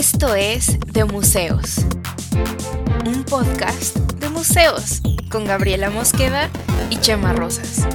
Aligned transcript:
Esto 0.00 0.34
es 0.34 0.80
De 0.94 1.04
Museos, 1.04 1.84
un 3.04 3.22
podcast 3.22 3.98
de 4.14 4.30
museos 4.30 5.02
con 5.30 5.44
Gabriela 5.44 5.90
Mosqueda 5.90 6.48
y 6.88 6.96
Chema 6.96 7.34
Rosas. 7.34 7.86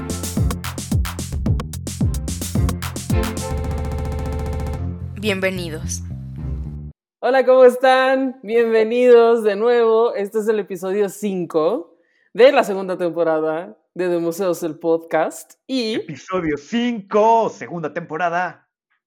Bienvenidos. 5.20 6.04
Hola, 7.22 7.44
¿cómo 7.44 7.66
están? 7.66 8.40
Bienvenidos 8.44 9.44
de 9.44 9.56
nuevo. 9.56 10.14
Este 10.14 10.38
es 10.38 10.48
el 10.48 10.60
episodio 10.60 11.10
5 11.10 11.98
de 12.36 12.52
la 12.52 12.64
segunda 12.64 13.00
temporada 13.00 13.80
de 13.96 14.10
De 14.10 14.20
Museos, 14.20 14.62
el 14.62 14.78
podcast. 14.78 15.56
Y 15.66 15.96
Episodio 15.96 16.56
5, 16.56 17.50
segunda 17.50 17.92
temporada. 17.92 18.65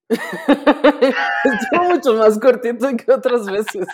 Estuvo 0.09 1.84
mucho 1.84 2.14
más 2.14 2.38
cortito 2.38 2.88
que 2.96 3.12
otras 3.12 3.46
veces. 3.46 3.87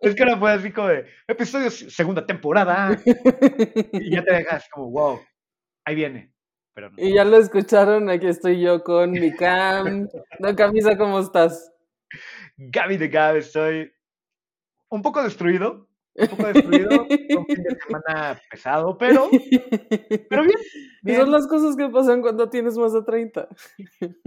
Es 0.00 0.14
que 0.14 0.22
ahora 0.22 0.38
fue 0.38 0.52
así 0.52 0.70
como 0.72 0.88
de 0.88 1.06
episodio 1.26 1.70
segunda 1.70 2.24
temporada. 2.24 2.98
Y 3.92 4.10
ya 4.14 4.22
te 4.22 4.34
dejas 4.34 4.68
como, 4.70 4.90
wow, 4.90 5.20
ahí 5.84 5.94
viene. 5.94 6.32
Pero 6.74 6.90
no. 6.90 6.96
Y 6.98 7.14
ya 7.14 7.24
lo 7.24 7.36
escucharon, 7.36 8.10
aquí 8.10 8.26
estoy 8.26 8.60
yo 8.60 8.82
con 8.82 9.12
mi 9.12 9.32
cam. 9.32 10.08
No, 10.38 10.56
Camisa, 10.56 10.96
¿cómo 10.96 11.20
estás? 11.20 11.72
Gaby 12.56 12.96
de 12.96 13.08
Gab, 13.08 13.36
estoy 13.36 13.92
un 14.88 15.02
poco 15.02 15.22
destruido. 15.22 15.88
Un 16.16 16.28
poco 16.28 16.46
destruido. 16.46 17.02
Un 17.02 17.46
fin 17.46 17.62
de 17.62 17.76
semana 17.86 18.40
pesado, 18.50 18.96
pero, 18.98 19.28
pero 20.28 20.42
bien. 20.42 20.54
Y 21.06 21.12
son 21.16 21.24
bien. 21.26 21.32
las 21.32 21.46
cosas 21.46 21.76
que 21.76 21.86
pasan 21.90 22.22
cuando 22.22 22.48
tienes 22.48 22.78
más 22.78 22.94
de 22.94 23.02
30. 23.02 23.46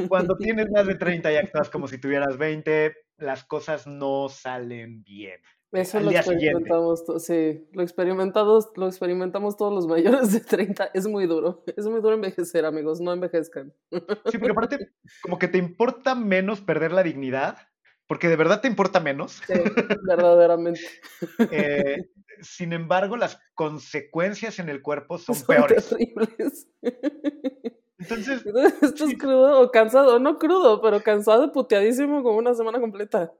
Cuando 0.08 0.38
tienes 0.38 0.70
más 0.70 0.86
de 0.86 0.94
30 0.96 1.32
y 1.32 1.36
actúas 1.38 1.70
como 1.72 1.88
si 1.88 1.98
tuvieras 1.98 2.38
20, 2.38 2.94
las 3.18 3.44
cosas 3.44 3.88
no 3.88 4.30
salen 4.30 5.04
bien. 5.04 5.40
Eso 5.72 5.98
Al 5.98 6.06
lo 6.06 6.12
experimentamos, 6.12 7.04
to- 7.04 7.20
sí, 7.20 7.68
lo 7.74 7.82
experimentamos, 7.84 8.70
lo 8.76 8.88
experimentamos 8.88 9.58
todos 9.58 9.74
los 9.74 9.88
mayores 9.88 10.32
de 10.34 10.40
30. 10.40 10.92
Es 10.94 11.08
muy 11.08 11.26
duro, 11.26 11.64
es 11.76 11.86
muy 11.88 12.00
duro 12.00 12.14
envejecer, 12.14 12.64
amigos, 12.66 13.02
no 13.02 13.12
envejezcan. 13.12 13.74
Sí, 13.92 14.38
porque 14.38 14.52
aparte, 14.52 14.92
como 15.22 15.38
que 15.40 15.48
te 15.48 15.58
importa 15.58 16.14
menos 16.16 16.62
perder 16.62 16.92
la 16.92 17.04
dignidad, 17.04 17.58
porque 18.08 18.28
de 18.30 18.36
verdad 18.36 18.62
te 18.62 18.68
importa 18.68 19.00
menos. 19.00 19.42
Sí, 19.48 19.54
verdaderamente. 20.04 20.82
Eh, 21.52 22.10
sin 22.42 22.72
embargo, 22.74 23.18
las 23.18 23.40
consecuencias 23.56 24.60
en 24.60 24.70
el 24.70 24.82
cuerpo 24.82 25.18
son 25.18 25.36
Son 25.36 25.48
peores. 25.48 25.90
terribles. 25.90 26.68
Entonces, 28.00 28.46
Estás 28.82 29.14
crudo 29.18 29.60
o 29.62 29.72
cansado, 29.72 30.20
no 30.20 30.38
crudo, 30.38 30.82
pero 30.82 31.02
cansado, 31.02 31.52
puteadísimo 31.52 32.22
como 32.24 32.38
una 32.38 32.54
semana 32.54 32.80
completa. 32.80 33.32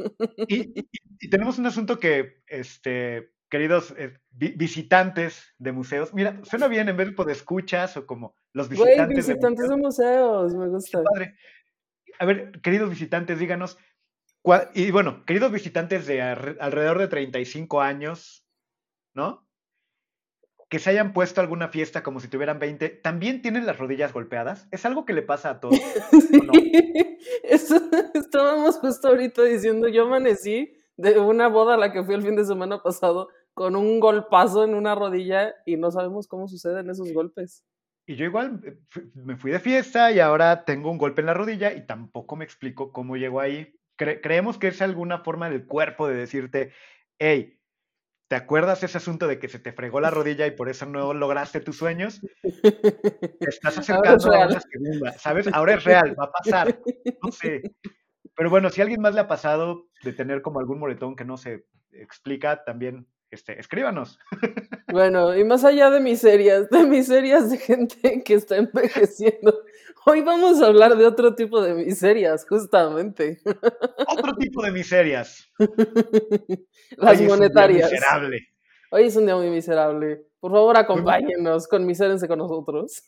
y, 0.48 0.80
y- 0.80 0.90
y 1.20 1.30
tenemos 1.30 1.60
un 1.60 1.68
asunto 1.68 2.00
que, 2.00 2.42
este, 2.48 3.32
queridos 3.50 3.94
eh, 3.98 4.18
vi- 4.32 4.54
visitantes 4.56 5.54
de 5.60 5.72
museos, 5.72 6.14
mira, 6.14 6.40
suena 6.44 6.68
bien 6.68 6.90
en 6.90 6.98
vez 6.98 7.16
de 7.16 7.32
escuchas 7.32 7.96
o 7.98 8.06
como 8.08 8.36
los 8.54 8.68
Güey, 8.68 8.80
visitantes 8.82 9.28
de 9.28 9.34
visitantes 9.34 9.70
de 9.70 9.76
museos, 9.78 10.56
me 10.56 10.68
gusta. 10.70 11.04
padre. 11.04 11.36
A 12.20 12.26
ver, 12.26 12.60
queridos 12.62 12.90
visitantes, 12.90 13.38
díganos, 13.38 13.78
y 14.74 14.92
bueno, 14.92 15.26
queridos 15.26 15.52
visitantes 15.52 16.06
de 16.08 16.22
alre- 16.22 16.58
alrededor 16.60 17.00
de 17.00 17.08
35 17.08 17.82
años, 17.82 18.46
¿no? 19.14 19.46
Que 20.70 20.80
se 20.80 20.90
hayan 20.90 21.14
puesto 21.14 21.40
alguna 21.42 21.70
fiesta 21.70 22.04
como 22.04 22.20
si 22.20 22.28
tuvieran 22.28 22.60
20, 22.60 22.90
¿también 22.90 23.42
tienen 23.42 23.66
las 23.66 23.78
rodillas 23.78 24.14
golpeadas? 24.14 24.68
¿Es 24.72 24.86
algo 24.86 25.06
que 25.06 25.14
le 25.14 25.22
pasa 25.22 25.50
a 25.52 25.60
todos? 25.60 25.80
Sí. 26.12 26.42
no? 26.42 26.54
Eso- 27.44 27.82
estábamos 28.14 28.78
justo 28.80 29.08
ahorita 29.10 29.44
diciendo, 29.44 29.88
yo 29.88 30.06
amanecí 30.06 30.74
de 30.98 31.20
una 31.20 31.48
boda 31.48 31.76
a 31.76 31.78
la 31.78 31.92
que 31.92 32.04
fui 32.04 32.16
el 32.16 32.22
fin 32.24 32.36
de 32.36 32.46
semana 32.46 32.82
pasado 32.82 33.30
con 33.54 33.76
un 33.76 34.00
golpazo 34.00 34.64
en 34.64 34.76
una 34.76 34.94
rodilla 34.96 35.54
y 35.66 35.78
no 35.78 35.90
sabemos 35.92 36.28
cómo 36.28 36.48
suceden 36.48 36.90
esos 36.90 37.12
golpes. 37.14 37.64
Y 38.06 38.16
yo 38.16 38.26
igual 38.26 38.62
eh, 38.66 38.78
me 39.16 39.36
fui 39.36 39.52
de 39.52 39.60
fiesta 39.60 40.12
y 40.12 40.20
ahora 40.20 40.64
tengo 40.64 40.90
un 40.92 40.98
golpe 40.98 41.22
en 41.22 41.28
la 41.28 41.34
rodilla 41.34 41.74
y 41.74 41.86
tampoco 41.86 42.36
me 42.36 42.46
explico 42.46 42.92
cómo 42.92 43.18
llegó 43.18 43.40
ahí. 43.40 43.74
Cre- 43.98 44.22
creemos 44.22 44.58
que 44.58 44.68
es 44.68 44.82
alguna 44.82 45.20
forma 45.20 45.50
del 45.50 45.66
cuerpo 45.66 46.08
de 46.08 46.16
decirte, 46.16 46.72
hey, 47.20 47.60
¿te 48.28 48.36
acuerdas 48.36 48.84
ese 48.84 48.98
asunto 48.98 49.28
de 49.28 49.40
que 49.40 49.50
se 49.50 49.60
te 49.60 49.72
fregó 49.74 50.00
la 50.00 50.12
rodilla 50.12 50.46
y 50.48 50.52
por 50.52 50.70
eso 50.70 50.86
no 50.86 51.14
lograste 51.14 51.60
tus 51.60 51.78
sueños? 51.78 52.22
Te 53.40 53.50
estás 53.50 53.74
es 53.74 53.90
acercando 53.90 54.34
a 54.34 54.48
una 54.48 54.60
segunda, 54.60 55.12
¿sabes? 55.14 55.48
Ahora 55.52 55.76
es 55.76 55.84
real, 55.84 56.16
va 56.20 56.26
a 56.26 56.32
pasar, 56.32 56.80
no 57.22 57.32
sé. 57.32 57.62
Pero 58.36 58.50
bueno, 58.50 58.70
si 58.70 58.82
a 58.82 58.84
alguien 58.84 59.02
más 59.02 59.14
le 59.14 59.22
ha 59.22 59.28
pasado 59.28 59.88
de 60.04 60.14
tener 60.14 60.42
como 60.42 60.60
algún 60.60 60.80
moretón 60.80 61.16
que 61.16 61.26
no 61.26 61.38
se 61.38 61.66
explica, 61.92 62.64
también 62.64 63.08
este, 63.32 63.60
escríbanos. 63.60 64.20
Bueno, 64.90 65.36
y 65.36 65.44
más 65.44 65.66
allá 65.66 65.90
de 65.90 66.00
miserias, 66.00 66.70
de 66.70 66.86
miserias 66.86 67.52
de 67.52 67.58
gente 67.58 68.24
que 68.24 68.36
está 68.36 68.56
envejeciendo, 68.56 69.60
hoy 70.06 70.22
vamos 70.22 70.62
a 70.62 70.68
hablar 70.68 70.96
de 70.96 71.06
otro 71.06 71.36
tipo 71.36 71.62
de 71.62 71.74
miserias, 71.74 72.46
justamente. 72.48 73.42
Otro 74.08 74.34
tipo 74.38 74.64
de 74.64 74.72
miserias. 74.72 75.52
Las 76.98 77.18
Hoy 77.20 77.26
es 77.26 77.30
monetarias. 77.30 77.92
miserable. 77.92 78.48
Hoy 78.92 79.04
es 79.08 79.16
un 79.18 79.26
día 79.26 79.36
muy 79.36 79.50
miserable. 79.50 80.24
Por 80.40 80.52
favor, 80.54 80.78
acompáñenos, 80.78 81.68
conmisérense 81.68 82.30
con 82.30 82.40
nosotros. 82.40 83.04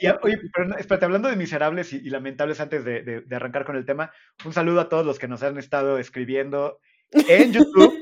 Ya, 0.00 0.20
oye, 0.22 0.38
pero 0.54 0.78
espérate, 0.78 1.06
hablando 1.06 1.28
de 1.28 1.34
miserables 1.34 1.92
y, 1.92 1.96
y 1.96 2.10
lamentables 2.10 2.60
antes 2.60 2.84
de, 2.84 3.02
de- 3.02 3.20
de 3.22 3.36
arrancar 3.36 3.64
con 3.64 3.74
el 3.74 3.84
tema, 3.84 4.12
un 4.44 4.52
saludo 4.52 4.80
a 4.80 4.88
todos 4.88 5.04
los 5.04 5.18
que 5.18 5.26
nos 5.26 5.42
han 5.42 5.58
estado 5.58 5.98
escribiendo 5.98 6.78
en 7.10 7.52
YouTube. 7.52 7.92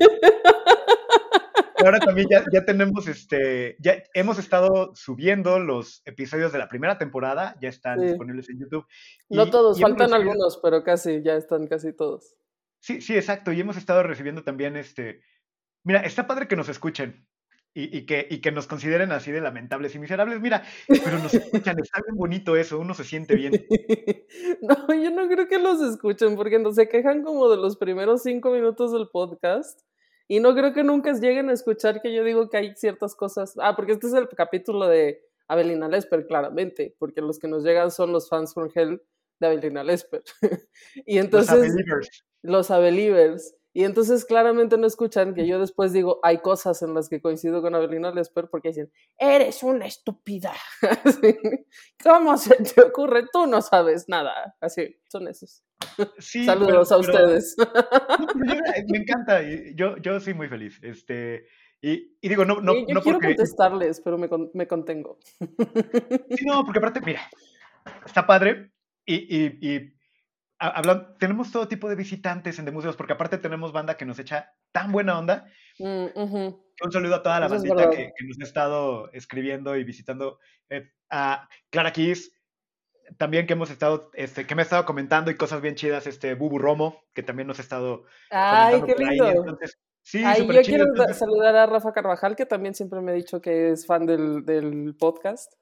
Ahora 1.85 1.99
también 1.99 2.27
ya, 2.29 2.43
ya 2.51 2.65
tenemos, 2.65 3.07
este, 3.07 3.75
ya 3.79 4.01
hemos 4.13 4.39
estado 4.39 4.91
subiendo 4.95 5.59
los 5.59 6.01
episodios 6.05 6.51
de 6.51 6.59
la 6.59 6.67
primera 6.69 6.97
temporada, 6.97 7.55
ya 7.61 7.69
están 7.69 7.99
Sí. 7.99 8.07
disponibles 8.07 8.49
en 8.49 8.59
YouTube. 8.59 8.85
No 9.29 9.45
Y- 9.45 9.49
todos, 9.51 9.79
y 9.79 9.81
faltan 9.81 10.09
recibido- 10.09 10.15
algunos, 10.31 10.59
pero 10.61 10.83
casi, 10.83 11.21
ya 11.23 11.35
están 11.35 11.67
casi 11.67 11.93
todos. 11.93 12.35
Sí, 12.79 13.01
sí, 13.01 13.15
exacto. 13.15 13.51
Y 13.51 13.59
hemos 13.61 13.77
estado 13.77 14.03
recibiendo 14.03 14.43
también, 14.43 14.75
este, 14.75 15.21
mira, 15.83 16.01
está 16.01 16.27
padre 16.27 16.47
que 16.47 16.55
nos 16.55 16.69
escuchen. 16.69 17.25
Y, 17.77 17.97
y 17.97 18.05
que, 18.05 18.25
y 18.31 18.39
que 18.39 18.53
nos 18.53 18.67
consideren 18.67 19.11
así 19.11 19.31
de 19.33 19.41
lamentables 19.41 19.93
y 19.95 19.99
miserables. 19.99 20.39
Mira, 20.39 20.63
pero 20.87 21.19
nos 21.19 21.33
escuchan, 21.33 21.75
está 21.83 21.99
bien 22.07 22.15
bonito 22.15 22.55
eso, 22.55 22.79
uno 22.79 22.93
se 22.93 23.03
siente 23.03 23.35
bien. 23.35 23.51
No, 24.61 24.93
yo 24.93 25.11
no 25.11 25.27
creo 25.27 25.47
que 25.47 25.59
los 25.59 25.81
escuchen 25.81 26.35
porque 26.37 26.57
no 26.59 26.71
se 26.71 26.87
quejan 26.87 27.21
como 27.23 27.49
de 27.49 27.57
los 27.57 27.75
primeros 27.77 28.23
cinco 28.23 28.51
minutos 28.51 28.93
del 28.93 29.09
podcast 29.09 29.81
y 30.27 30.39
no 30.39 30.53
creo 30.55 30.73
que 30.73 30.83
nunca 30.83 31.11
lleguen 31.13 31.49
a 31.49 31.53
escuchar 31.53 32.01
que 32.01 32.13
yo 32.13 32.23
digo 32.23 32.49
que 32.49 32.57
hay 32.57 32.75
ciertas 32.75 33.15
cosas. 33.15 33.53
Ah, 33.61 33.75
porque 33.75 33.93
este 33.93 34.07
es 34.07 34.13
el 34.13 34.27
capítulo 34.29 34.87
de 34.87 35.21
Avelina 35.47 35.87
Lesper, 35.87 36.25
claramente, 36.27 36.95
porque 36.99 37.21
los 37.21 37.37
que 37.39 37.47
nos 37.47 37.63
llegan 37.63 37.91
son 37.91 38.11
los 38.11 38.29
fans 38.29 38.53
from 38.53 38.69
hell 38.73 39.01
de 39.39 39.47
Avelina 39.47 39.83
Lesper. 39.83 40.23
y 41.05 41.15
Los 41.17 41.25
entonces 41.25 41.69
Unbelievers. 41.71 42.25
los 42.41 42.71
Abelievers. 42.71 43.55
Y 43.77 43.83
entonces 43.83 44.23
claramente 44.23 44.77
no 44.77 44.87
escuchan 44.87 45.35
que 45.35 45.45
yo 45.45 45.59
después 45.59 45.91
digo, 45.91 46.21
hay 46.23 46.37
cosas 46.37 46.81
en 46.81 46.93
las 46.93 47.09
que 47.09 47.21
coincido 47.21 47.61
con 47.61 47.75
Avelina 47.75 48.09
Lesper 48.09 48.47
porque 48.49 48.69
dicen, 48.69 48.89
eres 49.17 49.63
una 49.63 49.85
estúpida. 49.85 50.53
Así, 51.03 51.37
¿Cómo 52.01 52.37
se 52.37 52.55
te 52.55 52.81
ocurre? 52.81 53.25
Tú 53.33 53.45
no 53.47 53.61
sabes 53.61 54.05
nada. 54.07 54.55
Así, 54.61 54.95
son 55.09 55.27
esos. 55.27 55.61
Sí, 56.19 56.45
Saludos 56.45 56.87
pero- 56.87 56.95
a 56.95 56.99
ustedes. 57.01 57.55
pero 57.57 58.61
me 58.87 58.97
encanta, 58.99 59.41
yo, 59.75 59.97
yo 59.97 60.19
soy 60.19 60.33
muy 60.33 60.47
feliz. 60.47 60.79
Este, 60.81 61.47
y, 61.81 62.17
y 62.21 62.29
digo, 62.29 62.45
no, 62.45 62.61
no, 62.61 62.73
yo 62.73 62.93
no 62.93 63.01
quiero 63.01 63.19
porque. 63.19 63.35
contestarles, 63.35 64.01
pero 64.01 64.17
me, 64.17 64.27
con- 64.29 64.51
me 64.53 64.67
contengo. 64.67 65.19
Sí, 65.39 66.45
no, 66.45 66.63
porque 66.63 66.79
aparte, 66.79 67.01
mira, 67.01 67.21
está 68.05 68.25
padre. 68.25 68.71
Y, 69.05 69.15
y, 69.15 69.57
y 69.61 69.93
ha- 70.59 70.81
hablan- 70.81 71.17
tenemos 71.19 71.51
todo 71.51 71.67
tipo 71.67 71.87
de 71.89 71.95
visitantes 71.95 72.57
en 72.59 72.65
de 72.65 72.71
museos, 72.71 72.95
porque 72.95 73.13
aparte 73.13 73.37
tenemos 73.37 73.71
banda 73.71 73.97
que 73.97 74.05
nos 74.05 74.17
echa 74.19 74.53
tan 74.71 74.91
buena 74.91 75.17
onda. 75.19 75.45
Mm. 75.79 76.05
Un 76.83 76.91
saludo 76.91 77.15
a 77.15 77.23
toda 77.23 77.39
la 77.39 77.45
Eso 77.45 77.55
es 77.55 77.61
bandita 77.63 77.89
que 77.91 78.11
nos 78.27 78.39
ha 78.39 78.43
estado 78.43 79.11
escribiendo 79.13 79.75
y 79.77 79.83
visitando. 79.83 80.39
eh, 80.69 80.91
a 81.11 81.47
Clara 81.69 81.93
Kiss, 81.93 82.34
también 83.17 83.47
que 83.47 83.53
hemos 83.53 83.69
estado, 83.69 84.09
este, 84.13 84.45
que 84.47 84.55
me 84.55 84.61
ha 84.61 84.63
estado 84.63 84.85
comentando 84.85 85.31
y 85.31 85.35
cosas 85.37 85.61
bien 85.61 85.75
chidas, 85.75 86.07
este 86.07 86.33
Bubu 86.35 86.59
Romo, 86.59 87.01
que 87.13 87.23
también 87.23 87.47
nos 87.47 87.59
ha 87.59 87.61
estado 87.61 88.05
Ay, 88.31 88.81
qué 88.83 88.95
ahí. 88.97 89.09
lindo. 89.09 89.29
Entonces, 89.29 89.79
sí, 90.01 90.23
Ay, 90.25 90.41
yo 90.45 90.51
chido. 90.53 90.63
quiero 90.63 90.83
entonces- 90.85 91.17
saludar 91.17 91.55
a 91.55 91.65
Rafa 91.65 91.93
Carvajal, 91.93 92.35
que 92.35 92.45
también 92.45 92.75
siempre 92.75 93.01
me 93.01 93.11
ha 93.11 93.15
dicho 93.15 93.41
que 93.41 93.71
es 93.71 93.85
fan 93.85 94.05
del, 94.05 94.43
del 94.45 94.95
podcast. 94.99 95.53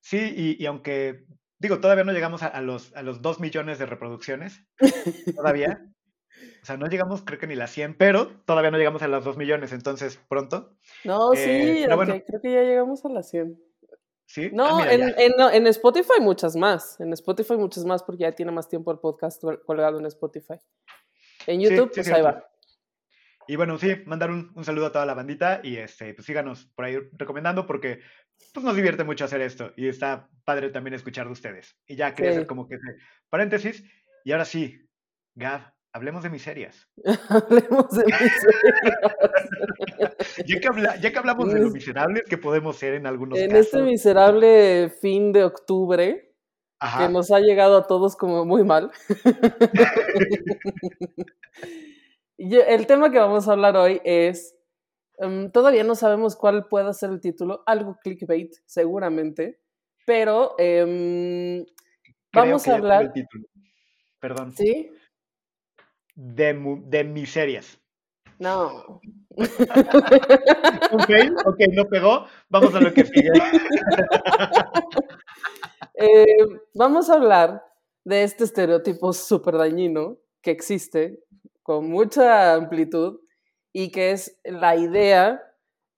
Sí, 0.00 0.32
y, 0.36 0.62
y 0.62 0.66
aunque, 0.66 1.24
digo, 1.58 1.80
todavía 1.80 2.04
no 2.04 2.12
llegamos 2.12 2.42
a, 2.42 2.48
a 2.48 2.60
los, 2.60 2.94
a 2.94 3.02
los 3.02 3.22
2 3.22 3.40
millones 3.40 3.78
de 3.78 3.86
reproducciones, 3.86 4.60
todavía. 5.36 5.82
O 6.62 6.66
sea, 6.66 6.76
no 6.76 6.86
llegamos, 6.86 7.22
creo 7.22 7.38
que 7.38 7.46
ni 7.46 7.54
las 7.54 7.70
100, 7.70 7.96
pero 7.96 8.26
todavía 8.44 8.70
no 8.70 8.76
llegamos 8.78 9.02
a 9.02 9.08
los 9.08 9.24
2 9.24 9.36
millones, 9.38 9.72
entonces 9.72 10.18
pronto. 10.28 10.76
No, 11.04 11.32
Eh, 11.32 11.84
sí, 11.86 11.94
bueno. 11.94 12.20
creo 12.26 12.40
que 12.42 12.52
ya 12.52 12.62
llegamos 12.62 13.04
a 13.04 13.08
las 13.08 13.30
100. 13.30 13.58
¿Sí? 14.26 14.46
Ah, 14.46 14.50
No, 14.52 14.76
mira, 14.78 14.94
en, 14.94 15.02
en, 15.18 15.32
no, 15.38 15.50
en 15.50 15.66
Spotify 15.66 16.20
muchas 16.20 16.56
más. 16.56 16.98
En 17.00 17.12
Spotify 17.12 17.54
muchas 17.56 17.84
más 17.84 18.02
porque 18.02 18.22
ya 18.22 18.32
tiene 18.32 18.52
más 18.52 18.68
tiempo 18.68 18.90
el 18.92 18.98
podcast 18.98 19.40
col- 19.40 19.62
colgado 19.64 19.98
en 19.98 20.06
Spotify. 20.06 20.54
En 21.46 21.60
YouTube, 21.60 21.92
pues 21.94 22.08
ahí 22.10 22.22
va. 22.22 22.48
Y 23.46 23.56
bueno, 23.56 23.76
sí, 23.76 23.94
mandar 24.06 24.30
un, 24.30 24.50
un, 24.54 24.64
saludo 24.64 24.86
a 24.86 24.92
toda 24.92 25.04
la 25.04 25.12
bandita 25.12 25.60
y 25.62 25.76
este, 25.76 26.14
pues 26.14 26.24
síganos 26.26 26.64
por 26.74 26.86
ahí 26.86 26.96
recomendando 27.12 27.66
porque 27.66 28.00
pues 28.54 28.64
nos 28.64 28.74
divierte 28.74 29.04
mucho 29.04 29.26
hacer 29.26 29.42
esto 29.42 29.72
y 29.76 29.86
está 29.88 30.30
padre 30.46 30.70
también 30.70 30.94
escuchar 30.94 31.26
de 31.26 31.32
ustedes. 31.32 31.76
Y 31.86 31.94
ya 31.96 32.14
quería 32.14 32.30
hacer 32.32 32.46
como 32.46 32.66
que 32.66 32.78
paréntesis. 33.28 33.84
Y 34.24 34.32
ahora 34.32 34.46
sí, 34.46 34.80
Gab, 35.34 35.74
hablemos 35.92 36.22
de 36.22 36.30
miserias. 36.30 36.88
hablemos 37.28 37.90
de 37.90 38.04
miserias. 38.06 38.32
ya, 40.46 40.60
que 40.60 40.68
ya, 41.00 41.12
que 41.12 41.18
hablamos 41.18 41.52
de 41.52 41.60
lo 41.60 41.70
miserables 41.70 42.24
que 42.24 42.38
podemos 42.38 42.76
ser 42.76 42.94
en 42.94 43.06
algunos 43.06 43.38
en 43.38 43.50
casos. 43.50 43.54
En 43.54 43.64
este 43.64 43.82
miserable 43.82 44.88
fin 45.00 45.32
de 45.32 45.44
octubre, 45.44 46.34
que 46.98 47.08
nos 47.08 47.30
ha 47.30 47.40
llegado 47.40 47.78
a 47.78 47.86
todos 47.86 48.16
como 48.16 48.44
muy 48.44 48.64
mal. 48.64 48.90
el 52.38 52.86
tema 52.86 53.10
que 53.10 53.18
vamos 53.18 53.48
a 53.48 53.52
hablar 53.52 53.76
hoy 53.76 54.00
es, 54.04 54.56
um, 55.18 55.50
todavía 55.50 55.84
no 55.84 55.94
sabemos 55.94 56.36
cuál 56.36 56.68
pueda 56.68 56.92
ser 56.92 57.10
el 57.10 57.20
título, 57.20 57.62
algo 57.66 57.96
clickbait 58.02 58.52
seguramente, 58.66 59.60
pero 60.06 60.56
um, 60.58 61.64
vamos 62.32 62.68
a 62.68 62.74
hablar... 62.74 63.04
El 63.04 63.12
título. 63.12 63.46
Perdón. 64.20 64.52
¿Sí? 64.52 64.90
De, 66.14 66.80
de 66.86 67.04
miserias. 67.04 67.80
No. 68.38 69.00
ok, 70.92 71.10
ok, 71.46 71.60
no 71.72 71.84
pegó. 71.86 72.26
Vamos 72.48 72.74
a 72.74 72.80
lo 72.80 72.92
que 72.92 73.04
sigue. 73.04 73.30
Eh, 75.96 76.24
vamos 76.74 77.08
a 77.08 77.14
hablar 77.14 77.64
de 78.02 78.24
este 78.24 78.42
estereotipo 78.42 79.12
súper 79.12 79.56
dañino 79.56 80.18
que 80.42 80.50
existe 80.50 81.22
con 81.62 81.88
mucha 81.88 82.54
amplitud 82.54 83.20
y 83.72 83.92
que 83.92 84.10
es 84.10 84.36
la 84.44 84.74
idea 84.74 85.40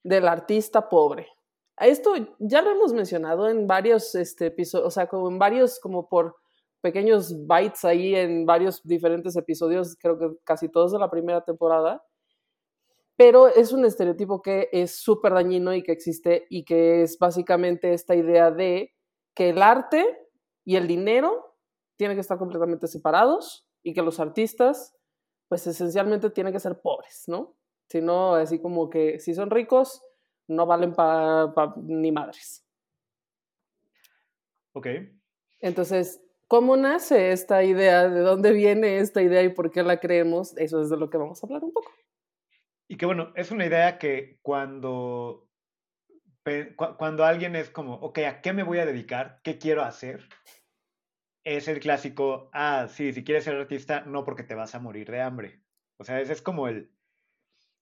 del 0.04 0.28
artista 0.28 0.90
pobre. 0.90 1.28
A 1.76 1.86
esto 1.86 2.14
ya 2.38 2.62
lo 2.62 2.70
hemos 2.70 2.92
mencionado 2.92 3.48
en 3.48 3.66
varios 3.66 4.14
este, 4.14 4.46
episodios, 4.46 4.86
o 4.86 4.90
sea, 4.90 5.06
como 5.08 5.28
en 5.28 5.38
varios, 5.38 5.80
como 5.80 6.08
por 6.08 6.36
pequeños 6.80 7.46
bytes 7.46 7.84
ahí 7.84 8.14
en 8.14 8.46
varios 8.46 8.82
diferentes 8.82 9.36
episodios, 9.36 9.96
creo 10.00 10.18
que 10.18 10.30
casi 10.44 10.68
todos 10.68 10.92
de 10.92 10.98
la 10.98 11.10
primera 11.10 11.44
temporada. 11.44 12.02
Pero 13.16 13.48
es 13.48 13.72
un 13.72 13.84
estereotipo 13.84 14.42
que 14.42 14.68
es 14.72 14.96
súper 14.96 15.32
dañino 15.32 15.74
y 15.74 15.82
que 15.82 15.92
existe 15.92 16.46
y 16.50 16.64
que 16.64 17.02
es 17.02 17.18
básicamente 17.18 17.94
esta 17.94 18.14
idea 18.14 18.50
de 18.50 18.94
que 19.34 19.50
el 19.50 19.62
arte 19.62 20.18
y 20.64 20.76
el 20.76 20.86
dinero 20.86 21.56
tienen 21.96 22.16
que 22.16 22.20
estar 22.20 22.38
completamente 22.38 22.86
separados 22.86 23.66
y 23.82 23.94
que 23.94 24.02
los 24.02 24.20
artistas 24.20 24.94
pues 25.48 25.66
esencialmente 25.66 26.30
tienen 26.30 26.52
que 26.52 26.60
ser 26.60 26.80
pobres, 26.80 27.24
¿no? 27.26 27.56
Si 27.88 28.00
no, 28.00 28.34
así 28.34 28.58
como 28.58 28.90
que 28.90 29.20
si 29.20 29.34
son 29.34 29.50
ricos, 29.50 30.02
no 30.48 30.66
valen 30.66 30.92
para 30.92 31.74
ni 31.76 32.10
madres. 32.12 32.64
Ok. 34.72 34.88
Entonces, 35.60 36.20
¿cómo 36.48 36.76
nace 36.76 37.32
esta 37.32 37.62
idea? 37.62 38.08
¿De 38.08 38.20
dónde 38.20 38.52
viene 38.52 38.98
esta 38.98 39.22
idea 39.22 39.42
y 39.42 39.50
por 39.50 39.70
qué 39.70 39.82
la 39.82 40.00
creemos? 40.00 40.56
Eso 40.58 40.82
es 40.82 40.90
de 40.90 40.96
lo 40.96 41.08
que 41.08 41.16
vamos 41.16 41.42
a 41.42 41.46
hablar 41.46 41.64
un 41.64 41.72
poco. 41.72 41.90
Y 42.88 42.96
que 42.96 43.06
bueno, 43.06 43.32
es 43.34 43.50
una 43.50 43.66
idea 43.66 43.98
que 43.98 44.38
cuando, 44.42 45.48
cuando 46.76 47.24
alguien 47.24 47.56
es 47.56 47.70
como, 47.70 47.94
ok, 47.94 48.18
¿a 48.18 48.40
qué 48.40 48.52
me 48.52 48.62
voy 48.62 48.78
a 48.78 48.86
dedicar? 48.86 49.40
¿Qué 49.42 49.58
quiero 49.58 49.82
hacer? 49.82 50.28
es 51.46 51.68
el 51.68 51.78
clásico, 51.78 52.50
ah, 52.52 52.88
sí, 52.88 53.12
si 53.12 53.22
quieres 53.22 53.44
ser 53.44 53.54
artista, 53.54 54.00
no 54.00 54.24
porque 54.24 54.42
te 54.42 54.56
vas 54.56 54.74
a 54.74 54.80
morir 54.80 55.08
de 55.08 55.22
hambre. 55.22 55.62
O 55.96 56.02
sea, 56.02 56.20
ese 56.20 56.32
es 56.32 56.42
como 56.42 56.66
el, 56.66 56.90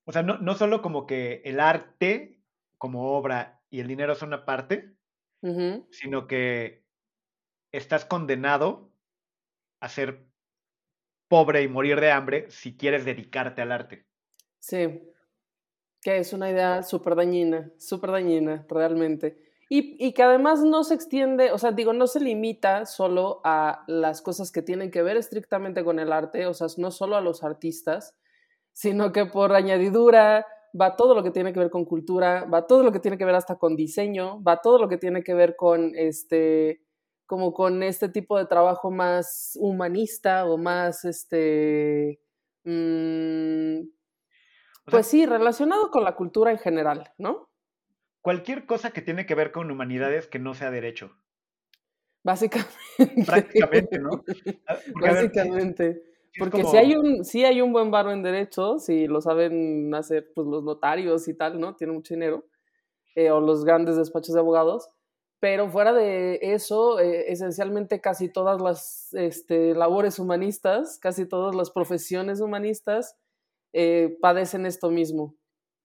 o 0.05 0.13
sea, 0.13 0.23
no, 0.23 0.39
no 0.39 0.55
solo 0.55 0.83
como 0.83 1.07
que 1.07 1.41
el 1.47 1.61
arte 1.61 2.43
como 2.77 3.17
obra 3.17 3.63
y 3.71 3.81
el 3.81 3.89
dinero 3.89 4.15
son 4.15 4.29
una 4.29 4.45
parte, 4.45 4.97
sino 5.91 6.27
que 6.27 6.85
estás 7.73 8.05
condenado 8.05 8.93
a 9.81 9.89
ser 9.89 10.27
pobre 11.29 11.63
y 11.63 11.69
morir 11.69 12.01
de 12.01 12.11
hambre 12.13 12.51
si 12.51 12.77
quieres 12.77 13.05
dedicarte 13.05 13.63
al 13.63 13.73
arte. 13.73 14.07
Sí, 14.67 14.79
que 16.01 16.17
es 16.17 16.33
una 16.33 16.51
idea 16.51 16.83
súper 16.83 17.17
dañina, 17.17 17.71
súper 17.77 18.13
dañina, 18.13 18.65
realmente. 18.67 19.37
Y, 19.69 20.13
que 20.15 20.23
además 20.23 20.63
no 20.63 20.85
se 20.85 20.95
extiende, 20.95 21.53
o 21.53 21.59
sea, 21.59 21.73
digo, 21.73 21.93
no 21.93 22.07
se 22.07 22.21
limita 22.21 22.87
solo 22.87 23.43
a 23.45 23.85
las 23.89 24.23
cosas 24.23 24.51
que 24.53 24.63
tienen 24.63 24.91
que 24.91 25.03
ver 25.03 25.19
estrictamente 25.19 25.85
con 25.85 25.99
el 25.99 26.13
arte, 26.13 26.47
o 26.47 26.55
sea, 26.55 26.69
no 26.79 26.91
solo 26.91 27.17
a 27.17 27.21
los 27.21 27.45
artistas, 27.45 28.15
sino 28.73 29.13
que 29.13 29.27
por 29.27 29.53
añadidura 29.53 30.47
va 30.81 30.97
todo 30.97 31.15
lo 31.15 31.23
que 31.23 31.31
tiene 31.31 31.53
que 31.53 31.61
ver 31.61 31.71
con 31.71 31.85
cultura, 31.85 32.45
va 32.47 32.67
todo 32.67 32.85
lo 32.85 32.93
que 32.93 33.01
tiene 33.01 33.19
que 33.19 33.27
ver 33.27 33.35
hasta 33.35 33.57
con 33.59 33.77
diseño, 33.77 34.43
va 34.43 34.63
todo 34.63 34.79
lo 34.79 34.89
que 34.89 34.97
tiene 34.97 35.23
que 35.23 35.35
ver 35.35 35.57
con 35.57 35.93
este, 35.95 36.83
como 37.27 37.53
con 37.53 37.83
este 37.83 38.09
tipo 38.09 38.39
de 38.39 38.47
trabajo 38.47 38.91
más 38.91 39.59
humanista 39.61 40.47
o 40.47 40.57
más, 40.57 41.05
este, 41.05 42.21
pues 44.87 45.07
sí, 45.07 45.27
relacionado 45.27 45.91
con 45.91 46.05
la 46.05 46.15
cultura 46.15 46.51
en 46.51 46.59
general, 46.59 47.13
¿no? 47.19 47.49
cualquier 48.25 48.65
cosa 48.65 48.91
que 48.91 49.03
tiene 49.03 49.27
que 49.27 49.35
ver 49.35 49.53
con 49.53 49.71
humanidades 49.71 50.27
que 50.27 50.39
no 50.39 50.55
sea 50.55 50.71
derecho. 50.71 51.15
Básicamente. 52.23 52.73
Prácticamente, 53.27 53.99
¿no? 53.99 54.25
Ah, 54.67 54.79
Básicamente. 54.99 56.03
Porque 56.39 56.65
si 56.65 56.77
hay 56.79 56.97
un, 56.97 57.23
si 57.23 57.45
hay 57.45 57.61
un 57.61 57.71
buen 57.71 57.91
barro 57.91 58.13
en 58.13 58.23
derecho, 58.23 58.79
si 58.79 59.07
lo 59.07 59.21
saben 59.21 59.95
hacer 59.95 60.33
pues, 60.35 60.47
los 60.47 60.65
notarios 60.65 61.29
y 61.29 61.35
tal, 61.35 61.61
¿no? 61.61 61.77
Tienen 61.77 61.97
mucho 61.97 62.15
dinero. 62.15 62.47
Eh, 63.15 63.31
o 63.31 63.41
los 63.41 63.63
grandes 63.63 63.97
despachos 63.97 64.33
de 64.35 64.41
abogados. 64.41 64.89
Pero 65.39 65.69
fuera 65.69 65.93
de 65.93 66.39
eso, 66.41 67.01
eh, 67.01 67.31
esencialmente 67.31 68.01
casi 68.01 68.33
todas 68.33 68.59
las 68.59 69.13
este, 69.13 69.75
labores 69.75 70.19
humanistas, 70.19 70.99
casi 70.99 71.29
todas 71.29 71.55
las 71.55 71.71
profesiones 71.71 72.41
humanistas 72.41 73.19
eh, 73.75 74.17
padecen 74.21 74.67
esto 74.67 74.91
mismo. 74.91 75.37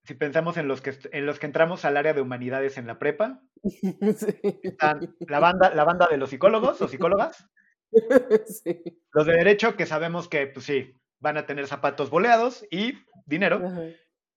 Si 0.06 0.14
pensamos 0.14 0.58
en 0.58 0.68
los 0.68 0.82
que 0.82 0.96
en 1.12 1.26
los 1.26 1.40
que 1.40 1.48
entramos 1.48 1.86
al 1.86 1.98
área 1.98 2.14
de 2.14 2.22
humanidades 2.22 2.78
en 2.78 2.88
la 2.88 3.00
prepa, 3.00 3.42
están 4.64 5.16
la 5.20 5.40
banda, 5.40 5.74
la 5.74 5.84
banda 5.84 6.08
de 6.08 6.18
los 6.18 6.30
psicólogos 6.30 6.82
o 6.82 6.88
psicólogas, 6.88 7.50
los 9.14 9.26
de 9.26 9.34
derecho 9.34 9.76
que 9.76 9.86
sabemos 9.86 10.30
que, 10.30 10.48
pues 10.48 10.66
sí, 10.66 10.96
van 11.20 11.38
a 11.38 11.46
tener 11.46 11.68
zapatos 11.68 12.10
boleados 12.10 12.66
y 12.72 12.94
dinero, 13.26 13.62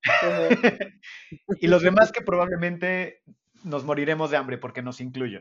y 1.61 1.69
los 1.69 1.83
demás 1.83 2.11
que 2.11 2.23
probablemente 2.23 3.23
nos 3.65 3.85
moriremos 3.85 4.31
de 4.31 4.39
hambre 4.39 4.59
porque 4.59 4.83
nos 4.83 5.01
incluyo. 5.01 5.41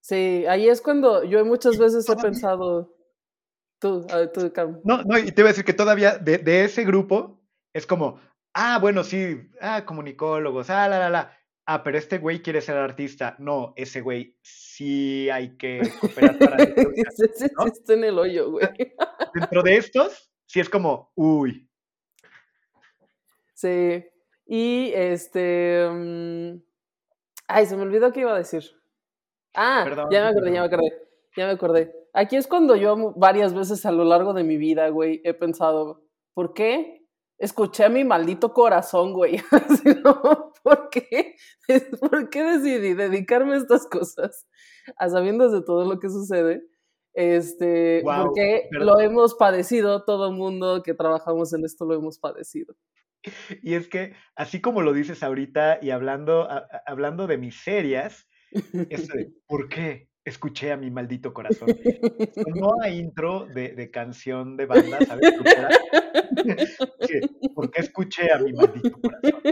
Sí, 0.00 0.46
ahí 0.46 0.68
es 0.68 0.80
cuando 0.80 1.24
yo 1.24 1.44
muchas 1.44 1.78
veces 1.78 2.08
he 2.08 2.16
pensado, 2.16 2.94
tú, 3.82 4.06
a 4.10 4.16
ver, 4.16 4.32
tú, 4.32 4.50
No, 4.84 5.02
no, 5.02 5.18
y 5.18 5.30
te 5.32 5.42
voy 5.42 5.48
a 5.48 5.52
decir 5.52 5.66
que 5.66 5.74
todavía 5.74 6.16
de, 6.16 6.38
de 6.38 6.64
ese 6.64 6.84
grupo 6.84 7.38
es 7.74 7.86
como, 7.86 8.18
Ah, 8.54 8.78
bueno, 8.78 9.02
sí, 9.02 9.48
ah, 9.60 9.84
comunicólogos, 9.84 10.68
ah, 10.68 10.88
la, 10.88 10.98
la, 10.98 11.10
la. 11.10 11.38
Ah, 11.64 11.82
pero 11.82 11.96
este 11.96 12.18
güey 12.18 12.42
quiere 12.42 12.60
ser 12.60 12.76
artista. 12.76 13.34
No, 13.38 13.72
ese 13.76 14.02
güey 14.02 14.36
sí 14.42 15.30
hay 15.30 15.56
que 15.56 15.80
cooperar 16.00 16.38
para. 16.38 16.56
¿no? 17.56 17.66
Está 17.66 17.94
en 17.94 18.04
el 18.04 18.18
hoyo, 18.18 18.50
güey. 18.50 18.68
Dentro 19.34 19.62
de 19.62 19.76
estos, 19.76 20.30
sí 20.46 20.60
es 20.60 20.68
como, 20.68 21.12
uy. 21.14 21.66
Sí. 23.54 24.04
Y 24.44 24.92
este. 24.94 25.88
Mm, 25.90 26.62
ay, 27.48 27.66
se 27.66 27.76
me 27.76 27.82
olvidó 27.82 28.12
qué 28.12 28.20
iba 28.20 28.34
a 28.34 28.38
decir. 28.38 28.64
Ah, 29.54 29.84
ya 30.10 30.24
me 30.24 30.28
acordé, 30.28 30.52
ya 30.52 30.60
me 30.60 30.66
acordé. 30.66 30.92
Ya 31.36 31.46
me 31.46 31.52
acordé. 31.52 31.94
Aquí 32.12 32.36
es 32.36 32.46
cuando 32.46 32.76
yo 32.76 33.14
varias 33.16 33.54
veces 33.54 33.86
a 33.86 33.92
lo 33.92 34.04
largo 34.04 34.34
de 34.34 34.44
mi 34.44 34.56
vida, 34.56 34.88
güey, 34.90 35.20
he 35.24 35.34
pensado, 35.34 36.04
¿por 36.34 36.52
qué 36.52 37.02
escuché 37.42 37.84
a 37.84 37.88
mi 37.88 38.04
maldito 38.04 38.52
corazón, 38.52 39.12
güey. 39.12 39.42
¿Por 40.62 40.90
qué? 40.90 41.34
¿Por 42.00 42.30
qué 42.30 42.44
decidí 42.44 42.94
dedicarme 42.94 43.54
a 43.54 43.58
estas 43.58 43.86
cosas? 43.88 44.46
A 44.96 45.08
sabiendas 45.08 45.50
de 45.50 45.62
todo 45.62 45.84
lo 45.84 45.98
que 45.98 46.08
sucede. 46.08 46.62
Este, 47.14 48.00
porque 48.04 48.68
lo 48.70 48.98
hemos 49.00 49.34
padecido, 49.34 50.04
todo 50.04 50.28
el 50.28 50.36
mundo 50.36 50.82
que 50.84 50.94
trabajamos 50.94 51.52
en 51.52 51.64
esto 51.64 51.84
lo 51.84 51.94
hemos 51.94 52.18
padecido. 52.20 52.76
Y 53.60 53.74
es 53.74 53.88
que, 53.88 54.14
así 54.36 54.60
como 54.60 54.82
lo 54.82 54.92
dices 54.92 55.22
ahorita 55.24 55.80
y 55.82 55.90
hablando, 55.90 56.48
hablando 56.86 57.26
de 57.26 57.38
miserias, 57.38 58.28
este, 58.88 59.32
¿por 59.46 59.68
qué? 59.68 60.08
Escuché 60.24 60.72
a 60.72 60.76
mi 60.76 60.90
maldito 60.90 61.32
corazón. 61.32 61.68
No 62.54 62.80
hay 62.82 62.98
intro 62.98 63.46
de, 63.46 63.74
de, 63.74 63.90
canción 63.90 64.56
de 64.56 64.66
banda, 64.66 64.98
¿sabes? 65.06 65.32
¿Por 67.54 67.70
qué 67.70 67.80
escuché 67.80 68.32
a 68.32 68.38
mi 68.38 68.52
maldito 68.52 69.00
corazón? 69.00 69.42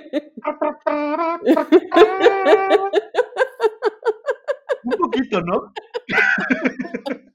Un 4.85 4.93
poquito, 4.93 5.41
¿no? 5.43 5.73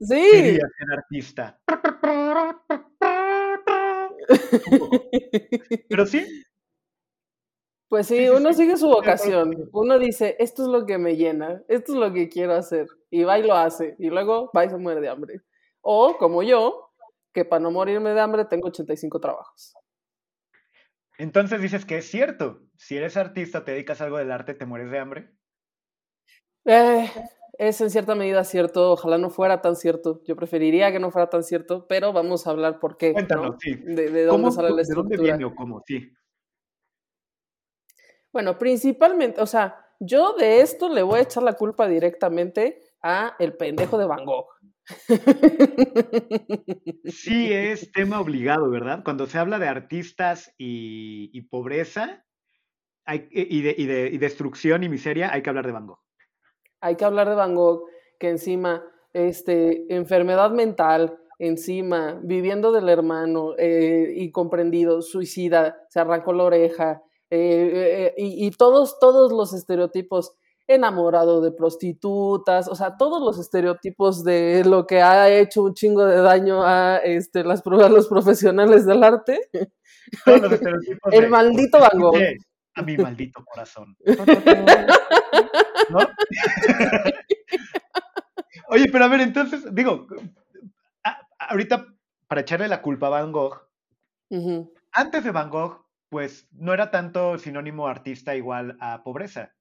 Sí. 0.00 0.28
Quería 0.32 0.66
ser 0.78 0.98
artista. 0.98 1.58
Pero 5.88 6.06
sí. 6.06 6.44
Pues 7.94 8.08
sí, 8.08 8.28
uno 8.28 8.52
sí, 8.52 8.62
sigue 8.62 8.76
su 8.76 8.88
vocación. 8.88 9.68
Uno 9.72 10.00
dice, 10.00 10.34
esto 10.40 10.64
es 10.64 10.68
lo 10.68 10.84
que 10.84 10.98
me 10.98 11.14
llena, 11.14 11.62
esto 11.68 11.92
es 11.92 11.98
lo 12.00 12.12
que 12.12 12.28
quiero 12.28 12.54
hacer. 12.54 12.88
Y 13.08 13.22
va 13.22 13.38
y 13.38 13.44
lo 13.44 13.54
hace. 13.54 13.94
Y 14.00 14.10
luego 14.10 14.50
va 14.50 14.64
y 14.64 14.68
se 14.68 14.76
muere 14.78 15.00
de 15.00 15.08
hambre. 15.08 15.42
O 15.80 16.16
como 16.18 16.42
yo, 16.42 16.90
que 17.32 17.44
para 17.44 17.60
no 17.60 17.70
morirme 17.70 18.10
de 18.10 18.20
hambre 18.20 18.46
tengo 18.46 18.66
85 18.66 19.20
trabajos. 19.20 19.74
Entonces 21.18 21.62
dices 21.62 21.84
que 21.84 21.98
es 21.98 22.06
cierto. 22.10 22.62
Si 22.76 22.96
eres 22.96 23.16
artista, 23.16 23.64
te 23.64 23.70
dedicas 23.70 24.00
a 24.00 24.06
algo 24.06 24.18
del 24.18 24.32
arte, 24.32 24.54
te 24.54 24.66
mueres 24.66 24.90
de 24.90 24.98
hambre. 24.98 25.30
Eh, 26.64 27.08
es 27.58 27.80
en 27.80 27.90
cierta 27.90 28.16
medida 28.16 28.42
cierto, 28.42 28.90
ojalá 28.90 29.18
no 29.18 29.30
fuera 29.30 29.62
tan 29.62 29.76
cierto. 29.76 30.20
Yo 30.26 30.34
preferiría 30.34 30.90
que 30.90 30.98
no 30.98 31.12
fuera 31.12 31.30
tan 31.30 31.44
cierto, 31.44 31.86
pero 31.86 32.12
vamos 32.12 32.48
a 32.48 32.50
hablar 32.50 32.80
por 32.80 32.96
qué. 32.96 33.10
¿no? 33.10 33.14
Cuéntanos, 33.14 33.54
sí. 33.60 33.76
De, 33.76 34.10
de 34.10 34.26
¿Cómo, 34.26 34.50
dónde 34.50 34.56
sale 34.56 34.70
la 34.70 34.82
¿De 34.82 34.82
dónde 34.82 35.14
estructura. 35.14 35.22
viene 35.22 35.44
o 35.44 35.54
cómo? 35.54 35.80
Sí. 35.86 36.12
Bueno, 38.34 38.58
principalmente, 38.58 39.40
o 39.40 39.46
sea, 39.46 39.76
yo 40.00 40.32
de 40.34 40.60
esto 40.60 40.88
le 40.88 41.02
voy 41.02 41.20
a 41.20 41.22
echar 41.22 41.44
la 41.44 41.52
culpa 41.52 41.86
directamente 41.86 42.82
a 43.00 43.36
el 43.38 43.56
pendejo 43.56 43.96
de 43.96 44.06
Van 44.06 44.24
Gogh. 44.24 44.48
Sí 47.06 47.52
es 47.52 47.92
tema 47.92 48.20
obligado, 48.20 48.68
¿verdad? 48.70 49.02
Cuando 49.04 49.26
se 49.26 49.38
habla 49.38 49.60
de 49.60 49.68
artistas 49.68 50.52
y, 50.58 51.30
y 51.32 51.42
pobreza 51.42 52.24
hay- 53.06 53.28
y, 53.30 53.62
de, 53.62 53.74
y 53.78 53.86
de- 53.86 54.10
y 54.12 54.18
destrucción 54.18 54.82
y 54.82 54.88
miseria, 54.88 55.32
hay 55.32 55.42
que 55.42 55.50
hablar 55.50 55.66
de 55.66 55.72
Van 55.72 55.86
Gogh. 55.86 56.00
Hay 56.80 56.96
que 56.96 57.04
hablar 57.04 57.28
de 57.28 57.36
Van 57.36 57.54
Gogh, 57.54 57.84
que 58.18 58.30
encima, 58.30 58.82
este, 59.12 59.86
enfermedad 59.94 60.50
mental, 60.50 61.18
encima, 61.38 62.18
viviendo 62.24 62.72
del 62.72 62.88
hermano, 62.88 63.54
eh, 63.58 64.12
incomprendido, 64.16 65.02
suicida, 65.02 65.76
se 65.88 66.00
arrancó 66.00 66.32
la 66.32 66.44
oreja, 66.44 67.00
eh, 67.34 68.06
eh, 68.06 68.14
y, 68.16 68.46
y 68.46 68.50
todos, 68.52 68.98
todos 68.98 69.32
los 69.32 69.52
estereotipos, 69.52 70.34
enamorado 70.66 71.40
de 71.42 71.52
prostitutas, 71.52 72.68
o 72.68 72.74
sea, 72.74 72.96
todos 72.96 73.20
los 73.22 73.38
estereotipos 73.38 74.24
de 74.24 74.64
lo 74.64 74.86
que 74.86 75.02
ha 75.02 75.28
hecho 75.30 75.62
un 75.62 75.74
chingo 75.74 76.04
de 76.06 76.16
daño 76.22 76.62
a, 76.64 76.96
este, 76.98 77.44
las, 77.44 77.62
a 77.66 77.88
los 77.90 78.08
profesionales 78.08 78.86
del 78.86 79.04
arte. 79.04 79.50
Todos 80.24 80.40
los 80.42 80.52
estereotipos 80.52 81.12
El 81.12 81.20
de, 81.22 81.28
maldito 81.28 81.78
Van 81.80 82.00
Gogh. 82.00 82.16
"Escuche 82.16 82.46
A 82.76 82.82
mi 82.82 82.96
maldito 82.96 83.44
corazón. 83.44 83.94
¿No? 85.90 85.98
Oye, 88.68 88.86
pero 88.90 89.04
a 89.04 89.08
ver, 89.08 89.20
entonces, 89.20 89.62
digo, 89.74 90.06
a- 91.04 91.20
ahorita 91.50 91.86
para 92.26 92.40
echarle 92.40 92.68
la 92.68 92.80
culpa 92.82 93.06
a 93.08 93.10
Van 93.10 93.32
Gogh, 93.32 93.60
antes 94.92 95.22
de 95.24 95.30
Van 95.30 95.50
Gogh, 95.50 95.83
pues 96.14 96.46
no 96.52 96.72
era 96.72 96.92
tanto 96.92 97.38
sinónimo 97.38 97.88
artista 97.88 98.36
igual 98.36 98.76
a 98.78 99.02
pobreza. 99.02 99.52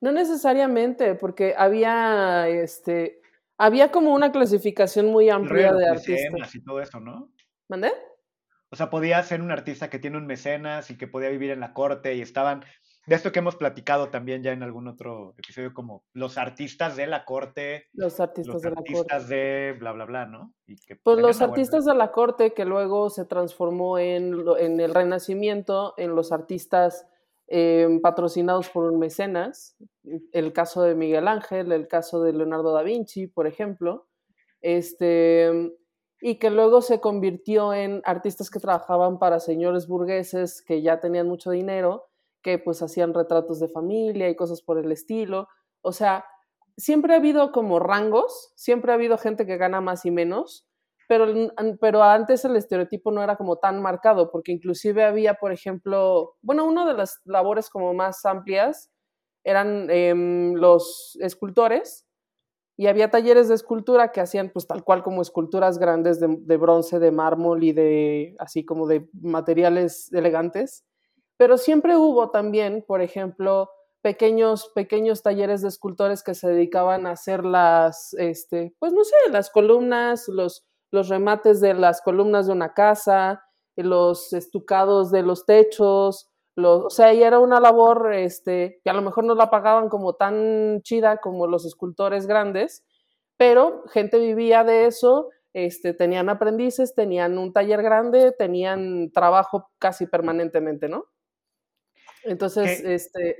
No 0.00 0.10
necesariamente, 0.10 1.16
porque 1.16 1.52
había, 1.54 2.48
este, 2.48 3.20
había 3.58 3.90
como 3.90 4.14
una 4.14 4.32
clasificación 4.32 5.08
muy 5.08 5.28
amplia 5.28 5.74
de 5.74 5.86
artistas. 5.86 6.54
y 6.54 6.64
todo 6.64 6.80
eso, 6.80 6.98
¿no? 6.98 7.30
¿Mandé? 7.68 7.92
O 8.70 8.76
sea, 8.76 8.88
podía 8.88 9.22
ser 9.22 9.42
un 9.42 9.50
artista 9.50 9.90
que 9.90 9.98
tiene 9.98 10.16
un 10.16 10.26
mecenas 10.26 10.90
y 10.90 10.96
que 10.96 11.08
podía 11.08 11.28
vivir 11.28 11.50
en 11.50 11.60
la 11.60 11.74
corte 11.74 12.14
y 12.14 12.22
estaban, 12.22 12.64
de 13.06 13.14
esto 13.14 13.30
que 13.32 13.38
hemos 13.38 13.56
platicado 13.56 14.08
también 14.10 14.42
ya 14.42 14.52
en 14.52 14.62
algún 14.62 14.88
otro 14.88 15.34
episodio, 15.38 15.72
como 15.72 16.04
los 16.12 16.38
artistas 16.38 16.96
de 16.96 17.06
la 17.06 17.24
corte, 17.24 17.86
Los 17.92 18.18
artistas 18.20 18.54
los 18.54 18.62
de 18.62 18.70
la 18.70 18.76
corte. 18.76 18.90
artistas 18.92 19.28
de 19.28 19.76
bla, 19.78 19.92
bla, 19.92 20.04
bla, 20.06 20.26
¿no? 20.26 20.52
Y 20.66 20.76
que 20.76 20.96
Pues 20.96 21.18
los 21.18 21.38
buena- 21.38 21.52
artistas 21.52 21.84
de 21.84 21.94
la 21.94 22.10
corte 22.12 22.52
que 22.52 22.64
luego 22.64 23.08
se 23.10 23.24
transformó 23.24 23.98
en, 23.98 24.34
en 24.58 24.80
el 24.80 24.94
Renacimiento, 24.94 25.94
en 25.96 26.14
los 26.16 26.32
artistas 26.32 27.06
eh, 27.48 28.00
patrocinados 28.02 28.68
por 28.70 28.90
un 28.90 28.98
mecenas, 28.98 29.76
el 30.32 30.52
caso 30.52 30.82
de 30.82 30.96
Miguel 30.96 31.28
Ángel, 31.28 31.70
el 31.70 31.86
caso 31.86 32.20
de 32.22 32.32
Leonardo 32.32 32.72
da 32.72 32.82
Vinci, 32.82 33.28
por 33.28 33.46
ejemplo, 33.46 34.08
este, 34.62 35.72
y 36.20 36.40
que 36.40 36.50
luego 36.50 36.82
se 36.82 37.00
convirtió 37.00 37.72
en 37.72 38.02
artistas 38.04 38.50
que 38.50 38.58
trabajaban 38.58 39.20
para 39.20 39.38
señores 39.38 39.86
burgueses 39.86 40.60
que 40.60 40.82
ya 40.82 40.98
tenían 40.98 41.28
mucho 41.28 41.52
dinero, 41.52 42.08
que 42.46 42.60
pues 42.60 42.80
hacían 42.80 43.12
retratos 43.12 43.58
de 43.58 43.66
familia 43.66 44.28
y 44.28 44.36
cosas 44.36 44.62
por 44.62 44.78
el 44.78 44.92
estilo. 44.92 45.48
O 45.82 45.90
sea, 45.90 46.24
siempre 46.76 47.12
ha 47.12 47.16
habido 47.16 47.50
como 47.50 47.80
rangos, 47.80 48.52
siempre 48.54 48.92
ha 48.92 48.94
habido 48.94 49.18
gente 49.18 49.46
que 49.46 49.56
gana 49.56 49.80
más 49.80 50.06
y 50.06 50.12
menos, 50.12 50.64
pero, 51.08 51.26
pero 51.80 52.04
antes 52.04 52.44
el 52.44 52.54
estereotipo 52.54 53.10
no 53.10 53.20
era 53.20 53.34
como 53.34 53.56
tan 53.56 53.82
marcado, 53.82 54.30
porque 54.30 54.52
inclusive 54.52 55.02
había, 55.02 55.34
por 55.34 55.50
ejemplo, 55.50 56.36
bueno, 56.40 56.64
una 56.66 56.86
de 56.86 56.94
las 56.94 57.20
labores 57.24 57.68
como 57.68 57.94
más 57.94 58.24
amplias 58.24 58.92
eran 59.42 59.90
em, 59.90 60.54
los 60.54 61.18
escultores, 61.20 62.06
y 62.76 62.86
había 62.86 63.10
talleres 63.10 63.48
de 63.48 63.56
escultura 63.56 64.12
que 64.12 64.20
hacían 64.20 64.50
pues 64.50 64.68
tal 64.68 64.84
cual 64.84 65.02
como 65.02 65.20
esculturas 65.20 65.78
grandes 65.78 66.20
de, 66.20 66.36
de 66.38 66.56
bronce, 66.58 67.00
de 67.00 67.10
mármol 67.10 67.64
y 67.64 67.72
de 67.72 68.36
así 68.38 68.64
como 68.64 68.86
de 68.86 69.08
materiales 69.20 70.12
elegantes, 70.12 70.84
pero 71.36 71.58
siempre 71.58 71.96
hubo 71.96 72.30
también, 72.30 72.84
por 72.86 73.02
ejemplo, 73.02 73.70
pequeños, 74.02 74.70
pequeños 74.74 75.22
talleres 75.22 75.62
de 75.62 75.68
escultores 75.68 76.22
que 76.22 76.34
se 76.34 76.48
dedicaban 76.48 77.06
a 77.06 77.12
hacer 77.12 77.44
las, 77.44 78.14
este, 78.14 78.74
pues 78.78 78.92
no 78.92 79.04
sé, 79.04 79.16
las 79.30 79.50
columnas, 79.50 80.28
los, 80.28 80.64
los 80.92 81.08
remates 81.08 81.60
de 81.60 81.74
las 81.74 82.00
columnas 82.02 82.46
de 82.46 82.52
una 82.52 82.72
casa, 82.72 83.42
los 83.76 84.32
estucados 84.32 85.10
de 85.10 85.22
los 85.22 85.44
techos, 85.44 86.30
los, 86.54 86.84
o 86.84 86.90
sea, 86.90 87.12
y 87.12 87.22
era 87.22 87.38
una 87.38 87.60
labor 87.60 88.14
este, 88.14 88.80
que 88.82 88.90
a 88.90 88.94
lo 88.94 89.02
mejor 89.02 89.24
no 89.24 89.34
la 89.34 89.50
pagaban 89.50 89.88
como 89.88 90.14
tan 90.14 90.80
chida 90.82 91.18
como 91.18 91.46
los 91.46 91.66
escultores 91.66 92.26
grandes, 92.26 92.84
pero 93.36 93.84
gente 93.88 94.18
vivía 94.18 94.64
de 94.64 94.86
eso, 94.86 95.30
este, 95.52 95.94
tenían 95.94 96.28
aprendices, 96.28 96.94
tenían 96.94 97.38
un 97.38 97.52
taller 97.52 97.82
grande, 97.82 98.32
tenían 98.32 99.10
trabajo 99.10 99.70
casi 99.78 100.06
permanentemente, 100.06 100.88
¿no? 100.88 101.06
Entonces, 102.26 102.82
Que- 102.82 102.94
este, 102.94 103.36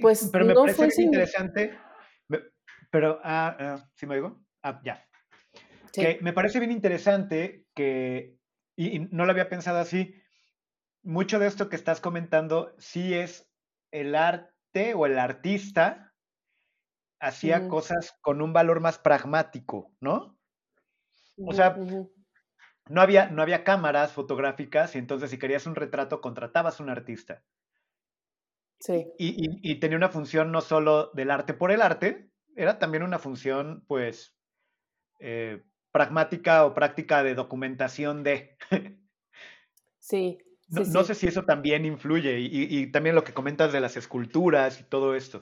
pues, 0.00 0.28
pero 0.32 0.44
me 0.44 0.54
no 0.54 0.60
parece 0.62 0.90
fue 0.90 1.04
interesante, 1.04 1.78
pero, 2.90 3.20
ah, 3.24 3.56
ah, 3.58 3.84
¿sí 3.94 4.06
me 4.06 4.16
oigo? 4.16 4.44
Ah, 4.62 4.80
ya. 4.84 5.04
sí, 5.92 6.02
Que 6.02 6.18
me 6.22 6.32
parece 6.32 6.58
bien 6.58 6.70
interesante 6.70 7.66
que, 7.74 8.38
y, 8.76 8.96
y 8.96 8.98
no 9.10 9.24
lo 9.24 9.32
había 9.32 9.48
pensado 9.48 9.78
así, 9.78 10.14
mucho 11.02 11.38
de 11.38 11.46
esto 11.46 11.68
que 11.68 11.76
estás 11.76 12.00
comentando 12.00 12.74
sí 12.78 13.14
es 13.14 13.50
el 13.90 14.14
arte 14.14 14.94
o 14.94 15.06
el 15.06 15.18
artista 15.18 16.14
hacía 17.20 17.68
cosas 17.68 18.18
con 18.20 18.42
un 18.42 18.52
valor 18.52 18.80
más 18.80 18.98
pragmático, 18.98 19.94
¿no? 20.00 20.38
o 21.44 21.52
sea, 21.52 21.76
No 22.88 23.00
había, 23.00 23.28
no 23.28 23.42
había 23.42 23.64
cámaras 23.64 24.12
fotográficas 24.12 24.94
y 24.94 24.98
entonces 24.98 25.30
si 25.30 25.38
querías 25.38 25.66
un 25.66 25.74
retrato 25.74 26.20
contratabas 26.20 26.80
un 26.80 26.90
artista. 26.90 27.42
Sí, 28.82 29.06
Y, 29.18 29.28
y- 29.28 29.72
y 29.72 29.80
tenía 29.80 29.96
una 29.96 30.08
función 30.08 30.50
no 30.52 30.60
solo 30.60 31.10
del 31.14 31.30
arte 31.30 31.54
por 31.54 31.70
el 31.70 31.82
arte, 31.82 32.30
era 32.56 32.78
también 32.78 33.02
una 33.02 33.18
función, 33.18 33.84
pues, 33.86 34.36
eh, 35.20 35.62
pragmática 35.92 36.66
o 36.66 36.74
práctica 36.74 37.22
de 37.22 37.34
documentación 37.34 38.22
de... 38.22 38.56
sí, 39.98 40.38
No, 40.68 40.84
sí, 40.84 40.90
no 40.90 41.04
sé 41.04 41.14
si 41.14 41.26
eso 41.28 41.44
también 41.44 41.84
influye 41.84 42.38
y, 42.40 42.46
y- 42.46 42.78
y 42.82 42.90
también 42.90 43.14
lo 43.14 43.24
que 43.24 43.34
comentas 43.34 43.72
de 43.72 43.80
las 43.80 43.96
esculturas 43.96 44.80
y 44.80 44.84
todo 44.84 45.14
esto. 45.14 45.40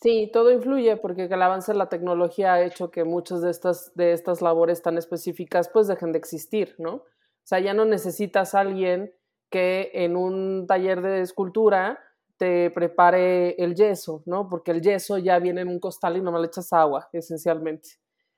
Sí, 0.00 0.30
todo 0.32 0.50
influye 0.52 0.96
porque 0.96 1.24
el 1.24 1.42
avance 1.42 1.72
de 1.72 1.78
la 1.78 1.88
tecnología 1.88 2.54
ha 2.54 2.62
hecho 2.64 2.90
que 2.90 3.04
muchas 3.04 3.40
de 3.40 3.50
estas, 3.50 3.92
de 3.94 4.12
estas 4.12 4.42
labores 4.42 4.82
tan 4.82 4.98
específicas 4.98 5.68
pues 5.72 5.88
dejen 5.88 6.12
de 6.12 6.18
existir, 6.18 6.74
¿no? 6.78 6.94
O 6.96 7.04
sea, 7.44 7.60
ya 7.60 7.74
no 7.74 7.84
necesitas 7.84 8.54
a 8.54 8.60
alguien 8.60 9.14
que 9.50 9.90
en 9.94 10.16
un 10.16 10.66
taller 10.66 11.00
de 11.00 11.22
escultura 11.22 11.98
te 12.36 12.70
prepare 12.70 13.54
el 13.62 13.74
yeso, 13.74 14.22
¿no? 14.26 14.48
Porque 14.48 14.70
el 14.70 14.80
yeso 14.82 15.18
ya 15.18 15.38
viene 15.38 15.62
en 15.62 15.68
un 15.68 15.80
costal 15.80 16.16
y 16.16 16.20
no 16.20 16.38
le 16.38 16.46
echas 16.46 16.72
agua, 16.72 17.08
esencialmente. 17.12 17.88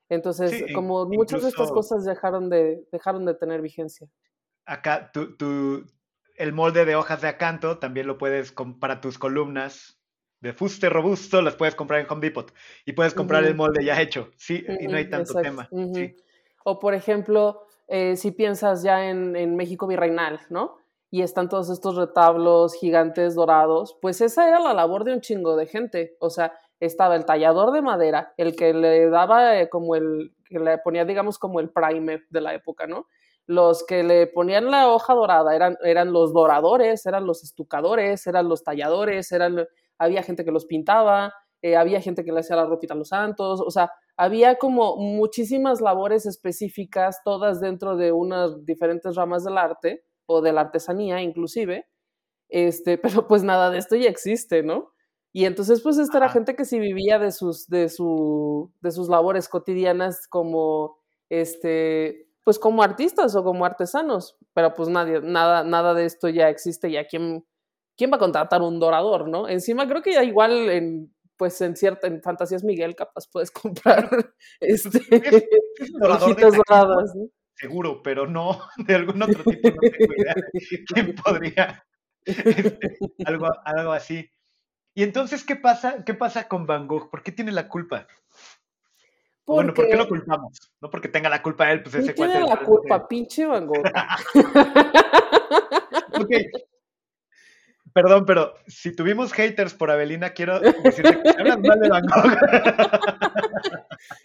Entonces, 0.09 0.51
Sí, 0.67 0.73
como 0.73 1.05
muchas 1.07 1.43
de 1.43 1.49
estas 1.49 1.71
incluso- 1.71 1.75
cosas 1.75 2.05
dejaron 2.05 2.49
de, 2.49 2.85
dejaron 2.93 3.25
de 3.27 3.35
tener 3.35 3.61
vigencia. 3.61 4.09
Acá, 4.65 5.11
tu, 5.13 5.37
tu- 5.37 5.85
el 6.37 6.53
molde 6.53 6.85
de 6.85 6.95
hojas 6.95 7.21
de 7.21 7.29
acanto 7.29 7.79
también 7.79 8.07
lo 8.07 8.17
puedes, 8.19 8.55
para 8.81 9.01
tus 9.01 9.19
columnas 9.19 9.99
de 10.41 10.53
fuste 10.53 10.89
robusto, 10.89 11.43
las 11.43 11.57
puedes 11.57 11.75
comprar 11.75 12.01
en 12.01 12.07
Home 12.09 12.21
Depot 12.21 12.53
y 12.85 12.93
puedes 12.93 13.13
comprar 13.13 13.43
el 13.43 13.51
Ujú. 13.51 13.57
molde 13.57 13.85
ya 13.85 14.01
hecho, 14.01 14.31
sí, 14.37 14.65
y 14.81 14.87
no 14.87 14.97
hay 14.97 15.11
tanto 15.11 15.33
exacto, 15.33 15.43
tema. 15.43 15.69
ujú. 15.73 15.95
sí. 15.97 16.17
O 16.65 16.79
por 16.79 16.95
ejemplo, 16.95 17.67
eh, 17.89 18.17
si 18.17 18.31
piensas 18.31 18.83
ya 18.85 19.09
en, 19.11 19.35
en 19.35 19.57
México 19.57 19.87
virreinal, 19.89 20.39
¿no? 20.51 20.77
Y 21.11 21.23
están 21.23 21.49
todos 21.49 21.71
estos 21.71 21.97
retablos 21.97 22.75
gigantes 22.75 23.35
dorados, 23.35 23.97
pues 24.03 24.21
esa 24.21 24.47
era 24.47 24.61
la 24.61 24.75
labor 24.75 25.05
de 25.05 25.15
un 25.15 25.21
chingo 25.21 25.57
de 25.57 25.67
gente. 25.67 26.17
O 26.21 26.29
sea, 26.29 26.53
estaba 26.81 27.17
el 27.17 27.25
tallador 27.25 27.73
de 27.73 27.83
madera, 27.83 28.35
el 28.37 28.55
que 28.55 28.73
le 28.75 29.09
daba 29.09 29.59
eh, 29.59 29.69
como 29.69 29.97
el, 29.97 30.35
que 30.49 30.59
le 30.59 30.79
ponía, 30.79 31.05
digamos, 31.05 31.39
como 31.39 31.61
el 31.61 31.71
primer 31.71 32.23
de 32.31 32.41
la 32.41 32.55
época, 32.55 32.87
¿no? 32.87 33.07
Los 33.47 33.85
que 33.85 34.03
le 34.03 34.27
ponían 34.27 34.71
la 34.71 34.91
hoja 34.91 35.15
dorada 35.15 35.57
eran, 35.57 35.77
eran 35.83 36.13
los 36.13 36.33
doradores, 36.33 37.05
eran 37.07 37.27
los 37.27 37.43
estucadores, 37.43 38.27
eran 38.27 38.49
los 38.49 38.63
talladores, 38.63 39.33
eran, 39.33 39.67
había 39.99 40.23
gente 40.23 40.45
que 40.45 40.53
los 40.53 40.67
pintaba, 40.67 41.33
eh, 41.63 41.77
había 41.77 42.01
gente 42.01 42.25
que 42.25 42.33
le 42.33 42.41
hacía 42.41 42.57
la 42.57 42.67
ropita 42.67 42.95
a 42.95 42.97
los 42.97 43.09
santos, 43.09 43.61
o 43.61 43.71
sea, 43.71 43.91
había 44.17 44.57
como 44.57 44.97
muchísimas 44.97 45.81
labores 45.81 46.27
específicas, 46.27 47.21
todas 47.25 47.61
dentro 47.61 47.97
de 47.97 48.13
unas 48.13 48.65
diferentes 48.65 49.17
ramas 49.17 49.45
del 49.45 49.57
arte 49.59 50.05
o 50.29 50.43
de 50.43 50.53
la 50.53 50.61
artesanía 50.63 51.23
inclusive, 51.23 51.89
este, 52.49 52.99
pero 53.23 53.27
pues 53.29 53.43
nada 53.45 53.71
de 53.71 53.79
esto 53.79 53.97
ya 53.97 54.09
existe, 54.11 54.63
¿no? 54.63 54.93
Y 55.33 55.45
entonces, 55.45 55.83
pues, 55.83 55.99
esta 55.99 56.19
era 56.19 56.29
gente 56.31 56.57
que 56.57 56.65
sí 56.65 56.79
vivía 56.79 57.19
de 57.19 57.33
sus, 57.33 57.69
de 57.69 57.89
su, 57.89 58.73
de 58.81 58.91
sus 58.91 59.09
labores 59.09 59.49
cotidianas 59.49 60.27
como, 60.29 60.99
este, 61.29 62.29
pues, 62.45 62.59
como 62.59 62.83
artistas 62.83 63.37
o 63.37 63.45
como 63.45 63.65
artesanos. 63.65 64.37
Pero 64.55 64.75
pues 64.75 64.89
nadie, 64.89 65.21
nada, 65.21 65.65
nada 65.65 65.95
de 65.95 66.07
esto 66.07 66.29
ya 66.29 66.49
existe. 66.49 66.91
¿Ya 66.91 67.07
quién, 67.07 67.47
quién 67.97 68.11
va 68.11 68.17
a 68.17 68.19
contratar 68.21 68.63
un 68.63 68.81
dorador, 68.81 69.29
no? 69.29 69.49
Encima 69.49 69.87
creo 69.87 70.03
que 70.03 70.15
ya 70.15 70.25
igual 70.25 70.71
en, 70.71 71.15
pues, 71.37 71.61
en 71.61 71.77
cierta, 71.77 72.07
en 72.07 72.23
Fantasías 72.23 72.65
Miguel 72.65 72.97
capaz 72.97 73.29
puedes 73.31 73.51
comprar, 74.03 74.09
este, 74.61 75.01
hojitas 76.01 76.55
doradas, 76.57 77.15
¿no? 77.15 77.29
Seguro, 77.59 78.03
pero 78.03 78.27
no 78.27 78.61
de 78.77 78.95
algún 78.95 79.21
otro 79.21 79.43
tipo, 79.43 79.69
no 79.69 79.81
tengo 79.81 80.15
idea. 80.17 80.35
¿Quién 80.95 81.15
podría? 81.15 81.85
Este, 82.25 82.99
algo, 83.25 83.49
algo 83.65 83.93
así. 83.93 84.31
Y 84.95 85.03
entonces, 85.03 85.45
¿qué 85.45 85.57
pasa, 85.57 86.05
¿qué 86.05 86.15
pasa 86.15 86.47
con 86.47 86.67
Van 86.67 86.87
Gogh? 86.87 87.11
¿Por 87.11 87.23
qué 87.23 87.33
tiene 87.33 87.53
la 87.53 87.69
culpa? 87.69 88.07
Bueno, 89.47 89.73
¿por 89.73 89.89
qué 89.89 89.97
lo 89.97 90.07
culpamos? 90.07 90.59
No 90.81 90.91
porque 90.91 91.09
tenga 91.09 91.31
la 91.31 91.43
culpa 91.43 91.73
él, 91.73 91.83
pues 91.83 91.95
ese 91.95 92.15
cuate. 92.15 92.33
tiene 92.33 92.49
la 92.49 92.59
culpa, 92.59 93.09
pinche 93.09 93.47
Van 93.47 93.67
Gogh? 93.67 93.79
ok. 96.21 96.31
Perdón, 97.95 98.27
pero 98.27 98.55
si 98.67 98.95
tuvimos 98.95 99.33
haters 99.33 99.75
por 99.75 99.91
Avelina, 99.91 100.31
quiero 100.31 100.61
decirte 100.61 101.23
que 101.23 101.31
hablan 101.31 101.63
mal 101.63 101.81
de 101.81 101.89
Van 101.89 102.07
Gogh. 102.07 102.37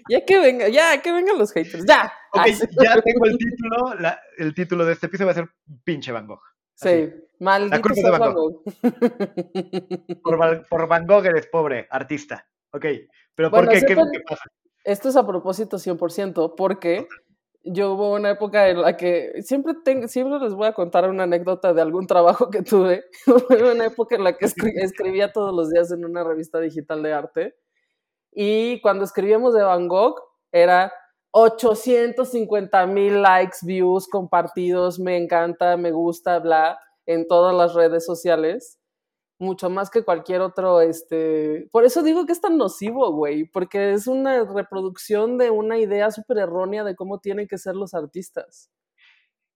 ya 0.09 0.25
que 0.25 0.39
venga, 0.39 0.67
ya 0.67 1.01
que 1.01 1.11
vengan 1.11 1.39
los 1.39 1.53
haters, 1.53 1.85
ya. 1.85 2.11
Ok, 2.35 2.47
ya 2.83 2.99
tengo 3.01 3.25
el 3.25 3.37
título, 3.37 3.93
el 4.39 4.55
título 4.55 4.85
de 4.85 4.93
este 4.93 5.05
episodio 5.05 5.27
va 5.27 5.31
a 5.33 5.35
ser 5.35 5.49
pinche 5.83 6.11
Van 6.11 6.25
Gogh. 6.25 6.41
Sí, 6.73 7.13
maldito 7.39 7.75
la 7.75 7.81
culpa 7.81 8.01
de 8.01 8.09
Van 8.09 8.33
Gogh. 8.33 8.63
Por, 10.67 10.87
Van 10.87 11.05
Gogh 11.05 11.25
eres 11.27 11.45
pobre, 11.47 11.87
artista. 11.91 12.47
Ok, 12.71 12.85
pero 13.35 13.51
¿por 13.51 13.69
qué? 13.69 13.81
¿Qué, 13.85 13.95
pasa? 13.95 14.45
Esto 14.83 15.09
es 15.09 15.15
a 15.15 15.27
propósito 15.27 15.77
100%, 15.77 16.55
porque 16.57 17.07
yo 17.63 17.93
hubo 17.93 18.13
una 18.13 18.31
época 18.31 18.67
en 18.67 18.81
la 18.81 18.97
que 18.97 19.43
siempre, 19.43 19.75
tengo, 19.85 20.07
siempre 20.07 20.39
les 20.39 20.55
voy 20.55 20.65
a 20.67 20.73
contar 20.73 21.07
una 21.07 21.23
anécdota 21.23 21.71
de 21.71 21.83
algún 21.83 22.07
trabajo 22.07 22.49
que 22.49 22.63
tuve. 22.63 23.05
Hubo 23.27 23.71
una 23.71 23.85
época 23.85 24.15
en 24.15 24.23
la 24.23 24.35
que 24.37 24.45
escribía 24.45 25.31
todos 25.31 25.55
los 25.55 25.69
días 25.69 25.91
en 25.91 26.03
una 26.03 26.23
revista 26.23 26.59
digital 26.59 27.03
de 27.03 27.13
arte. 27.13 27.55
Y 28.31 28.81
cuando 28.81 29.05
escribíamos 29.05 29.53
de 29.53 29.63
Van 29.63 29.87
Gogh, 29.87 30.15
era 30.51 30.91
850 31.35 32.85
mil 32.85 33.21
likes, 33.23 33.57
views, 33.63 34.07
compartidos, 34.07 34.99
me 34.99 35.17
encanta, 35.17 35.77
me 35.77 35.91
gusta, 35.91 36.37
bla, 36.39 36.79
en 37.07 37.27
todas 37.27 37.55
las 37.55 37.73
redes 37.73 38.05
sociales. 38.05 38.79
Mucho 39.39 39.71
más 39.71 39.89
que 39.89 40.03
cualquier 40.03 40.41
otro, 40.41 40.79
este... 40.79 41.67
Por 41.71 41.85
eso 41.85 42.03
digo 42.03 42.27
que 42.27 42.33
es 42.33 42.39
tan 42.39 42.57
nocivo, 42.57 43.11
güey, 43.11 43.45
porque 43.45 43.93
es 43.93 44.05
una 44.05 44.43
reproducción 44.45 45.39
de 45.39 45.49
una 45.49 45.79
idea 45.79 46.11
súper 46.11 46.37
errónea 46.37 46.83
de 46.83 46.95
cómo 46.95 47.19
tienen 47.19 47.47
que 47.47 47.57
ser 47.57 47.75
los 47.75 47.95
artistas. 47.95 48.69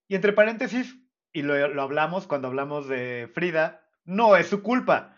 Y 0.07 0.15
entre 0.15 0.34
paréntesis, 0.34 0.96
y 1.31 1.43
lo, 1.43 1.67
lo 1.67 1.82
hablamos 1.84 2.25
cuando 2.25 2.47
hablamos 2.47 2.88
de 2.88 3.30
Frida, 3.36 3.88
no 4.04 4.36
es 4.36 4.47
su 4.47 4.63
culpa 4.63 5.16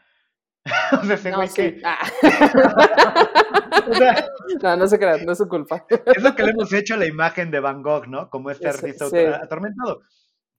no, 1.32 1.48
sí. 1.48 1.82
Ah. 1.84 2.00
no, 4.62 4.78
no 4.78 4.88
se 4.88 5.00
crean, 5.00 5.26
no 5.26 5.32
es 5.32 5.38
su 5.38 5.48
culpa. 5.48 5.86
es 5.90 6.24
lo 6.24 6.36
que 6.36 6.44
le 6.44 6.52
hemos 6.52 6.72
hecho 6.74 6.96
a 6.96 6.98
la 6.98 7.06
imagen 7.06 7.52
de 7.52 7.60
Van 7.60 7.82
Gogh, 7.82 8.08
¿no? 8.08 8.30
Como 8.30 8.52
este 8.52 8.70
artista 8.70 9.06
atormentado. 9.42 10.02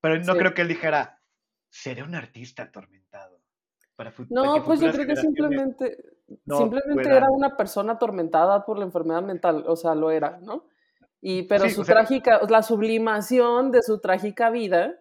Pero 0.00 0.18
no 0.20 0.34
creo 0.34 0.54
que 0.54 0.62
él 0.62 0.68
dijera, 0.68 1.20
seré 1.68 2.02
un 2.02 2.14
artista 2.14 2.64
atormentado. 2.64 3.40
Para 3.96 4.14
no, 4.30 4.64
pues 4.64 4.80
yo 4.80 4.90
creo 4.92 5.06
que 5.06 5.16
simplemente, 5.16 5.98
simplemente 6.46 7.10
era 7.10 7.26
una 7.30 7.54
persona 7.54 7.92
atormentada 7.92 8.64
por 8.64 8.78
la 8.78 8.86
enfermedad 8.86 9.22
mental, 9.22 9.64
o 9.66 9.76
sea, 9.76 9.94
lo 9.94 10.10
era, 10.10 10.38
¿no? 10.40 10.64
Y, 11.20 11.42
pero 11.42 11.68
su 11.68 11.84
trágica, 11.84 12.40
la 12.48 12.62
sublimación 12.62 13.70
de 13.70 13.82
su 13.82 14.00
trágica 14.00 14.48
vida 14.48 14.99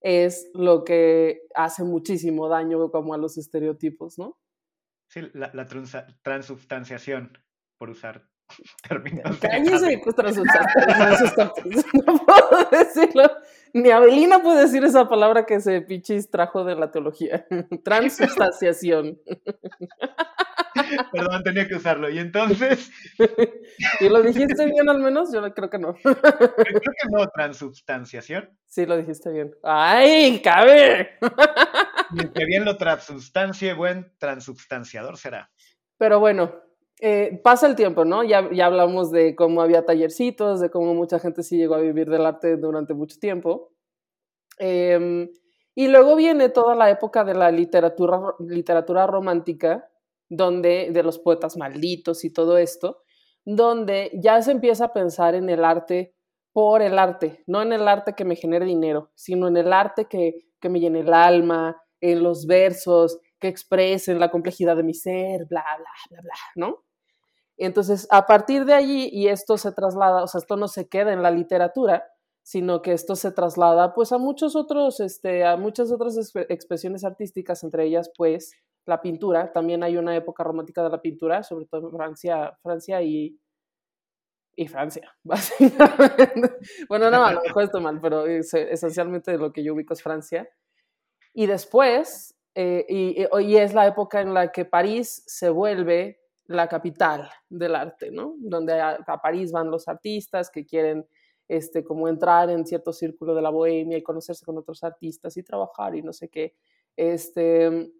es 0.00 0.50
lo 0.54 0.84
que 0.84 1.42
hace 1.54 1.84
muchísimo 1.84 2.48
daño 2.48 2.90
como 2.90 3.14
a 3.14 3.18
los 3.18 3.38
estereotipos, 3.38 4.18
¿no? 4.18 4.38
Sí, 5.08 5.22
la, 5.32 5.50
la 5.54 5.66
transubstanciación, 6.22 7.38
por 7.78 7.90
usar 7.90 8.28
términos. 8.88 9.38
Cállese, 9.38 10.00
pues 10.02 10.14
transubstanciación. 10.16 11.52
no 12.06 12.18
puedo 12.18 12.68
decirlo. 12.70 13.30
Ni 13.74 13.90
Abelina 13.90 14.42
puede 14.42 14.62
decir 14.62 14.84
esa 14.84 15.08
palabra 15.08 15.46
que 15.46 15.60
se 15.60 15.80
pichis 15.82 16.30
trajo 16.30 16.64
de 16.64 16.74
la 16.74 16.90
teología. 16.90 17.46
Transubstanciación. 17.84 19.18
Perdón, 21.12 21.42
tenía 21.42 21.66
que 21.66 21.76
usarlo. 21.76 22.08
Y 22.10 22.18
entonces. 22.18 22.90
¿Y 24.00 24.08
lo 24.08 24.22
dijiste 24.22 24.64
bien 24.66 24.88
al 24.88 24.98
menos? 24.98 25.32
Yo 25.32 25.42
creo 25.54 25.70
que 25.70 25.78
no. 25.78 25.94
Creo 26.02 26.16
que 26.22 27.08
no, 27.10 27.26
transubstanciación. 27.28 28.50
Sí, 28.66 28.86
lo 28.86 28.96
dijiste 28.96 29.30
bien. 29.30 29.54
¡Ay, 29.62 30.40
cabe! 30.42 31.18
que 32.34 32.44
bien 32.46 32.64
lo 32.64 32.76
transubstancie, 32.76 33.74
buen 33.74 34.12
transubstanciador 34.18 35.16
será. 35.16 35.50
Pero 35.98 36.20
bueno, 36.20 36.52
eh, 37.00 37.40
pasa 37.44 37.66
el 37.66 37.76
tiempo, 37.76 38.04
¿no? 38.04 38.24
Ya, 38.24 38.48
ya 38.52 38.66
hablamos 38.66 39.10
de 39.10 39.34
cómo 39.34 39.62
había 39.62 39.84
tallercitos, 39.84 40.60
de 40.60 40.70
cómo 40.70 40.94
mucha 40.94 41.18
gente 41.18 41.42
sí 41.42 41.56
llegó 41.56 41.74
a 41.74 41.80
vivir 41.80 42.08
del 42.08 42.26
arte 42.26 42.56
durante 42.56 42.94
mucho 42.94 43.18
tiempo. 43.20 43.72
Em, 44.58 45.30
y 45.74 45.88
luego 45.88 46.16
viene 46.16 46.48
toda 46.48 46.74
la 46.74 46.90
época 46.90 47.24
de 47.24 47.34
la 47.34 47.50
literatura, 47.52 48.34
literatura 48.40 49.06
romántica, 49.06 49.88
donde, 50.28 50.90
de 50.92 51.02
los 51.02 51.18
poetas 51.18 51.56
malditos 51.56 52.24
y 52.24 52.32
todo 52.32 52.58
esto, 52.58 53.02
donde 53.44 54.10
ya 54.22 54.42
se 54.42 54.52
empieza 54.52 54.86
a 54.86 54.92
pensar 54.92 55.34
en 55.34 55.48
el 55.48 55.64
arte 55.64 56.14
por 56.52 56.82
el 56.82 56.98
arte, 56.98 57.44
no 57.46 57.62
en 57.62 57.72
el 57.72 57.86
arte 57.86 58.14
que 58.14 58.24
me 58.24 58.36
genere 58.36 58.66
dinero, 58.66 59.10
sino 59.14 59.48
en 59.48 59.56
el 59.56 59.72
arte 59.72 60.06
que, 60.06 60.34
me 60.68 60.80
llene 60.80 61.00
el 61.00 61.14
alma, 61.14 61.80
en 62.00 62.22
los 62.22 62.46
versos, 62.46 63.18
que 63.38 63.48
expresen 63.48 64.18
la 64.18 64.30
complejidad 64.30 64.76
de 64.76 64.82
mi 64.82 64.94
ser, 64.94 65.46
bla, 65.48 65.64
bla, 65.78 65.90
bla, 66.10 66.20
bla, 66.20 66.34
¿no? 66.56 66.84
Entonces, 67.56 68.06
a 68.10 68.26
partir 68.26 68.64
de 68.64 68.74
allí, 68.74 69.08
y 69.12 69.28
esto 69.28 69.56
se 69.56 69.72
traslada, 69.72 70.22
o 70.22 70.26
sea, 70.26 70.40
esto 70.40 70.56
no 70.56 70.68
se 70.68 70.88
queda 70.88 71.12
en 71.12 71.22
la 71.22 71.30
literatura, 71.30 72.04
sino 72.42 72.82
que 72.82 72.92
esto 72.92 73.14
se 73.14 73.30
traslada 73.30 73.92
pues 73.92 74.10
a 74.12 74.18
muchos 74.18 74.56
otros, 74.56 75.00
este, 75.00 75.44
a 75.44 75.56
muchas 75.56 75.92
otras 75.92 76.16
expresiones 76.48 77.04
artísticas, 77.04 77.62
entre 77.62 77.84
ellas 77.84 78.10
pues 78.16 78.52
la 78.88 79.02
pintura, 79.02 79.52
también 79.52 79.82
hay 79.82 79.98
una 79.98 80.16
época 80.16 80.42
romántica 80.42 80.82
de 80.82 80.88
la 80.88 81.00
pintura, 81.00 81.42
sobre 81.42 81.66
todo 81.66 81.88
en 81.88 81.90
Francia, 81.94 82.58
Francia 82.62 83.02
y, 83.02 83.38
y 84.56 84.66
Francia, 84.66 85.14
básicamente. 85.22 86.56
bueno, 86.88 87.10
no, 87.10 87.22
a 87.22 87.34
lo 87.34 87.42
mejor 87.42 87.64
estoy 87.64 87.82
mal, 87.82 88.00
pero 88.00 88.24
esencialmente 88.26 89.36
lo 89.36 89.52
que 89.52 89.62
yo 89.62 89.74
ubico 89.74 89.92
es 89.92 90.02
Francia. 90.02 90.48
Y 91.34 91.44
después, 91.44 92.34
eh, 92.54 92.86
y, 92.88 93.26
y, 93.40 93.56
es 93.58 93.74
la 93.74 93.86
época 93.86 94.22
en 94.22 94.32
la 94.32 94.50
que 94.50 94.64
París 94.64 95.22
se 95.26 95.50
vuelve 95.50 96.22
la 96.46 96.66
capital 96.66 97.28
del 97.50 97.74
arte, 97.74 98.10
¿no? 98.10 98.36
Donde 98.38 98.80
a, 98.80 98.98
a 99.06 99.20
París 99.20 99.52
van 99.52 99.70
los 99.70 99.86
artistas 99.86 100.50
que 100.50 100.64
quieren 100.64 101.06
este, 101.46 101.84
como 101.84 102.08
entrar 102.08 102.48
en 102.48 102.66
cierto 102.66 102.94
círculo 102.94 103.34
de 103.34 103.42
la 103.42 103.50
bohemia 103.50 103.98
y 103.98 104.02
conocerse 104.02 104.46
con 104.46 104.56
otros 104.56 104.82
artistas 104.82 105.36
y 105.36 105.42
trabajar 105.42 105.94
y 105.94 106.00
no 106.00 106.14
sé 106.14 106.30
qué. 106.30 106.54
Este, 106.96 107.92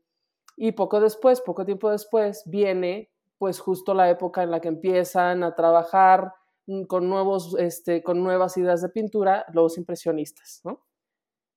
y 0.61 0.73
poco 0.73 1.01
después, 1.01 1.41
poco 1.41 1.65
tiempo 1.65 1.89
después, 1.91 2.43
viene 2.45 3.13
pues 3.39 3.61
justo 3.61 3.95
la 3.95 4.11
época 4.11 4.43
en 4.43 4.51
la 4.51 4.61
que 4.61 4.67
empiezan 4.67 5.45
a 5.45 5.55
trabajar 5.55 6.35
mm, 6.67 6.83
con, 6.85 7.09
nuevos, 7.09 7.55
este, 7.59 8.03
con 8.03 8.25
nuevas 8.25 8.57
ideas 8.57 8.83
de 8.83 8.89
pintura 8.89 9.47
los 9.55 9.79
impresionistas, 9.79 10.61
¿no? 10.65 10.85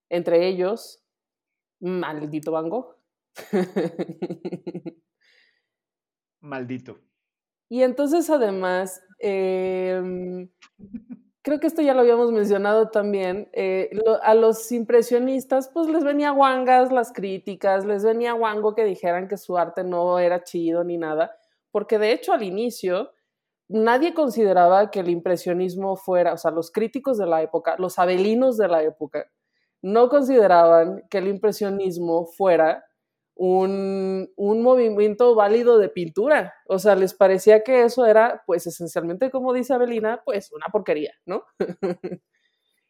Entre 0.08 0.48
ellos, 0.48 1.04
maldito 1.80 2.52
Van 2.52 2.70
Gogh. 2.70 2.96
Maldito. 6.42 7.00
Y 7.70 7.82
entonces 7.82 8.30
además, 8.30 9.02
em, 9.18 10.48
creo 11.42 11.60
que 11.60 11.68
esto 11.68 11.82
ya 11.82 11.94
lo 11.94 12.02
habíamos 12.02 12.32
mencionado 12.32 12.90
también, 12.90 13.50
eh, 13.54 13.90
a 14.22 14.34
los 14.36 14.72
impresionistas 14.72 15.70
pues 15.70 15.88
les 15.88 16.04
venía 16.04 16.32
guangas 16.32 16.92
las 16.92 17.12
críticas, 17.12 17.86
les 17.86 18.04
venía 18.04 18.34
guango 18.34 18.76
que 18.76 18.86
dijeran 18.86 19.28
que 19.28 19.38
su 19.38 19.58
arte 19.58 19.84
no 19.84 20.20
era 20.20 20.44
chido 20.44 20.84
ni 20.84 20.98
nada, 20.98 21.36
porque 21.72 21.98
de 22.00 22.12
hecho 22.12 22.34
al 22.34 22.44
inicio 22.44 23.12
nadie 23.68 24.14
consideraba 24.14 24.92
que 24.92 25.00
el 25.00 25.10
impresionismo 25.10 25.96
fuera, 25.96 26.34
o 26.34 26.38
sea, 26.38 26.52
los 26.52 26.72
críticos 26.72 27.18
de 27.18 27.26
la 27.26 27.42
época, 27.42 27.76
los 27.78 27.98
abelinos 28.00 28.58
de 28.58 28.68
la 28.68 28.84
época, 28.84 29.32
no 29.82 30.10
consideraban 30.10 31.04
que 31.10 31.20
el 31.20 31.28
impresionismo 31.28 32.26
fuera 32.28 32.86
un, 33.36 34.32
un, 34.36 34.62
movimiento 34.62 35.36
válido 35.36 35.78
de 35.78 35.90
pintura. 35.90 36.54
O 36.68 36.80
sea, 36.80 36.96
les 36.96 37.14
parecía 37.14 37.64
que 37.64 37.84
eso 37.84 38.06
era, 38.06 38.44
pues 38.46 38.68
esencialmente, 38.68 39.32
como 39.32 39.54
dice 39.54 39.74
Abelina, 39.74 40.22
pues 40.26 40.52
una 40.52 40.68
porquería, 40.72 41.14
¿no? 41.26 41.44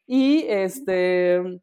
y 0.08 0.45
este. 0.47 1.62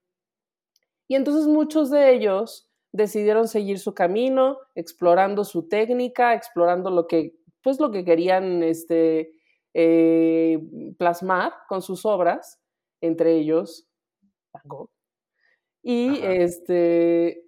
Y 1.08 1.14
entonces 1.14 1.46
muchos 1.46 1.90
de 1.90 2.12
ellos 2.12 2.70
decidieron 2.92 3.48
seguir 3.48 3.78
su 3.78 3.94
camino, 3.94 4.58
explorando 4.74 5.44
su 5.44 5.68
técnica, 5.68 6.34
explorando 6.34 6.90
lo 6.90 7.06
que, 7.06 7.34
pues 7.62 7.80
lo 7.80 7.90
que 7.90 8.04
querían 8.04 8.62
este, 8.62 9.32
eh, 9.74 10.58
plasmar 10.98 11.52
con 11.68 11.82
sus 11.82 12.04
obras, 12.04 12.60
entre 13.00 13.36
ellos 13.36 13.88
Van 14.52 14.62
Gogh. 14.64 14.90
Y 15.82 16.20
este, 16.22 17.44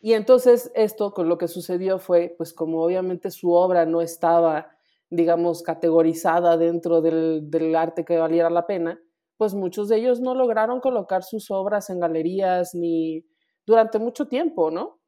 y 0.00 0.12
entonces 0.12 0.70
esto 0.74 1.12
con 1.12 1.28
lo 1.28 1.38
que 1.38 1.48
sucedió 1.48 1.98
fue, 1.98 2.34
pues 2.36 2.52
como 2.52 2.82
obviamente 2.82 3.30
su 3.30 3.52
obra 3.52 3.84
no 3.84 4.00
estaba, 4.00 4.70
digamos, 5.10 5.62
categorizada 5.62 6.56
dentro 6.56 7.02
del, 7.02 7.74
arte 7.76 8.04
que 8.04 8.18
valiera 8.18 8.48
la 8.48 8.66
pena, 8.66 9.00
pues 9.36 9.54
muchos 9.54 9.88
de 9.88 9.96
ellos 9.96 10.20
no 10.20 10.34
lograron 10.34 10.80
colocar 10.80 11.24
sus 11.24 11.50
obras 11.50 11.90
en 11.90 12.00
galerías 12.00 12.74
ni 12.74 13.26
durante 13.66 13.98
mucho 13.98 14.28
tiempo, 14.28 14.70
¿no? 14.70 15.00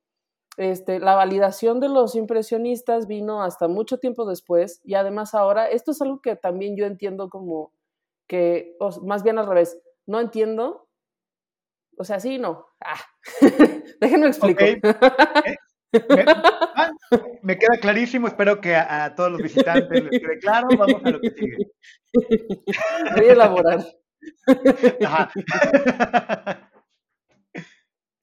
Este, 0.57 0.98
la 0.98 1.14
validación 1.14 1.81
de 1.81 1.88
los 1.88 2.16
impresionistas 2.16 3.07
vino 3.07 3.42
hasta 3.42 3.68
mucho 3.68 3.98
tiempo 3.98 4.26
después 4.26 4.81
y 4.85 4.94
además 4.94 5.35
ahora, 5.35 5.68
esto 5.68 5.92
es 5.92 6.03
algo 6.03 6.20
que 6.20 6.37
también 6.37 6.76
yo 6.76 6.85
entiendo 6.87 7.31
como 7.31 7.72
que, 8.26 8.76
más 9.03 9.22
bien 9.22 9.38
al 9.38 9.46
revés, 9.46 9.79
no 10.07 10.20
entiendo, 10.20 10.88
o 12.01 12.05
sea, 12.05 12.19
sí, 12.19 12.39
no, 12.39 12.67
ah, 12.83 12.99
Déjenme 14.01 14.29
explicar. 14.29 14.81
Me, 15.93 16.25
ah, 16.27 16.91
me, 17.43 17.59
queda 17.59 17.79
clarísimo, 17.79 18.27
espero 18.27 18.59
que 18.59 18.75
a, 18.75 19.15
todos 19.15 19.33
los 19.33 19.43
visitantes 19.43 20.05
les 20.05 20.19
quede 20.19 20.39
claro, 20.39 20.69
vamos 20.79 21.03
a 21.05 21.11
lo 21.11 21.21
que 21.21 21.31
sigue. 21.31 21.57
Voy 23.17 23.29
a 23.29 23.33
elaborar. 23.33 23.85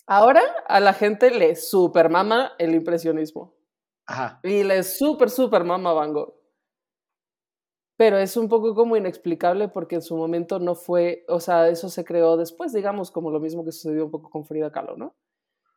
Ahora 0.07 0.41
a 0.67 0.79
la 0.79 0.93
gente 0.93 1.29
le 1.29 1.55
super 1.55 2.09
mama 2.09 2.53
el 2.57 2.73
impresionismo. 2.73 3.53
Ajá. 4.07 4.39
Y 4.41 4.63
le 4.63 4.81
super, 4.81 5.29
super 5.29 5.63
mama 5.63 5.93
Van 5.93 6.13
Gogh. 6.13 6.36
Pero 7.97 8.17
es 8.17 8.37
un 8.37 8.47
poco 8.47 8.75
como 8.75 8.95
inexplicable 8.95 9.67
porque 9.69 9.95
en 9.95 10.01
su 10.01 10.15
momento 10.15 10.59
no 10.59 10.75
fue, 10.75 11.25
o 11.27 11.39
sea, 11.39 11.67
eso 11.67 11.89
se 11.89 12.05
creó 12.05 12.37
después, 12.37 12.71
digamos, 12.71 13.11
como 13.11 13.31
lo 13.31 13.39
mismo 13.39 13.65
que 13.65 13.71
sucedió 13.71 14.05
un 14.05 14.11
poco 14.11 14.29
con 14.29 14.45
Frida 14.45 14.71
Kahlo, 14.71 14.95
¿no? 14.97 15.15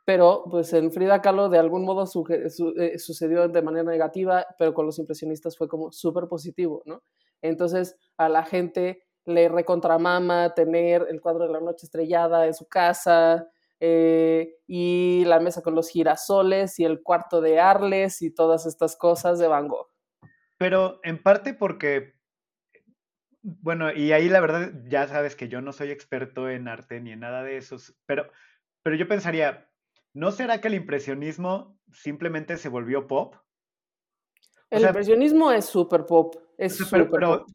Pero 0.05 0.45
pues 0.51 0.73
en 0.73 0.93
Frida 0.93 1.23
Kahlo 1.23 1.49
de 1.49 1.59
algún 1.59 1.85
modo 1.85 2.05
eh, 2.31 2.99
sucedió 2.99 3.49
de 3.49 3.63
manera 3.63 3.85
negativa, 3.85 4.47
pero 4.59 4.75
con 4.75 4.87
los 4.87 4.99
impresionistas 4.99 5.57
fue 5.57 5.69
como 5.69 5.93
súper 5.93 6.29
positivo, 6.29 6.83
¿no? 6.85 7.03
Entonces 7.43 7.97
a 8.19 8.29
la 8.29 8.45
gente 8.45 9.03
le 9.25 9.49
recontramama 9.49 10.55
tener 10.55 11.07
el 11.09 11.21
cuadro 11.21 11.47
de 11.47 11.53
la 11.53 11.61
noche 11.61 11.87
estrellada 11.87 12.47
en 12.47 12.55
su 12.55 12.67
casa, 12.67 13.49
eh, 13.83 14.59
y 14.67 15.25
la 15.27 15.41
mesa 15.41 15.63
con 15.63 15.75
los 15.75 15.89
girasoles 15.89 16.79
y 16.79 16.85
el 16.85 17.03
cuarto 17.03 17.41
de 17.41 17.61
Arles 17.61 18.21
y 18.21 18.31
todas 18.31 18.67
estas 18.67 18.95
cosas 18.95 19.39
de 19.39 19.49
Van 19.49 19.69
Gogh. 19.69 19.89
Pero 20.61 21.01
en 21.05 21.23
parte 21.23 21.55
porque, 21.55 22.13
bueno, 23.41 23.95
y 23.95 24.13
ahí 24.13 24.29
la 24.29 24.41
verdad 24.41 24.71
ya 24.85 25.09
sabes 25.09 25.35
que 25.35 25.49
yo 25.49 25.63
no 25.63 25.73
soy 25.73 25.91
experto 25.91 26.51
en 26.51 26.69
arte 26.69 27.01
ni 27.01 27.13
en 27.13 27.21
nada 27.21 27.43
de 27.43 27.57
eso, 27.57 27.79
pero, 28.05 28.31
pero 28.83 28.95
yo 28.95 29.09
pensaría, 29.09 29.71
¿no 30.13 30.31
será 30.33 30.61
que 30.61 30.69
el 30.69 30.75
impresionismo 30.75 31.81
simplemente 31.91 32.59
se 32.59 32.69
volvió 32.69 33.07
pop? 33.07 33.37
el 34.69 34.83
impresionismo 34.83 35.51
es 35.51 35.65
súper 35.65 36.05
pop, 36.05 36.37
es 36.59 36.77
super 36.77 37.09
pero, 37.11 37.47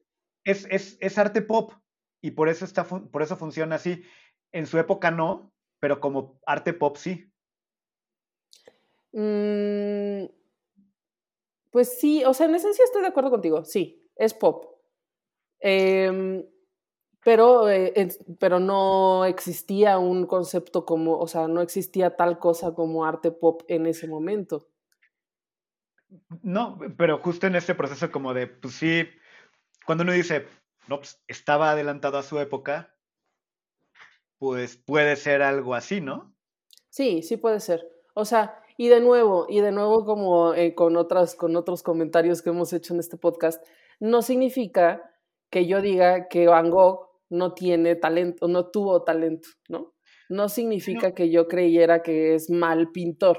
Es, 0.44 0.66
es, 0.72 0.98
es, 1.00 1.18
arte 1.20 1.44
pop 1.44 1.74
y 2.24 2.32
por 2.32 2.50
eso, 2.50 2.66
está, 2.66 2.86
por 2.86 3.22
eso 3.22 3.38
funciona 3.38 3.76
así. 3.76 4.04
En 4.52 4.66
su 4.66 4.80
época 4.80 5.12
no, 5.12 5.54
pero 5.80 6.00
como 6.00 6.42
arte 6.48 6.74
pop 6.74 6.98
sí. 6.98 7.32
Mm, 9.12 10.26
pues 11.76 12.00
sí, 12.00 12.24
o 12.24 12.34
sea, 12.34 12.46
en 12.46 12.56
esencia 12.56 12.86
estoy 12.86 13.02
de 13.02 13.10
acuerdo 13.10 13.30
contigo, 13.30 13.66
sí, 13.66 14.02
es 14.16 14.34
pop. 14.34 14.78
Em, 15.60 16.42
pero, 17.22 17.70
eh, 17.70 17.92
pero 18.40 18.62
no 18.62 19.26
existía 19.26 19.98
un 19.98 20.26
concepto 20.26 20.86
como, 20.86 21.20
o 21.20 21.28
sea, 21.28 21.50
no 21.50 21.60
existía 21.60 22.16
tal 22.16 22.40
cosa 22.40 22.74
como 22.74 23.04
arte 23.04 23.30
pop 23.30 23.64
en 23.68 23.88
ese 23.88 24.08
momento. 24.08 24.70
No, 26.42 26.80
pero 26.98 27.18
justo 27.18 27.46
en 27.46 27.58
este 27.58 27.76
proceso 27.76 28.10
como 28.10 28.34
de, 28.34 28.48
pues 28.48 28.76
sí, 28.76 29.10
cuando 29.86 30.06
uno 30.06 30.14
dice, 30.14 30.48
no, 30.88 31.00
pues 31.00 31.22
estaba 31.28 31.72
adelantado 31.72 32.18
a 32.18 32.24
su 32.24 32.40
época, 32.40 32.96
pues 34.38 34.78
puede 34.78 35.18
ser 35.18 35.42
algo 35.42 35.76
así, 35.76 36.00
¿no? 36.00 36.38
Sí, 36.88 37.22
sí 37.22 37.36
puede 37.36 37.60
ser. 37.60 37.86
O 38.14 38.24
sea, 38.24 38.62
y 38.78 38.90
de 38.90 39.00
nuevo, 39.00 39.46
y 39.50 39.62
de 39.62 39.72
nuevo 39.72 40.06
como 40.06 40.54
eh, 40.54 40.76
con, 40.76 40.98
otras, 40.98 41.36
con 41.36 41.56
otros 41.56 41.84
comentarios 41.84 42.42
que 42.42 42.50
hemos 42.50 42.74
hecho 42.74 42.94
en 42.94 43.00
este 43.00 43.18
podcast, 43.18 43.66
no 44.00 44.22
significa 44.22 45.12
que 45.50 45.68
yo 45.68 45.82
diga 45.82 46.28
que 46.28 46.48
Van 46.48 46.70
Gogh 46.70 47.10
no 47.30 47.54
tiene 47.54 47.96
talento, 47.96 48.48
no 48.48 48.70
tuvo 48.70 49.04
talento, 49.04 49.50
¿no? 49.70 49.94
No 50.30 50.50
significa 50.50 51.14
que 51.14 51.30
yo 51.30 51.48
creyera 51.48 52.02
que 52.02 52.36
es 52.36 52.50
mal 52.50 52.92
pintor. 52.92 53.38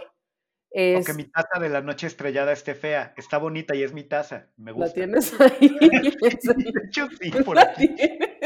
Es... 0.71 1.03
O 1.03 1.05
que 1.05 1.15
mi 1.15 1.25
taza 1.25 1.59
de 1.61 1.69
la 1.69 1.83
noche 1.83 2.07
estrellada 2.07 2.53
esté 2.53 2.75
fea. 2.75 3.13
Está 3.17 3.39
bonita 3.39 3.75
y 3.75 3.83
es 3.83 3.93
mi 3.93 4.05
taza. 4.05 4.51
Me 4.57 4.73
gusta. 4.73 4.89
La 4.89 4.93
tienes 4.93 5.41
ahí. 5.41 5.69
de 5.81 6.83
hecho, 6.87 7.09
sí, 7.21 7.31
por 7.45 7.59
aquí. 7.59 7.95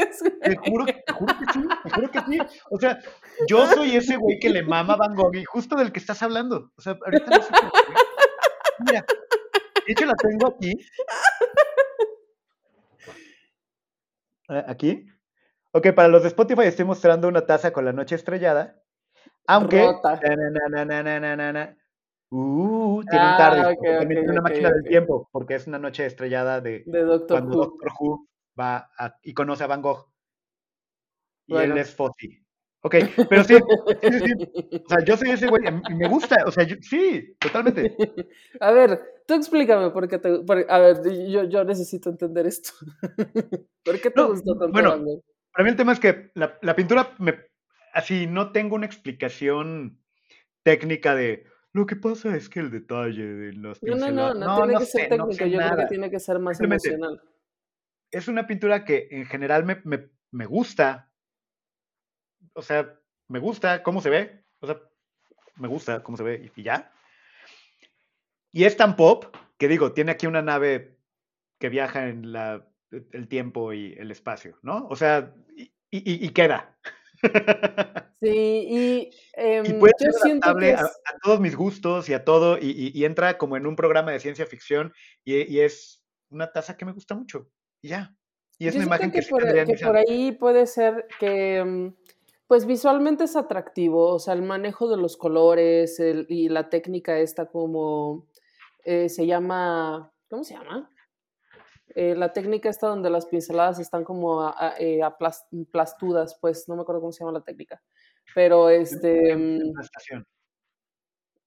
Te 0.43 0.55
juro, 0.55 0.85
te 0.85 1.13
juro 1.13 1.33
que 1.37 1.53
sí, 1.53 1.67
te 1.83 1.89
juro 1.89 2.11
que 2.11 2.19
sí. 2.19 2.39
O 2.69 2.79
sea, 2.79 2.99
yo 3.47 3.65
soy 3.67 3.95
ese 3.95 4.17
güey 4.17 4.39
que 4.39 4.49
le 4.49 4.63
mama 4.63 4.95
Van 4.95 5.15
Gogh 5.15 5.35
y 5.35 5.43
justo 5.45 5.75
del 5.75 5.91
que 5.91 5.99
estás 5.99 6.21
hablando. 6.23 6.71
O 6.75 6.81
sea, 6.81 6.97
ahorita 7.03 7.25
no 7.25 7.43
sé 7.43 7.49
por 7.49 7.71
qué. 7.71 7.93
Mira, 8.79 9.05
de 9.85 9.93
hecho 9.93 10.05
la 10.05 10.15
tengo 10.15 10.47
aquí. 10.47 10.73
¿Aquí? 14.67 15.05
Ok, 15.71 15.93
para 15.93 16.09
los 16.09 16.23
de 16.23 16.29
Spotify 16.29 16.63
estoy 16.63 16.85
mostrando 16.85 17.27
una 17.27 17.45
taza 17.45 17.71
con 17.71 17.85
la 17.85 17.93
noche 17.93 18.15
estrellada. 18.15 18.81
Aunque. 19.47 19.87
Uh, 22.33 23.03
tiene 23.09 23.25
un 23.25 23.37
tarde. 23.37 23.59
Ah, 23.59 23.99
también 23.99 24.21
tiene 24.21 24.31
una 24.31 24.41
máquina 24.41 24.71
del 24.71 24.83
tiempo, 24.83 25.29
porque 25.31 25.55
es 25.55 25.67
una 25.67 25.79
noche 25.79 26.05
estrellada 26.05 26.61
de, 26.61 26.83
de 26.85 27.01
Doctor 27.03 27.39
cuando 27.39 27.57
Who. 27.57 27.65
Doctor 27.65 27.91
Who 27.99 28.30
va 28.59 28.89
y 29.23 29.33
conoce 29.33 29.63
a 29.63 29.67
Van 29.67 29.81
Gogh. 29.81 30.11
Y 31.47 31.55
él 31.55 31.77
es 31.77 31.93
Fossi. 31.95 32.41
Ok, 32.83 32.95
pero 33.29 33.43
sí, 33.43 33.55
sí, 34.01 34.19
sí, 34.19 34.83
O 34.85 34.89
sea, 34.89 35.05
yo 35.05 35.15
soy 35.15 35.29
ese 35.29 35.47
güey, 35.47 35.63
y 35.67 35.93
me 35.93 36.07
gusta, 36.07 36.37
o 36.47 36.51
sea, 36.51 36.65
sí, 36.81 37.35
totalmente. 37.39 37.95
A 38.59 38.71
ver, 38.71 38.99
tú 39.27 39.35
explícame 39.35 39.91
por 39.91 40.07
qué 40.07 40.17
te. 40.17 40.29
a 40.67 40.79
ver, 40.79 41.29
yo, 41.29 41.43
yo 41.43 41.63
necesito 41.63 42.09
entender 42.09 42.47
esto. 42.47 42.71
¿Por 43.85 44.01
qué 44.01 44.09
te 44.09 44.23
gustó 44.23 44.57
tanto 44.57 44.71
bueno, 44.71 44.89
Van 44.91 45.05
Gogh? 45.05 45.21
Para 45.51 45.63
mí 45.63 45.69
el 45.69 45.75
tema 45.75 45.91
es 45.91 45.99
que 45.99 46.31
la, 46.33 46.57
la 46.61 46.75
pintura, 46.75 47.13
me, 47.19 47.35
así, 47.93 48.25
no 48.25 48.51
tengo 48.51 48.75
una 48.75 48.87
explicación 48.87 49.99
técnica 50.63 51.13
de 51.13 51.45
lo 51.73 51.85
que 51.85 51.95
pasa 51.95 52.35
es 52.35 52.49
que 52.49 52.59
el 52.59 52.71
detalle 52.71 53.23
de 53.23 53.53
las 53.53 53.81
No, 53.81 53.95
no, 53.95 54.11
no, 54.11 54.33
no, 54.33 54.57
tiene 54.57 54.79
que 54.79 54.85
ser 54.85 55.09
técnico, 55.09 55.45
yo 55.45 55.57
creo 55.59 55.77
que 55.77 55.85
tiene 55.85 56.09
que 56.09 56.19
ser 56.19 56.39
más 56.39 56.59
emocional. 56.59 57.21
Es 58.11 58.27
una 58.27 58.47
pintura 58.47 58.85
que 58.85 59.07
en 59.11 59.25
general 59.25 59.63
me, 59.63 59.81
me, 59.83 60.09
me 60.31 60.45
gusta. 60.45 61.11
O 62.53 62.61
sea, 62.61 62.99
me 63.27 63.39
gusta 63.39 63.83
cómo 63.83 64.01
se 64.01 64.09
ve. 64.09 64.45
O 64.59 64.67
sea, 64.67 64.79
me 65.55 65.67
gusta 65.67 66.03
cómo 66.03 66.17
se 66.17 66.23
ve 66.23 66.51
y 66.55 66.63
ya. 66.63 66.91
Y 68.51 68.65
es 68.65 68.75
tan 68.75 68.95
pop 68.95 69.35
que 69.57 69.67
digo, 69.67 69.93
tiene 69.93 70.11
aquí 70.11 70.27
una 70.27 70.41
nave 70.41 70.97
que 71.59 71.69
viaja 71.69 72.09
en 72.09 72.33
la, 72.33 72.67
el 72.89 73.27
tiempo 73.27 73.71
y 73.73 73.93
el 73.93 74.11
espacio, 74.11 74.57
¿no? 74.61 74.87
O 74.87 74.95
sea, 74.95 75.33
y, 75.55 75.71
y, 75.89 76.25
y 76.25 76.29
queda. 76.29 76.77
Sí, 78.21 78.29
y, 78.29 79.09
eh, 79.35 79.63
y 79.65 79.73
puede 79.73 79.93
ser 79.97 80.11
adaptable 80.21 80.69
es... 80.69 80.79
a, 80.79 80.85
a, 80.85 81.19
todos 81.23 81.39
mis 81.39 81.55
gustos 81.55 82.07
y 82.07 82.13
a 82.13 82.23
todo, 82.23 82.59
y, 82.59 82.91
y, 82.93 83.05
entra 83.05 83.39
como 83.39 83.57
en 83.57 83.65
un 83.65 83.75
programa 83.75 84.11
de 84.11 84.19
ciencia 84.19 84.45
ficción 84.45 84.93
y, 85.25 85.59
es 85.59 86.05
una 86.29 86.51
taza 86.51 86.77
que 86.77 86.85
me 86.85 86.91
gusta 86.91 87.15
mucho. 87.15 87.49
Y 87.81 87.89
ya. 87.89 88.15
Y 88.57 88.67
es 88.67 88.73
yo 88.73 88.79
una 88.79 88.87
imagen 88.87 89.11
que, 89.11 89.21
que, 89.21 89.27
por, 89.27 89.43
que 89.43 89.75
por 89.83 89.97
ahí 89.97 90.31
puede 90.33 90.67
ser 90.67 91.07
que, 91.19 91.63
mm, 91.63 91.95
pues 92.47 92.65
visualmente 92.65 93.23
es 93.23 93.35
atractivo, 93.35 94.13
o 94.13 94.19
sea, 94.19 94.33
el 94.33 94.43
manejo 94.43 94.89
de 94.89 94.97
los 94.97 95.17
colores 95.17 95.99
el, 95.99 96.25
y 96.29 96.49
la 96.49 96.69
técnica 96.69 97.17
esta 97.17 97.47
como, 97.47 98.27
eh, 98.83 99.09
se 99.09 99.25
llama 99.25 100.11
¿cómo 100.31 100.43
se 100.45 100.55
llama? 100.55 100.89
Eh, 101.93 102.15
la 102.15 102.31
técnica 102.31 102.69
está 102.69 102.87
donde 102.87 103.09
las 103.09 103.25
pinceladas 103.25 103.79
están 103.79 104.05
como 104.05 104.53
eh, 104.79 105.01
aplastudas, 105.03 106.37
pues 106.39 106.69
no 106.69 106.75
me 106.77 106.83
acuerdo 106.83 107.01
cómo 107.01 107.11
se 107.11 107.19
llama 107.19 107.37
la 107.37 107.43
técnica. 107.43 107.81
Pero 108.33 108.69
este. 108.69 109.35
Mm, 109.35 109.73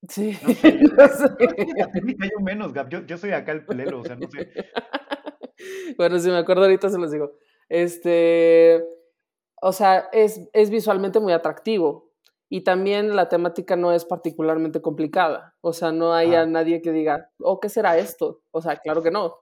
sí, 0.06 0.38
no 0.44 1.08
sé. 1.08 1.28
Yo, 2.30 2.40
menos, 2.40 2.74
Gab. 2.74 2.90
Yo, 3.06 3.16
soy 3.16 3.32
acá 3.32 3.52
el 3.52 3.64
pelero, 3.64 4.00
o 4.00 4.04
sea, 4.04 4.16
no 4.16 4.28
sé. 4.30 4.52
bueno, 5.98 6.18
si 6.18 6.30
me 6.30 6.36
acuerdo 6.36 6.62
ahorita 6.62 6.88
se 6.88 6.98
los 6.98 7.10
digo. 7.10 7.32
Este. 7.68 8.84
O 9.60 9.72
sea, 9.72 10.08
es, 10.12 10.48
es 10.52 10.70
visualmente 10.70 11.20
muy 11.20 11.32
atractivo. 11.32 12.12
Y 12.50 12.62
también 12.62 13.16
la 13.16 13.28
temática 13.28 13.74
no 13.74 13.92
es 13.92 14.04
particularmente 14.04 14.80
complicada. 14.80 15.56
O 15.60 15.72
sea, 15.72 15.92
no 15.92 16.12
hay 16.12 16.34
a 16.34 16.46
nadie 16.46 16.82
que 16.82 16.92
diga, 16.92 17.30
oh, 17.38 17.58
¿qué 17.58 17.68
será 17.68 17.98
esto? 17.98 18.42
O 18.52 18.60
sea, 18.60 18.76
claro 18.76 19.02
que 19.02 19.10
no. 19.10 19.34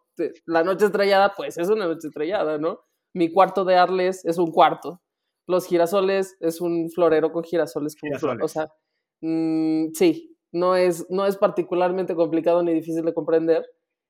La 0.47 0.63
noche 0.63 0.87
estrellada, 0.87 1.35
pues 1.37 1.59
es 1.59 1.69
una 1.69 1.87
noche 1.87 2.09
estrellada, 2.09 2.59
¿no? 2.59 2.81
Mi 3.13 3.31
cuarto 3.33 3.65
de 3.65 3.77
Arles 3.77 4.25
es 4.25 4.39
un 4.39 4.51
cuarto. 4.51 5.03
Los 5.47 5.67
girasoles 5.67 6.37
es 6.41 6.61
un 6.61 6.91
florero 6.91 7.33
con 7.33 7.45
girasoles. 7.45 7.97
o 8.41 8.49
sea, 8.49 8.73
mm, 9.21 9.89
sí, 9.93 10.39
no 10.53 10.77
es, 10.77 11.07
no 11.11 11.27
es 11.27 11.37
particularmente 11.37 12.15
complicado 12.15 12.63
ni 12.63 12.73
difícil 12.73 13.05
de 13.05 13.15
comprender. 13.15 13.67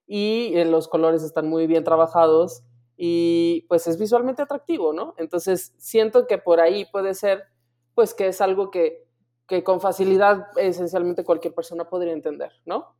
Y 0.07 0.53
eh, 0.55 0.65
los 0.65 0.89
colores 0.89 1.23
están 1.23 1.49
muy 1.49 1.67
bien 1.67 1.85
trabajados 1.85 2.65
y 2.97 3.65
pues 3.69 3.87
es 3.87 3.99
visualmente 3.99 4.43
atractivo, 4.43 4.93
¿no? 4.93 5.15
Entonces 5.17 5.75
siento 5.79 6.27
que 6.27 6.39
por 6.39 6.61
ahí 6.61 6.85
puede 6.85 7.15
ser 7.15 7.45
pues 7.95 8.15
que 8.15 8.29
es 8.29 8.41
algo 8.41 8.71
que, 8.71 9.09
con 9.65 9.81
facilidad 9.81 10.47
esencialmente 10.57 11.25
cualquier 11.25 11.55
persona 11.55 11.89
podría 11.89 12.13
entender, 12.13 12.53
¿no? 12.65 12.97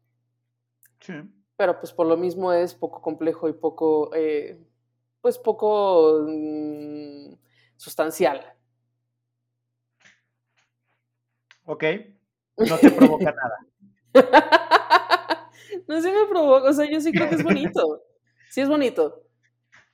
Sí. 1.01 1.15
Pero 1.57 1.79
pues 1.79 1.93
por 1.93 2.07
lo 2.07 2.17
mismo 2.17 2.53
es 2.53 2.75
poco 2.75 3.01
complejo 3.01 3.49
y 3.49 3.55
poco, 3.55 4.11
eh, 4.15 4.61
pues 5.21 5.39
poco 5.39 6.25
mm, 6.27 7.33
sustancial. 7.77 8.45
Ok, 11.65 11.85
no 12.59 12.77
te 12.77 12.91
provoca 12.91 13.33
nada. 14.13 14.79
No 15.89 16.01
se 16.01 16.13
me 16.13 16.27
provoca, 16.27 16.71
o 16.71 16.73
sea, 16.73 16.91
yo 16.91 17.01
sí 17.01 17.13
creo 17.13 17.29
que 17.29 17.37
es 17.37 17.45
bonito. 17.45 18.03
Sí 18.51 18.61
es 18.61 18.69
bonito. 18.69 19.23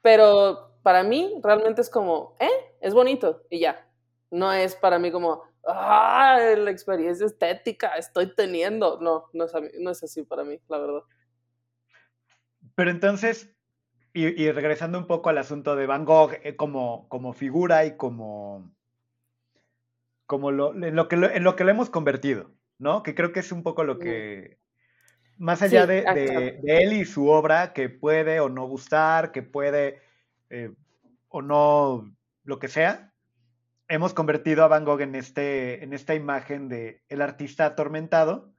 Pero 0.02 0.78
para 0.82 1.02
mí 1.02 1.34
realmente 1.42 1.80
es 1.80 1.90
como, 1.90 2.36
¿eh? 2.40 2.50
Es 2.80 2.94
bonito 2.94 3.44
y 3.50 3.60
ya 3.60 3.88
no 4.30 4.52
es 4.52 4.74
para 4.74 4.98
mí 4.98 5.10
como, 5.10 5.42
ah, 5.66 6.38
la 6.56 6.70
experiencia 6.70 7.26
estética 7.26 7.96
estoy 7.96 8.34
teniendo. 8.34 9.00
No, 9.00 9.26
no 9.32 9.44
es, 9.44 9.52
no 9.78 9.90
es 9.90 10.02
así 10.02 10.22
para 10.22 10.44
mí, 10.44 10.58
la 10.68 10.78
verdad. 10.78 11.02
Pero 12.74 12.90
entonces, 12.90 13.54
y, 14.12 14.50
regresando 14.50 14.98
un 14.98 15.06
poco 15.06 15.30
al 15.30 15.38
asunto 15.38 15.76
de 15.76 15.86
Van 15.86 16.04
Gogh 16.04 16.32
eh, 16.42 16.56
como, 16.56 17.08
como 17.08 17.32
figura 17.32 17.84
y 17.84 17.96
como, 17.96 18.72
como 20.26 20.50
lo, 20.50 20.74
en, 20.74 20.94
lo 20.94 21.08
que 21.08 21.16
en 21.16 21.44
lo 21.44 21.56
que 21.56 21.64
lo 21.64 21.70
hemos 21.70 21.90
convertido, 21.90 22.52
¿no? 22.78 23.02
Que 23.02 23.14
creo 23.14 23.32
que 23.32 23.40
es 23.40 23.52
un 23.52 23.62
poco 23.62 23.84
lo 23.84 23.98
que, 23.98 24.58
más 25.38 25.62
allá 25.62 25.86
de, 25.86 26.02
de, 26.02 26.82
él 26.82 26.92
y 26.92 27.04
su 27.04 27.28
obra, 27.28 27.72
que 27.72 27.88
puede 27.88 28.40
o 28.40 28.48
no 28.48 28.66
gustar, 28.66 29.32
que 29.32 29.42
puede 29.42 30.00
eh, 30.50 30.72
o 31.28 31.42
no, 31.42 32.14
lo 32.44 32.58
que 32.58 32.68
sea, 32.68 33.12
hemos 33.88 34.14
convertido 34.14 34.64
a 34.64 34.68
Van 34.68 34.84
Gogh 34.84 35.00
en, 35.00 35.14
este, 35.14 35.82
en 35.82 35.92
esta 35.92 36.14
imagen 36.14 36.68
de 36.68 37.02
el 37.08 37.22
artista 37.22 37.66
atormentado 37.66 38.52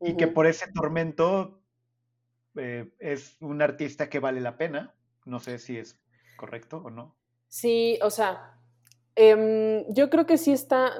y 0.00 0.16
que 0.16 0.28
por 0.28 0.46
ese 0.46 0.70
tormento 0.72 1.60
eh, 2.56 2.90
es 2.98 3.36
un 3.40 3.60
artista 3.62 4.08
que 4.08 4.18
vale 4.18 4.40
la 4.40 4.56
pena. 4.56 4.94
No 5.24 5.40
sé 5.40 5.58
si 5.58 5.76
es 5.76 5.98
correcto 6.36 6.82
o 6.84 6.90
no. 6.90 7.16
Sí, 7.48 7.98
o 8.02 8.10
sea, 8.10 8.58
em, 9.14 9.84
yo 9.88 10.08
creo 10.08 10.26
que 10.26 10.38
sí 10.38 10.52
está, 10.52 10.92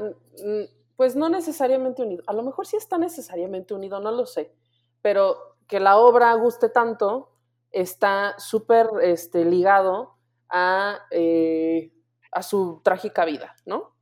pues 1.00 1.16
no 1.16 1.30
necesariamente 1.30 2.02
unido. 2.02 2.22
A 2.26 2.34
lo 2.34 2.42
mejor 2.42 2.66
sí 2.66 2.76
está 2.76 2.98
necesariamente 2.98 3.72
unido, 3.72 4.00
no 4.00 4.10
lo 4.10 4.26
sé. 4.26 4.52
Pero 5.00 5.56
que 5.66 5.80
la 5.80 5.96
obra 5.96 6.34
guste 6.34 6.68
tanto 6.68 7.30
está 7.70 8.34
súper 8.36 8.86
este, 9.00 9.46
ligado 9.46 10.18
a 10.50 10.98
eh, 11.10 11.90
a 12.32 12.42
su 12.42 12.82
trágica 12.84 13.24
vida, 13.24 13.56
¿no? 13.64 13.96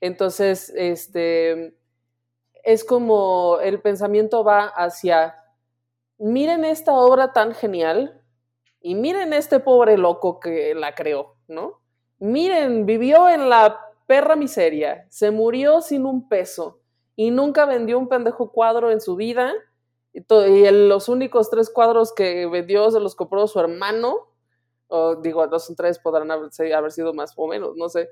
Entonces, 0.00 0.72
este, 0.76 1.76
es 2.62 2.84
como 2.84 3.58
el 3.60 3.82
pensamiento 3.82 4.44
va 4.44 4.66
hacia, 4.66 5.34
miren 6.16 6.64
esta 6.64 6.92
obra 6.92 7.32
tan 7.32 7.54
genial 7.56 8.22
y 8.80 8.94
miren 8.94 9.32
este 9.32 9.58
pobre 9.58 9.98
loco 9.98 10.38
que 10.38 10.76
la 10.76 10.94
creó, 10.94 11.38
¿no? 11.48 11.80
Miren, 12.20 12.86
vivió 12.86 13.28
en 13.28 13.48
la 13.48 13.85
perra 14.06 14.36
miseria, 14.36 15.06
se 15.10 15.30
murió 15.30 15.80
sin 15.80 16.06
un 16.06 16.28
peso 16.28 16.80
y 17.16 17.30
nunca 17.30 17.66
vendió 17.66 17.98
un 17.98 18.08
pendejo 18.08 18.52
cuadro 18.52 18.90
en 18.90 19.00
su 19.00 19.16
vida. 19.16 19.52
Y, 20.12 20.24
los 20.70 21.08
únicos 21.08 21.50
tres 21.50 21.68
cuadros 21.70 22.14
que 22.14 22.46
vendió 22.46 22.90
se 22.90 23.00
los 23.00 23.14
compró 23.14 23.46
su 23.46 23.60
hermano 23.60 24.28
o 24.88 25.16
digo, 25.16 25.46
dos 25.48 25.70
o 25.70 25.74
tres 25.74 25.98
podrán 25.98 26.30
haber, 26.30 26.52
sido 26.92 27.12
más 27.12 27.32
o 27.36 27.46
menos, 27.46 27.76
no 27.76 27.88
sé, 27.88 28.08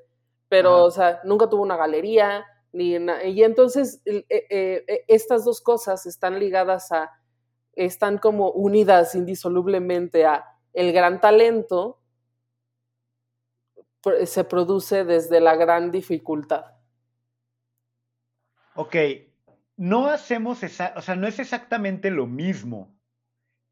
pero, 0.48 0.84
o 0.84 0.90
sea, 0.90 1.20
nunca 1.24 1.48
tuvo 1.48 1.62
una 1.62 1.76
galería, 1.76 2.44
ni 2.72 2.96
y 2.96 3.42
entonces 3.44 4.02
eh, 4.04 4.24
eh, 4.28 4.84
eh, 4.88 5.04
estas 5.06 5.44
dos 5.44 5.60
cosas 5.60 6.06
están 6.06 6.40
ligadas 6.40 6.90
a, 6.90 7.10
están 7.74 8.18
como 8.18 8.50
unidas 8.50 9.14
indisolublemente 9.14 10.24
a 10.24 10.44
el 10.72 10.92
gran 10.92 11.20
talento 11.20 12.00
se 14.24 14.44
produce 14.44 15.04
desde 15.04 15.40
la 15.40 15.56
gran 15.56 15.90
dificultad. 15.90 16.64
Ok, 18.74 18.96
no 19.76 20.08
hacemos, 20.08 20.62
esa, 20.62 20.94
o 20.96 21.02
sea, 21.02 21.14
no 21.16 21.26
es 21.26 21.38
exactamente 21.38 22.10
lo 22.10 22.26
mismo 22.26 22.94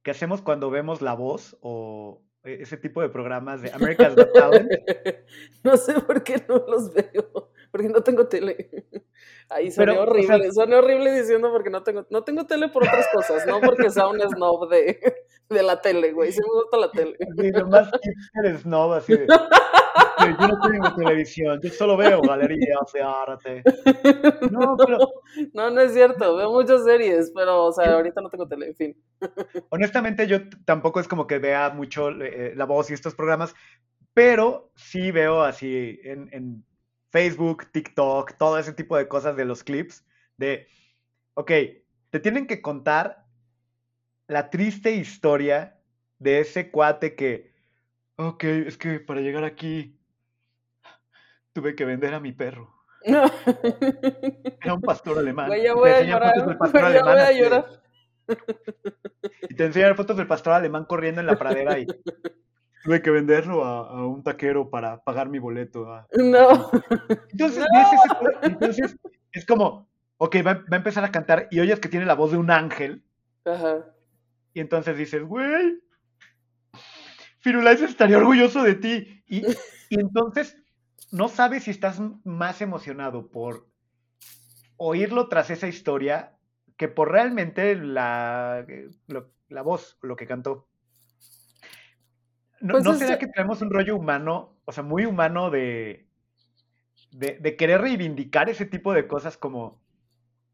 que 0.02 0.10
hacemos 0.10 0.42
cuando 0.42 0.70
vemos 0.70 1.00
la 1.00 1.14
voz 1.14 1.56
o, 1.60 2.22
e-, 2.44 2.62
ese 2.62 2.76
tipo 2.76 3.00
de 3.02 3.08
programas 3.08 3.62
de 3.62 3.72
America's 3.72 4.14
Got 4.14 4.32
Talent. 4.32 4.70
no 5.64 5.76
sé 5.76 6.00
por 6.00 6.22
qué 6.22 6.44
no 6.48 6.64
los 6.68 6.92
veo, 6.92 7.50
porque 7.70 7.88
no 7.88 8.02
tengo 8.02 8.26
tele. 8.26 8.86
Ahí 9.48 9.70
suena 9.70 10.00
horrible, 10.00 10.50
suena 10.52 10.78
horrible 10.78 11.12
diciendo 11.20 11.50
porque 11.52 11.70
no 11.70 11.82
tengo, 11.82 12.06
no 12.10 12.24
tengo 12.24 12.46
tele 12.46 12.68
por 12.68 12.84
otras 12.84 13.06
cosas, 13.12 13.46
no 13.46 13.60
porque 13.60 13.90
sea 13.90 14.08
un 14.08 14.20
snob 14.20 14.68
de, 14.68 14.98
de 15.48 15.62
la 15.62 15.80
tele, 15.80 16.12
güey, 16.12 16.32
sí 16.32 16.40
me 16.40 16.62
gusta 16.62 16.76
la 16.78 16.90
tele. 16.90 17.16
Sí, 17.38 17.50
nomás 17.50 17.90
que 17.90 18.58
snob 18.58 18.92
así 18.94 19.16
de... 19.16 19.26
Yo 20.40 20.48
no 20.48 20.60
tengo 20.60 20.94
televisión, 20.94 21.60
yo 21.62 21.70
solo 21.70 21.96
veo 21.96 22.20
galerías 22.22 22.92
de 22.92 23.02
arte. 23.02 23.62
No, 24.50 24.76
pero... 24.76 24.98
No, 25.54 25.70
no 25.70 25.80
es 25.80 25.92
cierto, 25.92 26.36
veo 26.36 26.50
muchas 26.50 26.84
series, 26.84 27.32
pero, 27.34 27.64
o 27.66 27.72
sea, 27.72 27.94
ahorita 27.94 28.20
no 28.20 28.28
tengo 28.28 28.46
tele, 28.46 28.68
en 28.68 28.74
fin. 28.74 29.02
Honestamente, 29.70 30.26
yo 30.26 30.48
tampoco 30.64 31.00
es 31.00 31.08
como 31.08 31.26
que 31.26 31.38
vea 31.38 31.70
mucho 31.70 32.10
eh, 32.10 32.52
la 32.54 32.64
voz 32.64 32.90
y 32.90 32.94
estos 32.94 33.14
programas, 33.14 33.54
pero 34.14 34.72
sí 34.76 35.10
veo 35.10 35.42
así 35.42 35.98
en, 36.04 36.28
en 36.32 36.64
Facebook, 37.10 37.70
TikTok, 37.72 38.36
todo 38.36 38.58
ese 38.58 38.72
tipo 38.72 38.96
de 38.96 39.08
cosas 39.08 39.36
de 39.36 39.44
los 39.44 39.64
clips, 39.64 40.04
de, 40.36 40.66
ok, 41.34 41.50
te 42.10 42.20
tienen 42.20 42.46
que 42.46 42.60
contar 42.60 43.24
la 44.28 44.50
triste 44.50 44.92
historia 44.92 45.80
de 46.18 46.40
ese 46.40 46.70
cuate 46.70 47.14
que, 47.14 47.52
ok, 48.16 48.44
es 48.44 48.78
que 48.78 49.00
para 49.00 49.20
llegar 49.20 49.44
aquí 49.44 49.98
tuve 51.52 51.74
que 51.74 51.84
vender 51.84 52.14
a 52.14 52.20
mi 52.20 52.32
perro. 52.32 52.82
No. 53.06 53.24
Era 54.62 54.74
un 54.74 54.80
pastor 54.80 55.18
alemán. 55.18 55.48
voy 55.48 55.66
a 55.90 56.02
llorar. 56.02 56.34
voy 56.56 56.80
a 56.80 57.32
llorar. 57.32 57.82
Y 59.48 59.54
te 59.54 59.64
enseñan 59.64 59.96
fotos 59.96 60.16
del 60.16 60.26
pastor 60.26 60.54
alemán 60.54 60.84
corriendo 60.84 61.20
en 61.20 61.26
la 61.26 61.36
pradera 61.36 61.78
y 61.78 61.86
tuve 62.84 63.02
que 63.02 63.10
venderlo 63.10 63.64
a, 63.64 64.06
un 64.06 64.22
taquero 64.22 64.70
para 64.70 65.02
pagar 65.02 65.28
mi 65.28 65.38
boleto. 65.38 65.86
No. 66.12 66.70
Entonces, 67.30 67.66
entonces, 68.42 68.96
es 69.32 69.46
como, 69.46 69.88
ok, 70.18 70.36
va, 70.46 70.54
va, 70.54 70.64
a 70.70 70.76
empezar 70.76 71.04
a 71.04 71.10
cantar 71.10 71.48
y 71.50 71.60
oyes 71.60 71.80
que 71.80 71.88
tiene 71.88 72.06
la 72.06 72.14
voz 72.14 72.30
de 72.30 72.38
un 72.38 72.50
ángel. 72.50 73.02
Ajá. 73.44 73.84
Y 74.54 74.60
entonces 74.60 74.96
dices, 74.96 75.22
güey, 75.24 75.80
Firulais 77.40 77.82
estaría 77.82 78.18
orgulloso 78.18 78.62
de 78.62 78.74
ti. 78.74 79.24
Y, 79.26 79.44
y 79.88 80.00
entonces 80.00 80.61
no 81.12 81.28
sabes 81.28 81.64
si 81.64 81.70
estás 81.70 82.00
más 82.24 82.60
emocionado 82.60 83.28
por 83.30 83.68
oírlo 84.76 85.28
tras 85.28 85.50
esa 85.50 85.68
historia 85.68 86.36
que 86.76 86.88
por 86.88 87.12
realmente 87.12 87.76
la, 87.76 88.66
la 89.48 89.62
voz, 89.62 89.98
lo 90.02 90.16
que 90.16 90.26
cantó. 90.26 90.66
¿No, 92.60 92.78
pues 92.80 92.98
será 92.98 93.18
que 93.18 93.26
tenemos 93.26 93.60
un 93.60 93.70
rollo 93.70 93.96
humano, 93.96 94.56
o 94.64 94.72
sea, 94.72 94.82
muy 94.82 95.04
humano 95.04 95.50
de, 95.50 96.08
de, 97.10 97.56
querer 97.56 97.80
reivindicar 97.80 98.48
ese 98.48 98.66
tipo 98.66 98.92
de 98.92 99.06
cosas 99.06 99.36
como, 99.36 99.80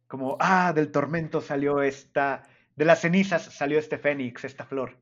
como, 0.07 0.37
ah, 0.41 0.73
del 0.75 0.91
tormento 0.91 1.41
salió 1.41 1.83
esta 1.83 2.43
de 2.77 2.85
las 2.85 3.01
cenizas 3.01 3.43
salió 3.43 3.79
este 3.79 3.99
fénix, 3.99 4.45
esta 4.45 4.65
flor. 4.65 4.97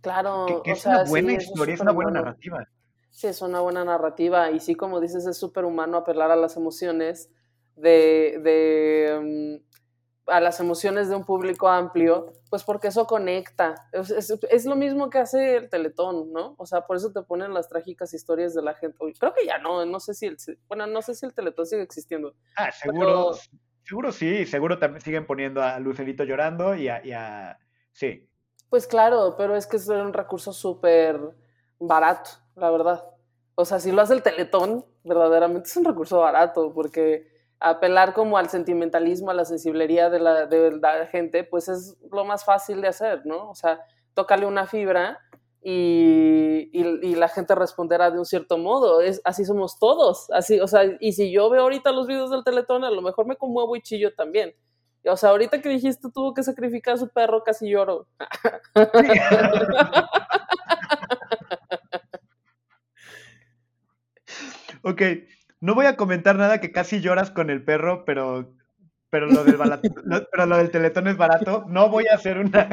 Claro. 0.00 0.62
Que, 0.64 0.72
es 0.72 0.86
una 0.86 1.04
buena 1.04 1.32
historia, 1.32 1.74
es 1.74 1.80
una 1.80 1.92
buena 1.92 2.12
narrativa. 2.12 2.66
Sí, 3.10 3.26
es 3.26 3.42
una 3.42 3.60
buena 3.60 3.84
narrativa 3.84 4.50
y 4.50 4.60
sí, 4.60 4.74
como 4.74 5.00
dices, 5.00 5.26
es 5.26 5.36
súper 5.36 5.64
humano 5.64 5.98
apelar 5.98 6.30
a 6.30 6.36
las 6.36 6.56
emociones 6.56 7.30
de, 7.76 8.38
de 8.42 9.60
mm, 9.60 9.70
a 10.30 10.40
las 10.40 10.60
emociones 10.60 11.08
de 11.08 11.16
un 11.16 11.24
público 11.24 11.68
amplio, 11.68 12.32
pues 12.48 12.62
porque 12.64 12.88
eso 12.88 13.06
conecta. 13.06 13.74
Es, 13.92 14.64
lo 14.64 14.76
mismo 14.76 15.10
que 15.10 15.18
hace 15.18 15.56
el 15.56 15.68
Teletón, 15.68 16.32
¿no? 16.32 16.54
O 16.58 16.66
sea, 16.66 16.82
por 16.82 16.96
eso 16.96 17.12
te 17.12 17.22
ponen 17.22 17.52
las 17.52 17.68
trágicas 17.68 18.14
historias 18.14 18.54
de 18.54 18.62
la 18.62 18.74
gente. 18.74 18.96
Creo 19.18 19.34
que 19.34 19.46
ya 19.46 19.58
no, 19.58 19.84
no 19.84 20.00
sé 20.00 20.14
si 20.14 20.26
el, 20.26 20.36
bueno, 20.68 20.86
no 20.86 21.02
sé 21.02 21.14
si 21.14 21.26
el 21.26 21.34
Teletón 21.34 21.66
sigue 21.66 21.82
existiendo. 21.82 22.34
Ah, 22.56 22.70
seguro, 22.70 23.32
seguro 23.82 24.12
sí, 24.12 24.46
seguro 24.46 24.78
también 24.78 25.02
siguen 25.02 25.26
poniendo 25.26 25.62
a 25.62 25.78
Lucerito 25.80 26.24
llorando 26.24 26.74
y 26.74 26.88
a, 26.88 27.04
y 27.04 27.12
a... 27.12 27.58
sí. 27.92 28.26
Pues 28.68 28.86
claro, 28.86 29.34
pero 29.36 29.56
es 29.56 29.66
que 29.66 29.78
es 29.78 29.88
un 29.88 30.12
recurso 30.12 30.52
súper 30.52 31.18
barato, 31.80 32.30
la 32.54 32.70
verdad. 32.70 33.04
O 33.56 33.64
sea, 33.64 33.80
si 33.80 33.90
lo 33.90 34.02
hace 34.02 34.14
el 34.14 34.22
Teletón, 34.22 34.84
verdaderamente 35.02 35.68
es 35.68 35.76
un 35.76 35.84
recurso 35.84 36.20
barato, 36.20 36.72
porque 36.72 37.26
apelar 37.58 38.14
como 38.14 38.38
al 38.38 38.48
sentimentalismo, 38.48 39.30
a 39.30 39.34
la 39.34 39.44
sensibilidad 39.44 40.10
de 40.10 40.20
la, 40.20 40.46
de 40.46 40.72
la 40.72 41.06
gente, 41.06 41.44
pues 41.44 41.68
es 41.68 41.96
lo 42.10 42.24
más 42.24 42.44
fácil 42.44 42.80
de 42.80 42.88
hacer, 42.88 43.26
¿no? 43.26 43.50
O 43.50 43.54
sea, 43.54 43.80
tócale 44.14 44.46
una 44.46 44.66
fibra 44.66 45.18
y, 45.62 46.70
y, 46.72 47.14
la 47.16 47.28
gente 47.28 47.54
responderá 47.54 48.10
de 48.10 48.18
un 48.18 48.24
cierto 48.24 48.56
modo. 48.56 49.02
Es, 49.02 49.20
así 49.24 49.44
somos 49.44 49.78
todos. 49.78 50.30
Así, 50.30 50.58
o 50.58 50.66
sea, 50.66 50.84
y 51.00 51.12
si 51.12 51.30
yo 51.30 51.50
veo 51.50 51.62
ahorita 51.62 51.92
los 51.92 52.06
videos 52.06 52.30
del 52.30 52.44
Teletón, 52.44 52.82
a 52.82 52.90
lo 52.90 53.02
mejor 53.02 53.26
me 53.26 53.36
conmuevo 53.36 53.76
y 53.76 53.82
chillo 53.82 54.14
también. 54.14 54.54
O 55.06 55.16
sea, 55.16 55.30
ahorita 55.30 55.60
que 55.60 55.68
dijiste 55.68 56.08
tuvo 56.12 56.32
que 56.32 56.42
sacrificar 56.42 56.94
a 56.94 56.98
su 56.98 57.08
perro, 57.08 57.42
casi 57.44 57.68
lloro. 57.68 58.06
ok, 64.82 65.02
no 65.60 65.74
voy 65.74 65.86
a 65.86 65.96
comentar 65.96 66.36
nada 66.36 66.60
que 66.60 66.72
casi 66.72 67.00
lloras 67.00 67.30
con 67.30 67.50
el 67.50 67.62
perro, 67.62 68.04
pero, 68.04 68.54
pero, 69.10 69.26
lo, 69.26 69.44
del 69.44 69.56
pero 70.32 70.46
lo 70.46 70.56
del 70.56 70.70
teletón 70.70 71.08
es 71.08 71.16
barato. 71.16 71.64
No 71.68 71.88
voy 71.88 72.06
a 72.06 72.14
hacer 72.14 72.38
una... 72.38 72.68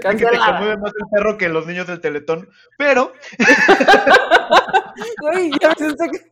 te 0.00 0.38
conmueve 0.38 0.76
más 0.76 0.92
el 0.98 1.08
perro 1.10 1.38
que 1.38 1.48
los 1.48 1.66
niños 1.66 1.86
del 1.86 2.00
teletón, 2.00 2.48
pero... 2.76 3.12
Uy, 5.34 5.52
ya 5.60 5.74
pensé 5.74 6.10
que... 6.10 6.28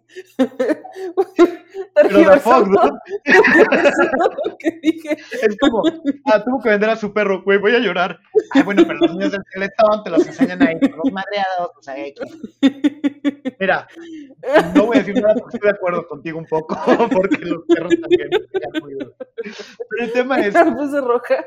Pero 1.95 2.19
de 2.19 2.41
Fox, 2.41 2.69
¿no? 2.69 2.99
Es 5.43 5.57
como, 5.61 5.83
ah, 6.27 6.43
tuvo 6.43 6.63
que 6.63 6.71
vender 6.71 6.91
a 6.91 6.97
su 6.97 7.13
perro, 7.13 7.43
güey, 7.43 7.59
voy 7.59 7.75
a 7.75 7.79
llorar. 7.79 8.19
Ay, 8.53 8.63
bueno, 8.63 8.85
pero 8.87 8.99
los 9.01 9.13
niños 9.13 9.33
del 9.33 9.43
teletón 9.53 10.05
te 10.05 10.11
los 10.11 10.27
enseñan 10.27 10.63
ahí, 10.63 10.79
los 10.81 11.13
madreados, 11.13 11.71
o 11.77 11.83
sea, 11.83 11.95
Mira, 13.59 13.87
no 14.75 14.87
voy 14.87 14.97
a 14.97 15.01
decir 15.01 15.21
nada 15.21 15.35
porque 15.35 15.57
estoy 15.57 15.71
de 15.71 15.77
acuerdo 15.77 16.07
contigo 16.07 16.39
un 16.39 16.47
poco, 16.47 16.77
porque 17.13 17.39
los 17.45 17.65
perros 17.67 17.95
también. 18.01 18.31
Pero 19.91 20.05
el 20.05 20.13
tema 20.13 20.41
es... 20.41 20.55
roja. 20.55 21.45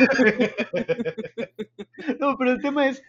No, 2.18 2.36
pero 2.38 2.52
el 2.52 2.62
tema 2.62 2.88
es, 2.88 3.02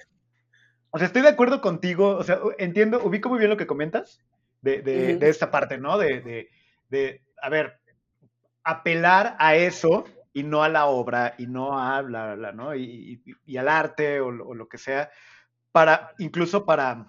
o 0.91 0.97
sea, 0.97 1.07
estoy 1.07 1.21
de 1.21 1.29
acuerdo 1.29 1.61
contigo, 1.61 2.17
o 2.17 2.23
sea, 2.23 2.39
entiendo, 2.57 3.01
ubico 3.03 3.29
muy 3.29 3.39
bien 3.39 3.49
lo 3.49 3.57
que 3.57 3.67
comentas 3.67 4.21
de, 4.61 4.81
de, 4.81 5.29
esta 5.29 5.49
parte, 5.49 5.77
¿no? 5.77 5.97
De, 5.97 6.49
de, 6.89 7.21
a 7.41 7.49
ver, 7.49 7.79
apelar 8.63 9.35
a 9.39 9.55
eso 9.55 10.05
y 10.33 10.43
no 10.43 10.63
a 10.63 10.69
la 10.69 10.85
obra 10.85 11.35
y 11.37 11.47
no 11.47 11.79
a 11.79 12.01
bla, 12.01 12.35
bla, 12.35 12.51
¿no? 12.51 12.75
Y, 12.75 13.23
y, 13.45 13.57
al 13.57 13.69
arte 13.69 14.19
o, 14.19 14.31
lo 14.31 14.67
que 14.67 14.77
sea, 14.77 15.09
para, 15.71 16.13
incluso 16.19 16.65
para, 16.65 17.07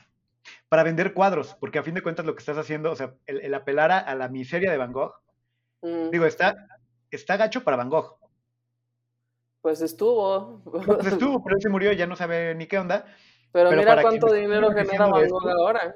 para 0.68 0.82
vender 0.82 1.12
cuadros, 1.12 1.56
porque 1.60 1.78
a 1.78 1.82
fin 1.82 1.94
de 1.94 2.02
cuentas 2.02 2.24
lo 2.24 2.34
que 2.34 2.40
estás 2.40 2.58
haciendo, 2.58 2.92
o 2.92 2.96
sea, 2.96 3.14
el, 3.26 3.52
apelar 3.54 3.90
a, 3.90 4.14
la 4.14 4.28
miseria 4.28 4.70
de 4.70 4.78
Van 4.78 4.92
Gogh, 4.92 5.14
digo, 6.10 6.26
está, 6.26 6.54
está 7.10 7.36
gacho 7.36 7.64
para 7.64 7.76
Van 7.76 7.90
Gogh. 7.90 8.21
Pues 9.62 9.80
estuvo. 9.80 10.60
Pues 10.64 11.06
estuvo, 11.06 11.42
pero 11.42 11.56
él 11.56 11.62
se 11.62 11.68
murió, 11.68 11.92
ya 11.92 12.06
no 12.06 12.16
sabe 12.16 12.54
ni 12.56 12.66
qué 12.66 12.78
onda. 12.78 13.06
Pero, 13.52 13.70
mira 13.70 14.02
cuánto 14.02 14.32
dinero 14.32 14.72
genera 14.72 15.06
Van 15.06 15.28
Gogh 15.28 15.48
ahora. 15.48 15.94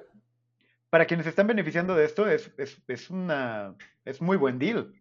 Para 0.89 1.05
quienes 1.05 1.27
están 1.27 1.49
beneficiando 1.49 1.97
de 1.97 2.05
esto, 2.05 2.29
es, 2.29 2.53
es, 2.87 3.11
una, 3.11 3.75
es 4.05 4.23
muy 4.23 4.37
buen 4.37 4.59
deal. 4.61 4.95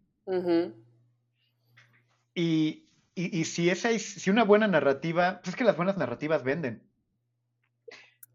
y, 2.34 2.88
y, 3.14 3.44
si, 3.44 3.70
esa, 3.70 3.96
si 3.98 4.30
una 4.30 4.42
buena 4.42 4.66
narrativa, 4.66 5.40
pues 5.42 5.50
es 5.50 5.56
que 5.56 5.64
las 5.64 5.76
buenas 5.76 5.96
narrativas 5.96 6.42
venden. 6.42 6.82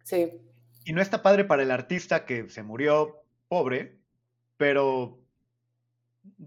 Sí. 0.05 0.31
Y 0.85 0.93
no 0.93 1.01
está 1.01 1.21
padre 1.21 1.43
para 1.43 1.63
el 1.63 1.71
artista 1.71 2.25
que 2.25 2.49
se 2.49 2.63
murió 2.63 3.23
pobre, 3.49 3.99
pero 4.55 5.19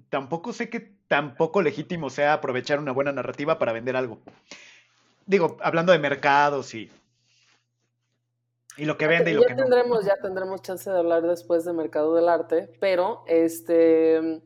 tampoco 0.08 0.54
sé 0.54 0.70
que 0.70 0.93
tampoco 1.14 1.62
legítimo 1.62 2.10
sea 2.10 2.32
aprovechar 2.32 2.80
una 2.80 2.90
buena 2.90 3.12
narrativa 3.12 3.56
para 3.56 3.72
vender 3.72 3.94
algo. 3.94 4.18
Digo, 5.26 5.58
hablando 5.60 5.92
de 5.92 6.00
mercados 6.00 6.74
y 6.74 6.90
y 8.76 8.84
lo 8.84 8.98
que 8.98 9.06
vende 9.06 9.30
y 9.30 9.34
lo 9.34 9.42
que 9.42 9.54
tendremos, 9.54 10.04
Ya 10.04 10.16
tendremos 10.16 10.60
chance 10.62 10.90
de 10.90 10.98
hablar 10.98 11.22
después 11.22 11.64
de 11.64 11.72
mercado 11.72 12.16
del 12.16 12.28
arte, 12.28 12.68
pero 12.80 13.22
este... 13.28 14.42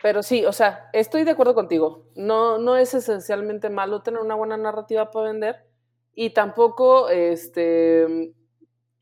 Pero 0.00 0.22
sí, 0.22 0.46
o 0.46 0.52
sea, 0.54 0.88
estoy 0.94 1.24
de 1.24 1.32
acuerdo 1.32 1.54
contigo. 1.54 2.06
No, 2.14 2.56
no 2.56 2.78
es 2.78 2.94
esencialmente 2.94 3.68
malo 3.68 4.00
tener 4.00 4.22
una 4.22 4.34
buena 4.34 4.56
narrativa 4.56 5.10
para 5.10 5.28
vender 5.28 5.66
y 6.14 6.30
tampoco, 6.30 7.10
este, 7.10 8.32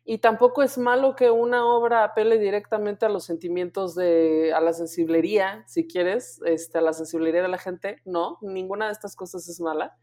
y 0.08 0.18
tampoco 0.18 0.62
es 0.62 0.78
malo 0.78 1.16
que 1.16 1.32
una 1.32 1.66
obra 1.66 2.04
apele 2.04 2.38
directamente 2.38 3.04
a 3.04 3.08
los 3.08 3.24
sentimientos 3.24 3.96
de, 3.96 4.52
a 4.54 4.60
la 4.60 4.72
sensiblería, 4.72 5.64
si 5.66 5.88
quieres, 5.88 6.40
este, 6.46 6.78
a 6.78 6.80
la 6.80 6.92
sensibilidad 6.92 7.42
de 7.42 7.48
la 7.48 7.58
gente. 7.58 8.00
No, 8.04 8.38
ninguna 8.40 8.86
de 8.86 8.92
estas 8.92 9.16
cosas 9.16 9.48
es 9.48 9.60
mala. 9.60 9.98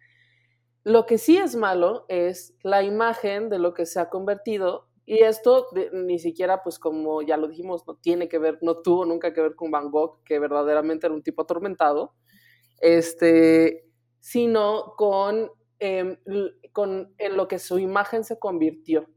Lo 0.83 1.05
que 1.05 1.17
sí 1.17 1.37
es 1.37 1.55
malo 1.55 2.03
es 2.09 2.53
la 2.63 2.83
imagen 2.83 3.47
de 3.47 3.59
lo 3.59 3.73
que 3.73 3.85
se 3.85 4.01
ha 4.01 4.09
convertido 4.09 4.89
y 5.05 5.19
esto 5.19 5.67
ni 5.93 6.19
siquiera, 6.19 6.63
pues 6.63 6.79
como 6.79 7.21
ya 7.21 7.37
lo 7.37 7.47
dijimos, 7.47 7.87
no 7.87 7.95
tiene 7.95 8.27
que 8.27 8.39
ver, 8.39 8.59
no 8.61 8.81
tuvo 8.81 9.05
nunca 9.05 9.33
que 9.33 9.41
ver 9.41 9.55
con 9.55 9.71
Van 9.71 9.89
Gogh, 9.89 10.21
que 10.25 10.37
verdaderamente 10.37 11.07
era 11.07 11.15
un 11.15 11.23
tipo 11.23 11.43
atormentado, 11.43 12.13
este, 12.81 13.85
sino 14.19 14.95
con, 14.97 15.49
em, 15.79 16.17
con 16.73 17.13
en 17.17 17.37
lo 17.37 17.47
que 17.47 17.59
su 17.59 17.79
imagen 17.79 18.25
se 18.25 18.37
convirtió. 18.37 19.07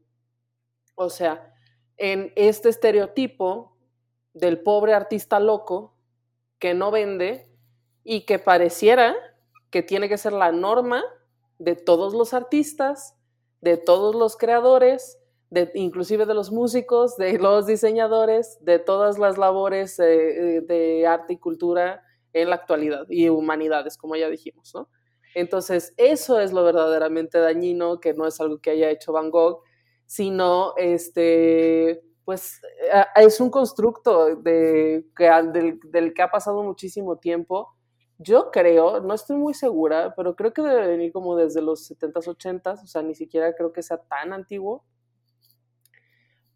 O 0.99 1.11
sea, 1.11 1.53
en 1.97 2.33
este 2.35 2.69
estereotipo 2.69 3.77
del 4.33 4.59
pobre 4.61 4.95
artista 4.95 5.39
loco 5.39 5.95
que 6.57 6.73
no 6.73 6.89
vende 6.89 7.45
y 8.03 8.25
que 8.25 8.39
pareciera 8.39 9.15
que 9.69 9.83
tiene 9.83 10.09
que 10.09 10.17
ser 10.17 10.33
la 10.33 10.51
norma 10.51 11.03
de 11.59 11.75
todos 11.75 12.15
los 12.15 12.33
artistas, 12.33 13.15
de 13.61 13.77
todos 13.77 14.15
los 14.15 14.37
creadores, 14.37 15.19
de, 15.51 15.71
inclusive 15.75 16.25
de 16.25 16.33
los 16.33 16.51
músicos, 16.51 17.15
de 17.15 17.37
los 17.37 17.67
diseñadores, 17.67 18.57
de 18.61 18.79
todas 18.79 19.19
las 19.19 19.37
labores 19.37 19.99
eh, 19.99 20.61
de 20.61 21.05
arte 21.05 21.33
y 21.33 21.37
cultura 21.37 22.03
en 22.33 22.49
la 22.49 22.55
actualidad 22.55 23.05
y 23.07 23.29
humanidades, 23.29 23.97
como 23.97 24.15
ya 24.15 24.31
dijimos, 24.31 24.73
¿no? 24.73 24.89
Entonces, 25.35 25.93
eso 25.97 26.39
es 26.39 26.51
lo 26.51 26.63
verdaderamente 26.63 27.37
dañino, 27.37 27.99
que 27.99 28.15
no 28.15 28.25
es 28.25 28.41
algo 28.41 28.57
que 28.59 28.71
haya 28.71 28.89
hecho 28.89 29.13
Van 29.13 29.29
Gogh, 29.29 29.61
sino, 30.07 30.73
este, 30.77 32.01
pues, 32.25 32.59
eh, 32.91 33.05
es 33.17 33.39
un 33.39 33.51
constructo 33.51 34.35
de, 34.37 35.05
del, 35.53 35.79
del 35.91 36.13
que 36.15 36.21
ha 36.23 36.31
pasado 36.31 36.63
muchísimo 36.63 37.17
tiempo 37.17 37.77
yo 38.19 38.49
creo, 38.51 38.99
no 38.99 39.13
estoy 39.13 39.37
muy 39.37 39.53
segura, 39.53 40.13
pero 40.15 40.35
creo 40.35 40.51
que 40.51 40.63
debe 40.63 40.87
venir 40.87 41.11
como 41.11 41.35
desde 41.35 41.61
los 41.61 41.91
70s, 41.91 42.25
80s, 42.25 42.83
o 42.83 42.87
sea, 42.87 43.03
ni 43.03 43.13
siquiera 43.13 43.55
creo 43.55 43.71
que 43.71 43.83
sea 43.83 43.97
tan 43.97 44.33
antiguo. 44.33 44.83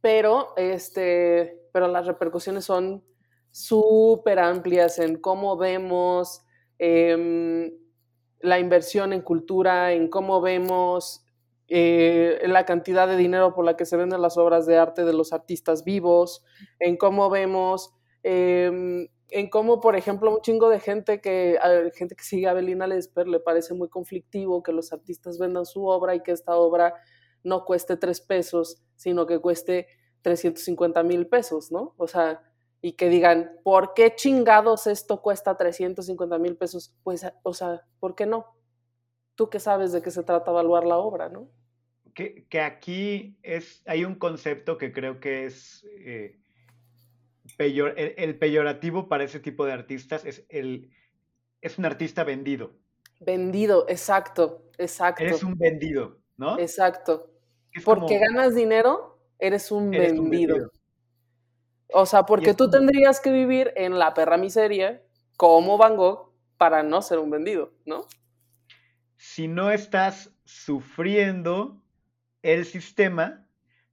Pero, 0.02 0.54
este, 0.58 1.68
pero 1.72 1.88
las 1.88 2.08
repercusiones 2.08 2.66
son 2.66 3.04
súper 3.52 4.40
amplias 4.40 4.98
en 4.98 5.18
cómo 5.18 5.56
vemos 5.56 6.44
em, 6.80 7.72
la 8.40 8.58
inversión 8.58 9.14
en 9.14 9.22
cultura, 9.22 9.92
en 9.94 10.10
cómo 10.10 10.42
vemos 10.42 11.24
eh, 11.74 12.42
la 12.48 12.66
cantidad 12.66 13.08
de 13.08 13.16
dinero 13.16 13.54
por 13.54 13.64
la 13.64 13.78
que 13.78 13.86
se 13.86 13.96
venden 13.96 14.22
las 14.22 14.38
obras 14.38 14.66
de 14.66 14.78
arte 14.78 15.06
de 15.06 15.14
los 15.14 15.32
artistas 15.32 15.86
vivos, 15.86 16.44
en 16.80 16.98
cómo 16.98 17.30
vemos 17.30 17.94
em, 18.24 19.08
en 19.30 19.50
cómo, 19.50 19.80
por 19.80 19.96
ejemplo, 19.96 20.30
un 20.30 20.42
chingo 20.42 20.70
de 20.70 20.82
gente 20.82 21.22
que, 21.22 21.58
gente 21.96 22.16
que 22.16 22.24
sigue 22.26 22.50
a 22.50 22.54
Belina 22.54 22.88
Lesper 22.88 23.26
le 23.30 23.40
parece 23.40 23.74
muy 23.74 23.88
conflictivo 23.88 24.62
que 24.62 24.74
los 24.74 24.92
artistas 24.92 25.40
vendan 25.40 25.66
su 25.66 25.86
obra 25.86 26.14
y 26.14 26.22
que 26.22 26.34
esta 26.34 26.58
obra 26.58 26.94
no 27.42 27.64
cueste 27.64 27.96
tres 27.96 28.20
pesos, 28.20 28.84
sino 28.98 29.26
que 29.26 29.40
cueste 29.40 29.88
350 30.24 31.02
mil 31.04 31.28
pesos, 31.28 31.72
¿no? 31.72 31.96
O 31.96 32.08
sea, 32.08 32.44
y 32.82 32.94
que 32.94 33.08
digan, 33.08 33.52
¿por 33.64 33.94
qué 33.94 34.14
chingados 34.14 34.88
esto 34.88 35.22
cuesta 35.22 35.56
350 35.56 36.38
mil 36.38 36.58
pesos? 36.58 36.94
Pues, 37.04 37.26
o 37.44 37.54
sea, 37.54 37.88
¿por 38.02 38.16
qué 38.16 38.26
no? 38.26 38.46
Tú 39.36 39.50
que 39.50 39.62
sabes 39.62 39.94
de 39.94 40.02
qué 40.02 40.12
se 40.12 40.24
trata 40.24 40.52
evaluar 40.52 40.84
la 40.86 40.98
obra, 40.98 41.30
¿no? 41.30 41.48
Que, 42.14 42.46
que 42.50 42.62
aquí 42.62 43.38
es, 43.44 43.82
hay 43.86 44.04
un 44.04 44.16
concepto 44.16 44.78
que 44.78 44.92
creo 44.92 45.20
que 45.20 45.46
es 45.46 45.86
eh, 45.98 46.40
peyor, 47.58 47.94
el, 47.98 48.14
el, 48.18 48.38
peyorativo 48.38 49.08
para 49.08 49.24
ese 49.24 49.40
tipo 49.40 49.66
de 49.66 49.74
artistas, 49.74 50.26
es, 50.26 50.46
el, 50.50 50.92
es 51.62 51.78
un 51.78 51.86
artista 51.86 52.24
vendido. 52.24 52.74
Vendido, 53.20 53.86
exacto, 53.88 54.64
exacto. 54.78 55.24
Eres 55.24 55.44
un 55.44 55.58
vendido, 55.58 56.20
¿no? 56.38 56.60
Exacto. 56.60 57.32
Porque 57.86 58.18
como, 58.18 58.36
ganas 58.36 58.56
dinero, 58.56 59.20
eres 59.40 59.72
un 59.72 59.94
eres 59.94 60.14
vendido. 60.14 60.24
Un 60.24 60.30
vendido. 60.30 60.72
O 61.94 62.06
sea, 62.06 62.24
porque 62.26 62.54
tú 62.54 62.70
tendrías 62.70 63.20
que 63.20 63.32
vivir 63.32 63.74
en 63.76 64.00
la 64.00 64.14
perra 64.14 64.38
miseria 64.38 65.04
como 65.36 65.78
Van 65.78 65.98
Gogh 65.98 66.32
para 66.58 66.84
no 66.84 67.02
ser 67.02 67.20
un 67.20 67.30
vendido, 67.30 67.74
¿no? 67.86 68.06
Si 69.18 69.48
no 69.48 69.72
estás 69.72 70.34
sufriendo 70.46 71.81
el 72.44 72.66
sistema, 72.66 73.46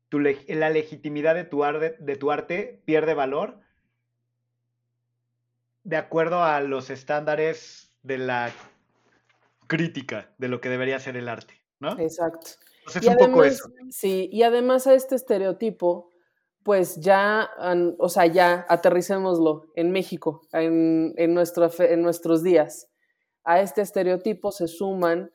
tu, 0.09 0.21
la 0.21 0.71
legitimidad 0.71 1.35
de 1.35 1.45
tu, 1.45 1.65
arte, 1.65 1.97
de 1.99 2.17
tu 2.17 2.31
arte 2.31 2.83
pierde 2.85 3.15
valor 3.15 3.61
de 5.85 5.97
acuerdo 5.97 6.43
a 6.43 6.61
los 6.61 6.91
estándares 6.91 7.93
de 8.03 8.19
la 8.19 8.53
crítica 9.67 10.31
de 10.39 10.49
lo 10.49 10.61
que 10.61 10.69
debería 10.69 10.99
ser 10.99 11.17
el 11.17 11.29
arte, 11.29 11.55
¿no? 11.81 11.99
Exacto. 11.99 12.49
Entonces, 12.81 13.03
y 13.03 13.07
un 13.07 13.13
además, 13.13 13.29
poco 13.29 13.45
eso. 13.45 13.71
Sí, 13.91 14.29
y 14.33 14.43
además 14.43 14.87
a 14.87 14.95
este 14.95 15.15
estereotipo 15.15 16.11
pues 16.69 16.97
ya, 16.97 17.49
o 17.97 18.11
sea, 18.11 18.27
ya 18.27 18.67
aterricémoslo 18.69 19.73
en 19.75 19.91
México, 19.91 20.43
en, 20.53 21.15
en, 21.17 21.33
nuestro, 21.33 21.71
en 21.79 22.03
nuestros 22.03 22.43
días. 22.43 22.91
A 23.43 23.63
este 23.63 23.81
estereotipo 23.81 24.53
se 24.53 24.69
suman 24.69 25.33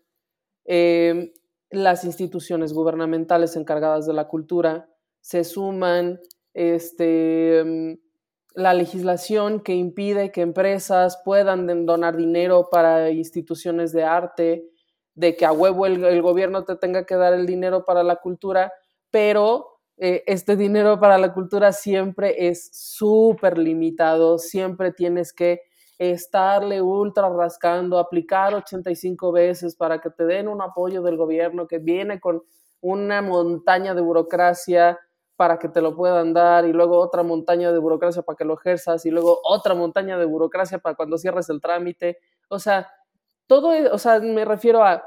eh, 0.65 1.33
las 1.75 2.03
instituciones 2.03 2.73
gubernamentales 2.73 3.55
encargadas 3.55 4.05
de 4.05 4.13
la 4.13 4.27
cultura, 4.27 4.89
se 5.21 5.43
suman 5.43 6.19
este, 6.53 7.99
la 8.55 8.73
legislación 8.73 9.61
que 9.61 9.73
impide 9.75 10.31
que 10.31 10.41
empresas 10.41 11.21
puedan 11.23 11.85
donar 11.85 12.15
dinero 12.15 12.69
para 12.71 13.09
instituciones 13.11 13.91
de 13.91 14.03
arte, 14.03 14.69
de 15.15 15.35
que 15.35 15.45
a 15.45 15.51
huevo 15.51 15.85
el, 15.85 16.03
el 16.03 16.21
gobierno 16.21 16.63
te 16.63 16.75
tenga 16.75 17.05
que 17.05 17.15
dar 17.15 17.33
el 17.33 17.45
dinero 17.45 17.85
para 17.85 18.03
la 18.03 18.17
cultura, 18.17 18.73
pero 19.11 19.73
eh, 19.97 20.23
este 20.25 20.55
dinero 20.55 20.99
para 20.99 21.17
la 21.17 21.33
cultura 21.33 21.71
siempre 21.71 22.47
es 22.47 22.69
súper 22.73 23.57
limitado, 23.57 24.39
siempre 24.39 24.91
tienes 24.91 25.33
que 25.33 25.61
estarle 26.11 26.81
ultra 26.81 27.29
rascando, 27.29 27.99
aplicar 27.99 28.53
85 28.53 29.31
veces 29.31 29.75
para 29.75 29.99
que 29.99 30.09
te 30.09 30.25
den 30.25 30.47
un 30.47 30.61
apoyo 30.61 31.01
del 31.01 31.17
gobierno 31.17 31.67
que 31.67 31.79
viene 31.79 32.19
con 32.19 32.43
una 32.81 33.21
montaña 33.21 33.93
de 33.93 34.01
burocracia 34.01 34.99
para 35.35 35.57
que 35.57 35.69
te 35.69 35.81
lo 35.81 35.95
puedan 35.95 36.33
dar 36.33 36.65
y 36.65 36.73
luego 36.73 36.99
otra 36.99 37.23
montaña 37.23 37.71
de 37.71 37.79
burocracia 37.79 38.21
para 38.21 38.35
que 38.35 38.45
lo 38.45 38.55
ejerzas 38.55 39.05
y 39.05 39.11
luego 39.11 39.39
otra 39.43 39.73
montaña 39.73 40.17
de 40.17 40.25
burocracia 40.25 40.79
para 40.79 40.95
cuando 40.95 41.17
cierres 41.17 41.49
el 41.49 41.61
trámite. 41.61 42.19
O 42.49 42.59
sea, 42.59 42.89
todo, 43.47 43.73
e, 43.73 43.87
o 43.87 43.97
sea, 43.97 44.19
me 44.19 44.45
refiero 44.45 44.83
a 44.83 45.03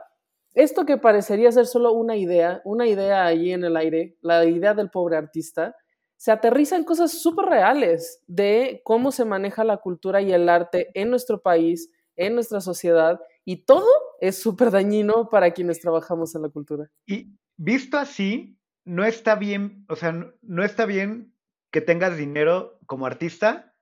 esto 0.54 0.86
que 0.86 0.96
parecería 0.96 1.52
ser 1.52 1.66
solo 1.66 1.92
una 1.92 2.16
idea, 2.16 2.62
una 2.64 2.86
idea 2.86 3.26
ahí 3.26 3.52
en 3.52 3.64
el 3.64 3.76
aire, 3.76 4.16
la 4.22 4.44
idea 4.46 4.74
del 4.74 4.90
pobre 4.90 5.16
artista, 5.16 5.76
se 6.16 6.32
aterriza 6.32 6.76
en 6.76 6.84
cosas 6.84 7.12
súper 7.12 7.46
reales 7.46 8.22
de 8.26 8.80
cómo 8.84 9.12
se 9.12 9.24
maneja 9.24 9.64
la 9.64 9.78
cultura 9.78 10.22
y 10.22 10.32
el 10.32 10.48
arte 10.48 10.90
en 10.94 11.10
nuestro 11.10 11.42
país, 11.42 11.90
en 12.16 12.34
nuestra 12.34 12.60
sociedad, 12.60 13.20
y 13.44 13.64
todo 13.64 13.88
es 14.20 14.38
súper 14.40 14.70
dañino 14.70 15.28
para 15.28 15.52
quienes 15.52 15.80
trabajamos 15.80 16.34
en 16.34 16.42
la 16.42 16.48
cultura. 16.48 16.90
Y 17.06 17.28
visto 17.56 17.98
así, 17.98 18.58
no 18.84 19.04
está 19.04 19.36
bien, 19.36 19.84
o 19.88 19.96
sea, 19.96 20.32
no 20.42 20.64
está 20.64 20.86
bien 20.86 21.34
que 21.70 21.80
tengas 21.80 22.16
dinero 22.16 22.78
como 22.86 23.06
artista 23.06 23.74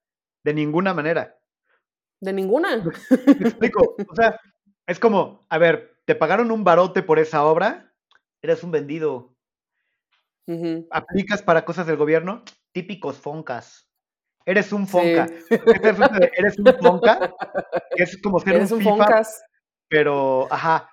de 0.42 0.54
ninguna 0.54 0.94
manera. 0.94 1.38
De 2.20 2.32
ninguna. 2.32 2.76
Me 2.78 3.48
explico. 3.48 3.96
O 4.08 4.14
sea, 4.14 4.40
es 4.86 4.98
como, 4.98 5.46
a 5.48 5.58
ver, 5.58 5.98
te 6.04 6.14
pagaron 6.14 6.50
un 6.50 6.64
barote 6.64 7.02
por 7.02 7.18
esa 7.18 7.44
obra, 7.44 7.92
eres 8.42 8.62
un 8.62 8.70
vendido. 8.70 9.33
Aplicas 10.90 11.42
para 11.42 11.64
cosas 11.64 11.86
del 11.86 11.96
gobierno, 11.96 12.44
típicos 12.72 13.18
foncas. 13.18 13.88
Eres 14.46 14.72
un 14.72 14.86
fonca. 14.86 15.26
Sí. 15.26 15.56
eres 16.36 16.58
un 16.58 16.66
fonca, 16.78 17.34
es 17.96 18.20
como 18.22 18.40
ser 18.40 18.56
eres 18.56 18.72
un, 18.72 18.80
FIFA, 18.80 18.90
foncas, 18.90 19.42
pero, 19.88 20.46
ajá. 20.52 20.90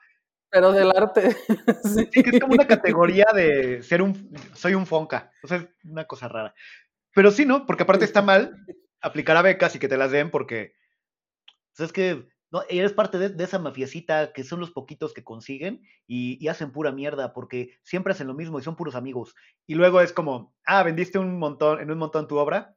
pero 0.49 0.71
del 0.71 0.91
arte. 0.95 1.35
Sí, 1.83 2.23
que 2.23 2.29
es 2.29 2.39
como 2.39 2.53
una 2.53 2.67
categoría 2.67 3.25
de 3.33 3.83
ser 3.83 4.01
un, 4.01 4.33
soy 4.53 4.73
un 4.73 4.85
fonca. 4.85 5.31
O 5.43 5.47
sea, 5.47 5.57
es 5.57 5.67
una 5.83 6.05
cosa 6.05 6.29
rara. 6.29 6.53
Pero 7.13 7.29
sí, 7.31 7.45
¿no? 7.45 7.65
Porque 7.65 7.83
aparte 7.83 8.05
está 8.05 8.21
mal 8.21 8.55
aplicar 9.01 9.35
a 9.35 9.41
becas 9.41 9.75
y 9.75 9.79
que 9.79 9.89
te 9.89 9.97
las 9.97 10.11
den 10.11 10.31
porque, 10.31 10.73
pues 11.75 11.87
es 11.87 11.93
que 11.93 12.30
no, 12.51 12.63
eres 12.69 12.91
parte 12.91 13.17
de, 13.17 13.43
esa 13.43 13.59
mafiecita 13.59 14.33
que 14.33 14.43
son 14.43 14.59
los 14.59 14.71
poquitos 14.71 15.13
que 15.13 15.23
consiguen 15.23 15.81
y, 16.05 16.45
hacen 16.49 16.71
pura 16.71 16.91
mierda 16.91 17.33
porque 17.33 17.77
siempre 17.81 18.11
hacen 18.11 18.27
lo 18.27 18.33
mismo 18.33 18.59
y 18.59 18.61
son 18.61 18.75
puros 18.75 18.95
amigos. 18.95 19.33
Y 19.67 19.75
luego 19.75 20.01
es 20.01 20.11
como, 20.11 20.53
ah, 20.65 20.83
vendiste 20.83 21.17
un 21.17 21.39
montón, 21.39 21.79
en 21.79 21.89
un 21.89 21.97
montón 21.97 22.27
tu 22.27 22.37
obra. 22.37 22.75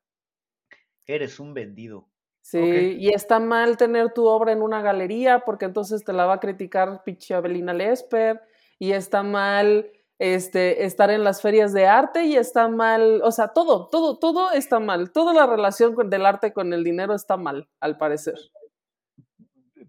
Eres 1.07 1.41
un 1.41 1.55
vendido. 1.55 2.09
Sí, 2.41 2.97
y 2.99 3.09
está 3.09 3.41
mal 3.41 3.77
tener 3.77 4.12
tu 4.12 4.27
obra 4.27 4.53
en 4.53 4.62
una 4.62 4.81
galería 4.81 5.41
porque 5.41 5.64
entonces 5.64 6.05
te 6.05 6.12
la 6.12 6.27
va 6.27 6.35
a 6.35 6.41
criticar 6.41 7.03
pinche 7.03 7.35
Abelina 7.35 7.75
Lesper. 7.75 8.41
Y 8.79 8.93
está 8.93 9.22
mal 9.22 9.91
este, 10.18 10.85
estar 10.85 11.11
en 11.11 11.25
las 11.25 11.43
ferias 11.43 11.72
de 11.72 11.87
arte 11.87 12.25
y 12.25 12.37
está 12.37 12.68
mal, 12.68 13.22
o 13.22 13.33
sea, 13.33 13.49
todo, 13.49 13.89
todo, 13.89 14.18
todo 14.18 14.53
está 14.53 14.79
mal. 14.79 15.11
Toda 15.11 15.35
la 15.35 15.47
relación 15.47 15.97
del 16.09 16.27
arte 16.27 16.53
con 16.53 16.72
el 16.72 16.85
dinero 16.85 17.14
está 17.14 17.37
mal, 17.37 17.68
al 17.81 17.99
parecer. 17.99 18.37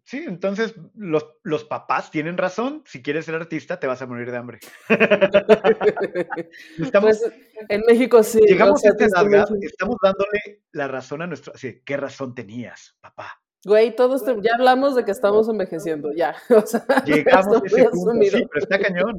Sí, 0.05 0.23
entonces 0.27 0.75
los, 0.93 1.25
los, 1.41 1.63
papás 1.63 2.11
tienen 2.11 2.37
razón. 2.37 2.83
Si 2.85 3.01
quieres 3.01 3.25
ser 3.25 3.33
artista, 3.33 3.79
te 3.79 3.87
vas 3.87 4.03
a 4.03 4.05
morir 4.05 4.29
de 4.29 4.37
hambre. 4.37 4.59
estamos, 6.77 7.19
pues, 7.19 7.33
en 7.69 7.81
México 7.87 8.21
sí. 8.21 8.39
Llegamos 8.45 8.75
o 8.75 8.77
sea, 8.77 8.91
a 8.91 9.03
esta 9.03 9.21
edad, 9.21 9.47
estamos 9.61 9.97
dándole 10.03 10.61
la 10.73 10.87
razón 10.87 11.23
a 11.23 11.27
nuestro. 11.27 11.53
Sí, 11.57 11.81
¿Qué 11.83 11.97
razón 11.97 12.35
tenías, 12.35 12.95
papá? 13.01 13.41
Güey, 13.65 13.95
todos 13.95 14.23
te, 14.23 14.35
ya 14.43 14.51
hablamos 14.53 14.95
de 14.95 15.03
que 15.05 15.11
estamos 15.11 15.49
envejeciendo, 15.49 16.13
ya. 16.13 16.35
O 16.55 16.67
sea, 16.67 16.85
Llegamos 17.03 17.63
a 17.63 17.65
ese 17.65 17.89
punto, 17.89 18.25
sí, 18.25 18.47
pero 18.51 18.63
está 18.63 18.79
cañón. 18.79 19.17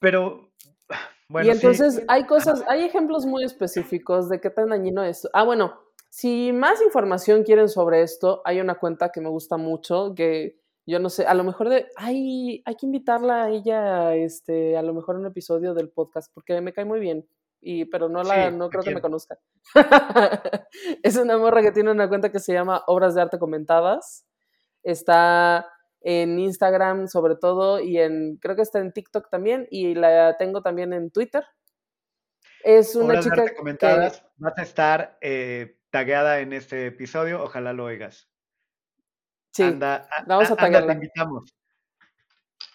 Pero, 0.00 0.50
bueno. 1.28 1.46
Y 1.46 1.50
entonces 1.52 1.94
sí. 1.94 2.02
hay 2.08 2.26
cosas, 2.26 2.64
hay 2.66 2.82
ejemplos 2.82 3.26
muy 3.26 3.44
específicos 3.44 4.28
de 4.28 4.40
qué 4.40 4.50
tan 4.50 4.70
dañino 4.70 5.04
es. 5.04 5.28
Ah, 5.32 5.44
bueno, 5.44 5.80
si 6.12 6.52
más 6.52 6.82
información 6.82 7.42
quieren 7.42 7.70
sobre 7.70 8.02
esto, 8.02 8.42
hay 8.44 8.60
una 8.60 8.74
cuenta 8.74 9.10
que 9.10 9.22
me 9.22 9.30
gusta 9.30 9.56
mucho, 9.56 10.12
que 10.14 10.60
yo 10.84 10.98
no 10.98 11.08
sé, 11.08 11.24
a 11.24 11.32
lo 11.32 11.42
mejor 11.42 11.70
de, 11.70 11.86
hay, 11.96 12.62
hay 12.66 12.74
que 12.76 12.84
invitarla 12.84 13.44
a 13.44 13.48
ella, 13.48 14.14
este, 14.14 14.76
a 14.76 14.82
lo 14.82 14.92
mejor 14.92 15.16
un 15.16 15.24
episodio 15.24 15.72
del 15.72 15.88
podcast, 15.88 16.30
porque 16.34 16.60
me 16.60 16.74
cae 16.74 16.84
muy 16.84 17.00
bien, 17.00 17.26
y, 17.62 17.86
pero 17.86 18.10
no, 18.10 18.22
la, 18.24 18.50
sí, 18.50 18.54
no 18.54 18.68
creo 18.68 18.82
que 18.82 18.94
me 18.94 19.00
conozca. 19.00 19.38
es 21.02 21.16
una 21.16 21.38
morra 21.38 21.62
que 21.62 21.72
tiene 21.72 21.90
una 21.90 22.10
cuenta 22.10 22.30
que 22.30 22.40
se 22.40 22.52
llama 22.52 22.84
Obras 22.88 23.14
de 23.14 23.22
Arte 23.22 23.38
Comentadas. 23.38 24.26
Está 24.82 25.66
en 26.02 26.38
Instagram 26.38 27.08
sobre 27.08 27.36
todo 27.36 27.80
y 27.80 27.96
en, 27.96 28.36
creo 28.36 28.54
que 28.54 28.62
está 28.62 28.80
en 28.80 28.92
TikTok 28.92 29.30
también, 29.30 29.66
y 29.70 29.94
la 29.94 30.36
tengo 30.36 30.60
también 30.60 30.92
en 30.92 31.10
Twitter. 31.10 31.42
Es 32.62 32.96
una 32.96 33.06
Obras 33.14 33.24
chica 33.24 33.36
de 33.36 33.42
arte 33.44 33.56
comentadas, 33.56 34.20
que... 34.20 34.26
vas 34.36 34.58
a 34.58 34.62
estar... 34.62 35.18
Eh 35.22 35.78
tagueada 35.92 36.40
en 36.40 36.52
este 36.52 36.86
episodio, 36.86 37.44
ojalá 37.44 37.72
lo 37.72 37.84
oigas. 37.84 38.28
Sí, 39.52 39.62
anda, 39.62 40.08
vamos 40.26 40.50
a. 40.50 40.56
Te 40.56 40.92
invitamos. 40.92 41.54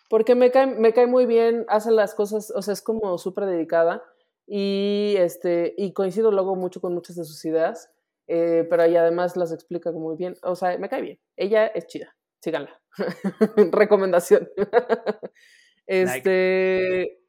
Porque 0.10 0.36
me 0.36 0.52
cae, 0.52 0.68
me 0.68 0.94
cae 0.94 1.08
muy 1.08 1.26
bien, 1.26 1.66
hace 1.68 1.92
las 1.92 2.16
cosas, 2.16 2.54
o 2.56 2.62
sea, 2.62 2.74
es 2.74 2.82
como 2.82 3.18
súper 3.18 3.46
dedicada 3.46 4.04
y, 4.46 5.16
este, 5.18 5.74
y 5.78 5.92
coincido 5.92 6.32
luego 6.32 6.56
mucho 6.56 6.80
con 6.80 6.94
muchas 6.94 7.18
de 7.18 7.26
sus 7.26 7.44
ideas, 7.44 7.92
eh, 8.28 8.66
pero 8.70 8.84
ella 8.84 9.02
además 9.02 9.36
las 9.36 9.52
explica 9.52 9.92
muy 9.92 10.16
bien, 10.16 10.36
o 10.44 10.56
sea, 10.56 10.78
me 10.78 10.88
cae 10.88 11.02
bien. 11.02 11.20
Ella 11.36 11.66
es 11.68 11.88
chida, 11.88 12.16
síganla. 12.40 12.80
Recomendación. 13.72 14.48
este... 15.88 17.00
Like. 17.00 17.27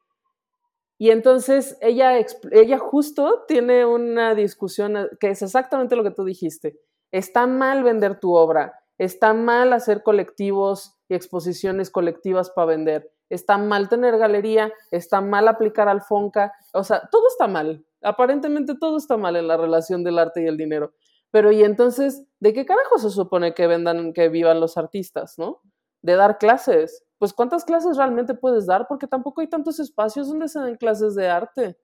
Y 0.99 1.11
entonces 1.11 1.79
ella, 1.81 2.19
ella 2.51 2.79
justo 2.79 3.45
tiene 3.47 3.87
una 3.87 4.35
discusión 4.35 4.97
eh, 4.97 5.07
que 5.21 5.31
es 5.31 5.43
exactamente 5.43 5.95
lo 5.95 6.03
que 6.03 6.11
tú 6.11 6.25
dijiste. 6.25 6.79
Está 7.13 7.47
mal 7.47 7.85
vender 7.85 8.19
tu 8.19 8.35
obra, 8.35 8.75
está 8.99 9.33
mal 9.33 9.73
hacer 9.73 10.03
colectivos 10.03 10.99
y 11.09 11.15
exposiciones 11.15 11.91
colectivas 11.91 12.51
para 12.51 12.67
vender, 12.67 13.11
está 13.31 13.57
mal 13.57 13.89
tener 13.89 14.19
galería, 14.19 14.73
está 14.91 15.21
mal 15.21 15.47
aplicar 15.49 15.89
al 15.89 16.03
Fonca, 16.03 16.53
o 16.75 16.83
sea, 16.83 17.09
todo 17.11 17.29
está 17.29 17.47
mal. 17.47 17.87
Aparentemente 18.03 18.75
todo 18.79 18.97
está 18.97 19.17
mal 19.17 19.37
en 19.37 19.49
la 19.49 19.57
relación 19.57 20.05
del 20.05 20.19
arte 20.19 20.43
y 20.43 20.47
el 20.47 20.57
dinero. 20.57 20.93
Pero 21.31 21.53
y 21.53 21.63
entonces, 21.63 22.25
¿de 22.41 22.53
qué 22.53 22.65
carajo 22.67 22.99
se 22.99 23.11
supone 23.11 23.55
que 23.55 23.67
vendan, 23.67 24.13
que 24.13 24.29
vivan 24.29 24.61
los 24.61 24.77
artistas, 24.77 25.35
no? 25.39 25.61
De 26.03 26.15
dar 26.15 26.39
clases. 26.39 27.05
Pues 27.19 27.33
¿cuántas 27.33 27.65
clases 27.65 27.97
realmente 27.97 28.35
puedes 28.35 28.67
dar? 28.67 28.87
Porque 28.89 29.07
tampoco 29.07 29.41
hay 29.41 29.49
tantos 29.49 29.81
espacios 29.81 30.29
donde 30.29 30.49
se 30.49 30.61
den 30.61 30.77
clases 30.77 31.15
de 31.15 31.29
arte. 31.29 31.77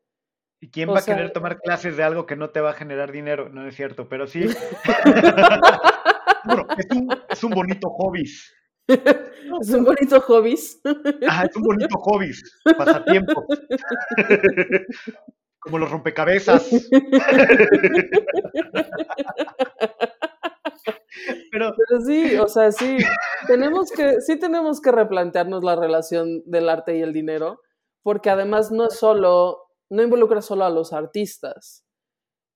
¿Y 0.61 0.70
quién 0.70 0.89
va 0.89 1.01
a 1.01 1.05
querer 1.05 1.32
tomar 1.32 1.61
clases 1.61 1.97
de 1.97 2.05
algo 2.05 2.24
que 2.24 2.37
no 2.37 2.51
te 2.51 2.61
va 2.61 2.70
a 2.70 2.74
generar 2.74 3.12
dinero? 3.12 3.51
No 3.51 3.66
es 3.66 3.74
cierto, 3.74 4.09
pero 4.09 4.26
sí. 4.26 4.45
bueno, 6.45 6.66
es 6.78 6.97
un, 6.97 7.09
es 7.28 7.45
un 7.45 7.51
bonito 7.51 7.91
hobby. 7.91 8.24
Es 9.61 9.70
un 9.70 9.85
bonito 9.85 10.20
hobby. 10.20 10.57
Ah, 11.28 11.47
es 11.49 11.57
un 11.57 11.62
bonito 11.62 11.99
hobby, 11.99 12.30
pasatiempo. 12.76 13.47
Como 15.59 15.78
los 15.78 15.91
rompecabezas. 15.91 16.68
Pero, 21.52 21.72
Pero, 21.76 22.00
sí, 22.02 22.36
o 22.36 22.48
sea, 22.48 22.72
sí, 22.72 22.98
tenemos 23.46 23.90
que, 23.90 24.20
sí 24.20 24.38
tenemos 24.38 24.80
que 24.80 24.92
replantearnos 24.92 25.62
la 25.62 25.76
relación 25.76 26.42
del 26.46 26.68
arte 26.68 26.96
y 26.96 27.02
el 27.02 27.12
dinero, 27.12 27.60
porque 28.02 28.30
además 28.30 28.70
no 28.70 28.86
es 28.86 28.94
solo, 28.94 29.58
no 29.90 30.02
involucra 30.02 30.42
solo 30.42 30.64
a 30.64 30.70
los 30.70 30.92
artistas, 30.92 31.84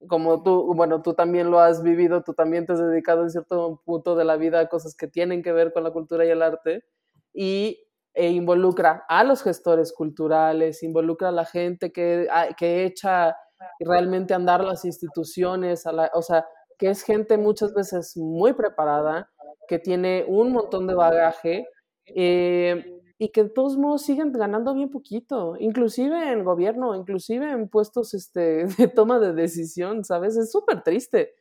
como 0.06 0.42
tú, 0.42 0.72
bueno, 0.74 1.02
tú 1.02 1.14
también 1.14 1.50
lo 1.50 1.60
has 1.60 1.82
vivido, 1.82 2.22
tú 2.22 2.34
también 2.34 2.66
te 2.66 2.74
has 2.74 2.80
dedicado 2.80 3.22
en 3.22 3.30
cierto 3.30 3.82
punto 3.84 4.14
de 4.14 4.24
la 4.24 4.36
vida 4.36 4.60
a 4.60 4.68
cosas 4.68 4.94
que 4.94 5.08
tienen 5.08 5.42
que 5.42 5.52
ver 5.52 5.72
con 5.72 5.84
la 5.84 5.90
cultura 5.90 6.24
y 6.24 6.30
el 6.30 6.42
arte, 6.42 6.84
y 7.32 7.84
e 8.14 8.30
involucra 8.30 9.04
a 9.08 9.22
los 9.22 9.42
gestores 9.42 9.92
culturales, 9.92 10.82
involucra 10.82 11.28
a 11.28 11.32
la 11.32 11.44
gente 11.44 11.92
que, 11.92 12.26
que 12.56 12.84
echa 12.84 13.36
realmente 13.80 14.34
a 14.34 14.36
andar 14.36 14.64
las 14.64 14.84
instituciones, 14.84 15.86
a 15.86 15.92
la, 15.92 16.10
o 16.14 16.22
sea, 16.22 16.44
que 16.78 16.90
es 16.90 17.02
gente 17.02 17.36
muchas 17.36 17.74
veces 17.74 18.16
muy 18.16 18.52
preparada, 18.52 19.30
que 19.66 19.78
tiene 19.78 20.24
un 20.26 20.52
montón 20.52 20.86
de 20.86 20.94
bagaje 20.94 21.66
eh, 22.06 23.00
y 23.18 23.30
que 23.30 23.44
de 23.44 23.50
todos 23.50 23.76
modos 23.76 24.02
siguen 24.02 24.32
ganando 24.32 24.74
bien 24.74 24.90
poquito, 24.90 25.56
inclusive 25.58 26.32
en 26.32 26.44
gobierno, 26.44 26.94
inclusive 26.94 27.50
en 27.50 27.68
puestos 27.68 28.14
este, 28.14 28.66
de 28.78 28.88
toma 28.88 29.18
de 29.18 29.32
decisión, 29.32 30.04
¿sabes? 30.04 30.36
Es 30.36 30.52
súper 30.52 30.82
triste. 30.82 31.34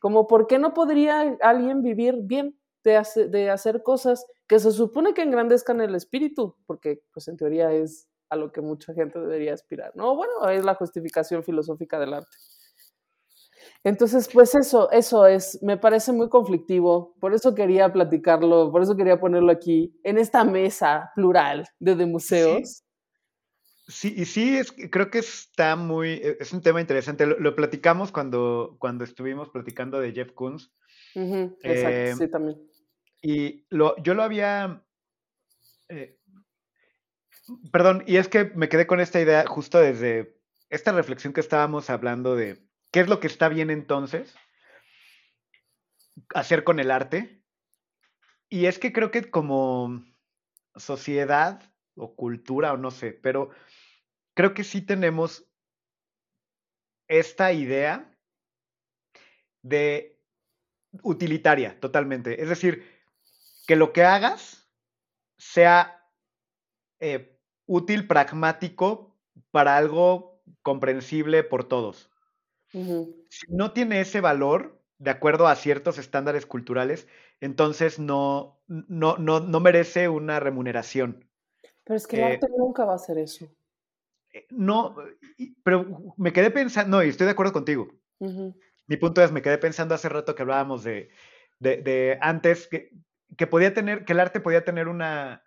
Como, 0.00 0.26
¿por 0.26 0.46
qué 0.46 0.58
no 0.58 0.74
podría 0.74 1.36
alguien 1.40 1.82
vivir 1.82 2.16
bien 2.20 2.56
de, 2.84 3.02
de 3.30 3.50
hacer 3.50 3.82
cosas 3.82 4.26
que 4.46 4.60
se 4.60 4.70
supone 4.70 5.14
que 5.14 5.22
engrandezcan 5.22 5.80
el 5.80 5.94
espíritu? 5.94 6.56
Porque, 6.66 7.02
pues, 7.12 7.26
en 7.26 7.36
teoría 7.36 7.72
es 7.72 8.08
a 8.28 8.36
lo 8.36 8.52
que 8.52 8.60
mucha 8.60 8.94
gente 8.94 9.18
debería 9.18 9.54
aspirar, 9.54 9.92
¿no? 9.96 10.14
Bueno, 10.14 10.48
es 10.48 10.64
la 10.64 10.74
justificación 10.74 11.42
filosófica 11.42 11.98
del 11.98 12.14
arte. 12.14 12.36
Entonces, 13.84 14.28
pues 14.32 14.54
eso, 14.54 14.90
eso 14.92 15.26
es, 15.26 15.60
me 15.62 15.76
parece 15.76 16.12
muy 16.12 16.28
conflictivo, 16.28 17.16
por 17.20 17.34
eso 17.34 17.54
quería 17.54 17.92
platicarlo, 17.92 18.70
por 18.70 18.82
eso 18.82 18.96
quería 18.96 19.18
ponerlo 19.18 19.50
aquí, 19.50 19.98
en 20.04 20.18
esta 20.18 20.44
mesa 20.44 21.10
plural 21.14 21.66
de, 21.80 21.96
de 21.96 22.06
museos. 22.06 22.84
Sí. 23.88 24.14
y 24.16 24.24
sí, 24.24 24.56
es, 24.56 24.72
creo 24.72 25.10
que 25.10 25.18
está 25.18 25.74
muy, 25.74 26.10
e, 26.10 26.36
es 26.38 26.52
un 26.52 26.62
tema 26.62 26.80
interesante, 26.80 27.26
lo, 27.26 27.56
platicamos 27.56 28.12
cuando, 28.12 28.76
cuando 28.78 29.02
estuvimos 29.02 29.48
platicando 29.50 30.00
de 30.00 30.12
Jeff 30.12 30.32
Koons. 30.32 30.72
exacto, 31.14 31.60
eh, 31.64 32.14
sí, 32.16 32.30
también. 32.30 32.58
Y 33.20 33.66
lo, 33.68 33.96
yo 34.02 34.14
lo 34.14 34.22
había, 34.22 34.84
eh, 35.88 36.18
perdón, 37.72 38.04
y 38.06 38.16
es 38.16 38.28
que 38.28 38.44
me 38.54 38.68
quedé 38.68 38.86
con 38.86 39.00
esta 39.00 39.20
idea 39.20 39.44
justo 39.46 39.78
desde 39.78 40.40
esta 40.70 40.92
reflexión 40.92 41.32
que 41.32 41.40
estábamos 41.40 41.90
hablando 41.90 42.34
de 42.34 42.64
¿Qué 42.92 43.00
es 43.00 43.08
lo 43.08 43.20
que 43.20 43.26
está 43.26 43.48
bien 43.48 43.70
entonces 43.70 44.34
hacer 46.34 46.62
con 46.62 46.78
el 46.78 46.90
arte? 46.90 47.42
Y 48.50 48.66
es 48.66 48.78
que 48.78 48.92
creo 48.92 49.10
que 49.10 49.30
como 49.30 50.04
sociedad 50.76 51.72
o 51.96 52.14
cultura 52.14 52.74
o 52.74 52.76
no 52.76 52.90
sé, 52.90 53.12
pero 53.12 53.50
creo 54.34 54.52
que 54.52 54.62
sí 54.62 54.82
tenemos 54.82 55.50
esta 57.08 57.52
idea 57.52 58.14
de 59.62 60.22
utilitaria 61.02 61.80
totalmente. 61.80 62.42
Es 62.42 62.50
decir, 62.50 62.86
que 63.66 63.76
lo 63.76 63.94
que 63.94 64.04
hagas 64.04 64.70
sea 65.38 66.06
eh, 67.00 67.38
útil, 67.64 68.06
pragmático 68.06 69.18
para 69.50 69.78
algo 69.78 70.42
comprensible 70.62 71.42
por 71.42 71.64
todos. 71.64 72.11
Si 72.72 73.46
no 73.48 73.72
tiene 73.72 74.00
ese 74.00 74.20
valor, 74.20 74.80
de 74.98 75.10
acuerdo 75.10 75.48
a 75.48 75.56
ciertos 75.56 75.98
estándares 75.98 76.46
culturales, 76.46 77.08
entonces 77.40 77.98
no, 77.98 78.60
no, 78.66 79.16
no, 79.18 79.40
no 79.40 79.60
merece 79.60 80.08
una 80.08 80.40
remuneración. 80.40 81.28
Pero 81.84 81.96
es 81.96 82.06
que 82.06 82.16
el 82.16 82.24
arte 82.24 82.46
eh 82.46 82.54
nunca 82.56 82.84
va 82.84 82.92
a 82.92 82.96
hacer 82.96 83.18
eso. 83.18 83.48
Eh, 84.32 84.46
no, 84.50 84.96
pero 85.64 86.14
me 86.16 86.32
quedé 86.32 86.50
pensando, 86.50 86.96
no, 86.96 87.02
y 87.02 87.08
estoy 87.08 87.26
de 87.26 87.32
acuerdo 87.32 87.52
contigo. 87.52 87.88
Mi 88.86 88.96
punto 88.96 89.20
es, 89.22 89.32
me 89.32 89.42
quedé 89.42 89.58
pensando 89.58 89.96
hace 89.96 90.08
rato 90.08 90.36
que 90.36 90.42
hablábamos 90.42 90.84
de, 90.84 91.10
de, 91.58 91.78
de 91.78 92.18
antes, 92.20 92.68
que, 92.68 92.92
que, 93.36 93.48
podía 93.48 93.74
tener, 93.74 94.04
que 94.04 94.12
el 94.12 94.20
arte 94.20 94.38
podía 94.38 94.64
tener 94.64 94.86
una, 94.86 95.42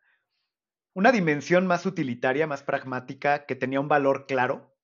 una 0.93 1.13
dimensión 1.13 1.65
más 1.65 1.85
utilitaria, 1.85 2.47
más 2.47 2.63
pragmática, 2.63 3.45
que 3.45 3.55
tenía 3.55 3.79
un 3.79 3.87
valor 3.87 4.25
claro. 4.27 4.75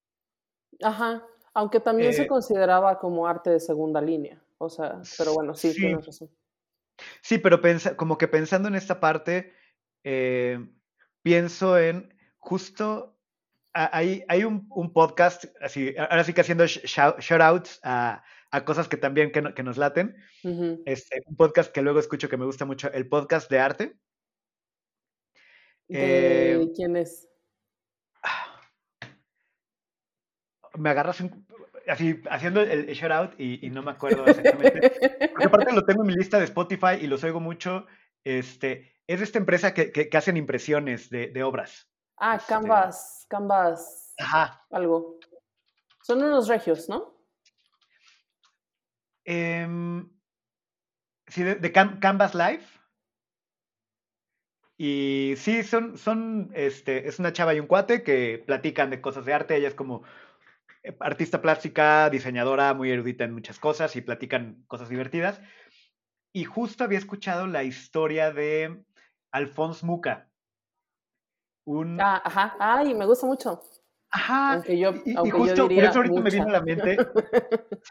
Ajá. 0.81 1.25
Aunque 1.53 1.79
también 1.79 2.13
se 2.13 2.23
eh 2.23 2.27
consideraba 2.27 2.99
como 2.99 3.27
arte 3.27 3.49
de 3.49 3.59
segunda 3.59 4.01
línea. 4.01 4.41
O 4.57 4.69
sea, 4.69 5.01
pero 5.17 5.33
bueno, 5.33 5.53
sí, 5.55 5.71
sí. 5.71 5.81
tienes 5.81 6.05
razón. 6.05 6.29
Sí, 7.21 7.37
pero 7.39 7.61
pensa, 7.61 7.97
como 7.97 8.17
que 8.17 8.27
pensando 8.27 8.67
en 8.67 8.75
esta 8.75 8.99
parte, 8.99 9.53
eh, 10.03 10.59
pienso 11.23 11.77
en 11.77 12.13
justo, 12.37 13.17
hay, 13.73 14.23
hay 14.27 14.43
un, 14.43 14.67
un, 14.69 14.93
podcast, 14.93 15.45
así, 15.61 15.95
ahora 15.97 16.23
sí 16.23 16.33
que 16.33 16.41
haciendo 16.41 16.65
shout-outs 16.65 17.79
a, 17.83 18.23
a, 18.51 18.65
cosas 18.65 18.87
que 18.87 18.97
también 18.97 19.31
que, 19.31 19.53
que 19.53 19.63
nos 19.63 19.77
laten. 19.77 20.15
este, 20.85 21.23
un 21.25 21.35
podcast 21.35 21.71
que 21.71 21.81
luego 21.81 21.99
escucho 21.99 22.29
que 22.29 22.37
me 22.37 22.45
gusta 22.45 22.65
mucho, 22.65 22.91
el 22.91 23.07
podcast 23.07 23.49
de 23.49 23.59
arte. 23.59 23.97
¿De 25.87 26.53
eh, 26.53 26.71
quién 26.75 26.95
es? 26.95 27.30
Me 30.77 30.89
agarras 30.89 31.23
así 31.87 32.21
haciendo 32.29 32.61
el, 32.61 32.87
shout 32.87 33.11
out 33.11 33.39
y, 33.39 33.69
no 33.69 33.83
me 33.83 33.91
acuerdo 33.91 34.25
exactamente. 34.27 35.29
Porque 35.29 35.45
aparte 35.45 35.73
lo 35.73 35.85
tengo 35.85 36.03
en 36.03 36.07
mi 36.07 36.15
lista 36.15 36.37
de 36.37 36.45
Spotify 36.45 36.95
y 36.99 37.07
los 37.07 37.23
oigo 37.23 37.39
mucho. 37.39 37.85
Este, 38.23 38.93
es 39.07 39.19
de 39.19 39.25
esta 39.25 39.39
empresa 39.39 39.73
que, 39.73 39.91
que, 39.91 40.17
hacen 40.17 40.37
impresiones 40.37 41.09
de, 41.09 41.27
de 41.27 41.43
obras. 41.43 41.89
Ah, 42.17 42.35
este, 42.35 42.53
Canvas, 42.53 43.25
Canvas. 43.29 44.13
Ajá. 44.19 44.65
Algo. 44.69 45.19
Son 46.03 46.21
unos 46.21 46.47
regios, 46.47 46.87
¿no? 46.89 47.21
Eh, 49.25 49.67
sí, 51.27 51.43
de, 51.43 51.71
Canvas 51.71 52.35
Live. 52.35 52.63
Y 54.77 55.35
sí, 55.37 55.61
son, 55.63 55.97
son, 55.97 56.51
este, 56.55 57.07
es 57.07 57.19
una 57.19 57.33
chava 57.33 57.53
y 57.53 57.59
un 57.59 57.67
cuate 57.67 58.01
que 58.01 58.43
platican 58.45 58.89
de 58.89 58.99
cosas 58.99 59.25
de 59.25 59.33
arte. 59.33 59.55
Ella 59.55 59.67
es 59.67 59.75
como 59.75 60.03
artista 60.99 61.41
plástica, 61.41 62.09
diseñadora, 62.09 62.73
muy 62.73 62.91
erudita 62.91 63.23
en 63.23 63.33
muchas 63.33 63.59
cosas 63.59 63.95
y 63.95 64.01
platican 64.01 64.63
cosas 64.67 64.89
divertidas. 64.89 65.41
Y 66.33 66.45
justo 66.45 66.83
había 66.83 66.97
escuchado 66.97 67.47
la 67.47 67.63
historia 67.63 68.31
de 68.31 68.83
Alphonse 69.31 69.85
Muca. 69.85 70.29
Un... 71.65 71.99
Ah, 72.01 72.21
ajá, 72.23 72.55
ay, 72.59 72.93
me 72.93 73.05
gusta 73.05 73.27
mucho. 73.27 73.61
Ajá, 74.11 74.55
aunque 74.55 74.77
yo, 74.77 74.93
y, 75.05 75.13
justo 75.13 75.69
por 75.69 75.83
eso 75.83 75.99
ahorita 75.99 76.21
me 76.21 76.29
vino 76.29 76.47
a 76.47 76.51
la 76.51 76.61
mente 76.61 76.97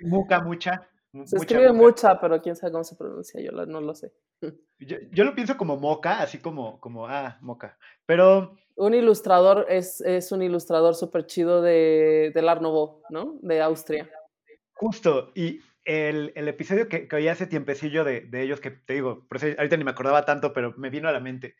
Muca, 0.03 0.41
mucha. 0.45 0.88
Se 1.25 1.37
escribe 1.37 1.73
mucha, 1.73 2.21
pero 2.21 2.41
quién 2.41 2.55
sabe 2.55 2.73
cómo 2.73 2.85
se 2.85 2.95
pronuncia, 2.95 3.41
yo 3.41 3.51
no 3.51 3.81
lo 3.81 3.95
sé. 3.95 4.13
Yo, 4.83 4.97
yo, 5.13 5.25
lo 5.25 5.35
pienso 5.35 5.59
como 5.59 5.77
moca, 5.77 6.23
así 6.23 6.39
como, 6.39 6.81
como, 6.81 7.07
ah, 7.07 7.37
moca. 7.43 7.77
Pero 8.07 8.57
un 8.77 8.95
ilustrador 8.95 9.67
es, 9.69 10.01
es 10.01 10.33
un 10.33 10.41
ilustrador 10.41 10.95
súper 10.95 11.27
chido 11.27 11.61
de, 11.61 12.33
del 12.35 12.49
Art 12.49 12.63
Nouveau, 12.63 13.03
¿no? 13.11 13.39
De 13.43 13.61
Austria. 13.61 14.11
Justo, 14.73 15.33
y 15.35 15.61
el, 15.85 16.33
el 16.35 16.49
episodio 16.49 16.89
que, 16.89 17.07
que, 17.07 17.17
oí 17.17 17.29
hace 17.29 17.47
tiempecillo 17.47 18.05
de, 18.05 18.23
de, 18.23 18.41
ellos, 18.41 18.61
que 18.61 18.71
te 18.71 18.95
digo, 18.95 19.27
por 19.29 19.37
eso 19.37 19.49
ahorita 19.59 19.77
ni 19.77 19.85
me 19.85 19.91
acordaba 19.91 20.25
tanto, 20.25 20.55
pero 20.55 20.73
me 20.79 20.89
vino 20.89 21.11
a 21.11 21.13
la 21.13 21.21
mente, 21.21 21.57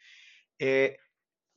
eh, 0.59 0.97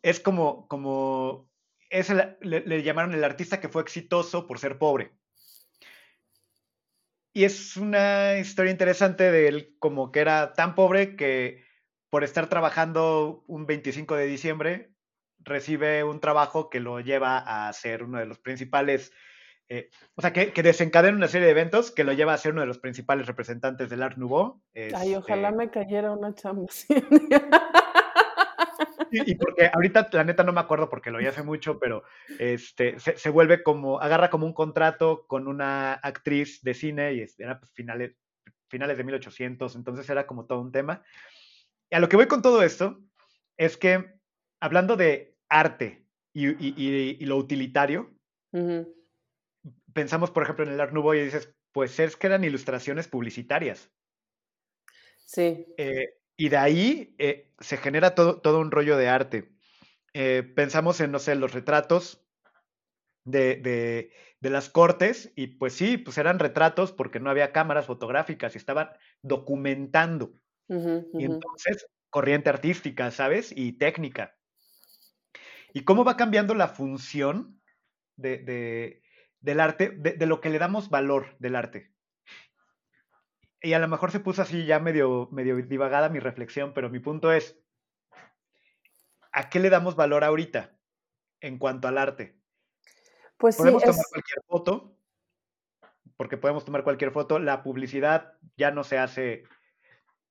es 0.02 0.20
como, 0.20 0.68
como 0.68 1.50
es 1.90 2.10
el, 2.10 2.36
le, 2.42 2.60
le, 2.62 2.84
llamaron 2.84 3.14
el 3.14 3.24
artista 3.24 3.62
que 3.62 3.70
fue 3.70 3.84
exitoso 3.84 4.48
por 4.48 4.60
ser 4.60 4.78
pobre. 4.78 5.14
Y 7.34 7.46
es 7.46 7.78
una 7.78 8.38
historia 8.38 8.72
interesante 8.72 9.32
de 9.32 9.48
él, 9.48 9.76
como 9.80 10.12
que 10.12 10.20
era 10.20 10.54
tan 10.54 10.76
pobre 10.76 11.16
que 11.16 11.64
por 12.10 12.24
estar 12.24 12.48
trabajando 12.48 13.44
un 13.48 13.66
25 13.66 14.16
de 14.16 14.28
diciembre 14.28 14.94
recibe 15.40 16.04
un 16.04 16.20
trabajo 16.20 16.70
que 16.70 16.80
lo 16.80 17.00
lleva 17.00 17.68
a 17.68 17.74
ser 17.74 18.04
uno 18.04 18.20
de 18.20 18.28
los 18.28 18.38
principales, 18.38 19.12
eh, 19.68 19.90
o 20.14 20.22
sea, 20.22 20.32
que, 20.32 20.54
que, 20.54 20.62
desencadena 20.62 21.18
una 21.18 21.28
serie 21.28 21.48
de 21.48 21.52
eventos 21.52 21.90
que 21.90 22.04
lo 22.04 22.14
lleva 22.14 22.34
a 22.36 22.38
ser 22.38 22.52
uno 22.52 22.62
de 22.62 22.68
los 22.68 22.78
principales 22.78 23.26
representantes 23.26 23.90
del 23.90 24.04
Art 24.04 24.18
Nouveau. 24.18 24.62
Ay, 24.76 25.16
ojalá 25.16 25.50
este 25.50 25.58
me 25.58 25.72
cayera 25.72 26.12
una 26.12 26.36
chamba 26.36 26.68
Y, 29.14 29.36
porque 29.36 29.70
ahorita, 29.72 30.10
la 30.12 30.24
neta, 30.24 30.44
no 30.44 30.52
me 30.52 30.60
acuerdo 30.60 30.90
porque 30.90 31.12
lo 31.12 31.20
vi 31.20 31.28
hace 31.28 31.44
mucho, 31.44 31.78
pero 31.80 32.04
este, 32.40 32.98
se, 33.00 33.30
vuelve 33.30 33.62
como, 33.62 34.00
agarra 34.00 34.32
como 34.32 34.48
un 34.48 34.54
contrato 34.54 35.28
con 35.28 35.48
una 35.48 35.94
actriz 35.94 36.62
de 36.64 36.74
cine 36.74 37.14
y 37.14 37.26
era 37.38 37.60
pues, 37.60 37.72
finales, 37.74 38.16
finales 38.68 38.98
de 38.98 39.04
1800, 39.04 39.76
entonces 39.76 40.10
era 40.10 40.26
como 40.26 40.46
todo 40.46 40.62
un 40.62 40.72
tema. 40.72 41.04
Y 41.92 41.96
a 41.96 42.00
lo 42.00 42.10
que 42.10 42.16
voy 42.16 42.28
con 42.28 42.42
todo 42.42 42.64
esto 42.64 43.00
es 43.56 43.78
que, 43.78 44.16
hablando 44.60 44.98
de 44.98 45.38
arte 45.48 46.08
y, 46.34 47.26
lo 47.26 47.38
utilitario, 47.38 48.12
pensamos, 49.94 50.32
por 50.32 50.42
ejemplo, 50.42 50.66
en 50.66 50.72
el 50.72 50.82
Art 50.82 50.92
Nouveau 50.92 51.14
y 51.14 51.26
dices, 51.26 51.54
pues 51.72 52.00
es 52.00 52.16
que 52.16 52.28
eran 52.28 52.44
ilustraciones 52.44 53.08
publicitarias. 53.08 53.92
Sí. 55.18 55.68
Eh, 55.78 56.16
y 56.38 56.50
de 56.50 56.58
ahí 56.58 57.16
eh, 57.18 57.52
se 57.60 57.78
genera 57.78 58.16
todo, 58.16 58.42
todo, 58.42 58.60
un 58.60 58.72
rollo 58.72 58.98
de 58.98 59.10
arte. 59.10 59.52
Eh, 60.14 60.44
pensamos 60.56 61.00
en, 61.00 61.12
no 61.12 61.20
sé, 61.20 61.36
los 61.36 61.54
retratos 61.54 62.26
de, 63.26 63.56
de, 63.58 64.12
de, 64.40 64.50
las 64.50 64.70
cortes 64.70 65.32
y 65.36 65.48
pues 65.48 65.74
sí, 65.74 65.98
pues 65.98 66.18
eran 66.18 66.40
retratos 66.40 66.92
porque 66.92 67.20
no 67.20 67.30
había 67.30 67.52
cámaras 67.52 67.86
fotográficas 67.86 68.56
y 68.56 68.58
estaban 68.58 68.90
documentando. 69.22 70.34
Y 70.70 71.26
entonces, 71.26 71.88
corriente 72.10 72.50
artística, 72.50 73.12
¿sabes? 73.12 73.54
Y 73.56 73.74
técnica. 73.74 74.36
¿Y 75.74 75.84
cómo 75.84 76.04
va 76.04 76.18
cambiando 76.18 76.56
la 76.56 76.68
función 76.68 77.62
de, 78.16 78.40
de 78.40 79.04
del 79.40 79.60
arte, 79.60 79.90
de, 79.90 80.26
lo 80.26 80.40
que 80.40 80.50
le 80.50 80.58
damos 80.58 80.90
valor 80.90 81.36
del 81.40 81.56
arte? 81.56 81.93
Y 83.64 83.74
a 83.74 83.80
lo 83.80 83.88
mejor 83.88 84.12
se 84.12 84.20
puso 84.20 84.42
así 84.42 84.66
ya 84.66 84.80
medio, 84.80 85.30
medio 85.32 85.56
divagada 85.56 86.10
mi 86.10 86.20
reflexión, 86.20 86.74
pero 86.74 86.90
mi 86.90 87.00
punto 87.00 87.32
es, 87.32 87.58
¿a 89.32 89.50
qué 89.50 89.60
le 89.60 89.70
damos 89.70 89.96
valor 89.96 90.26
ahorita 90.26 90.78
en 91.40 91.58
cuanto 91.58 91.88
al 91.88 91.98
arte? 91.98 92.38
Pues 93.38 93.56
podemos 93.56 93.82
sí, 93.82 93.88
tomar 93.88 94.06
cualquier 94.12 94.44
foto, 94.46 94.98
porque 96.18 96.38
podemos 96.38 96.66
tomar 96.66 96.84
cualquier 96.84 97.12
foto, 97.12 97.40
la 97.40 97.64
publicidad 97.64 98.34
ya 98.58 98.72
no 98.72 98.84
se 98.84 98.98
hace, 98.98 99.44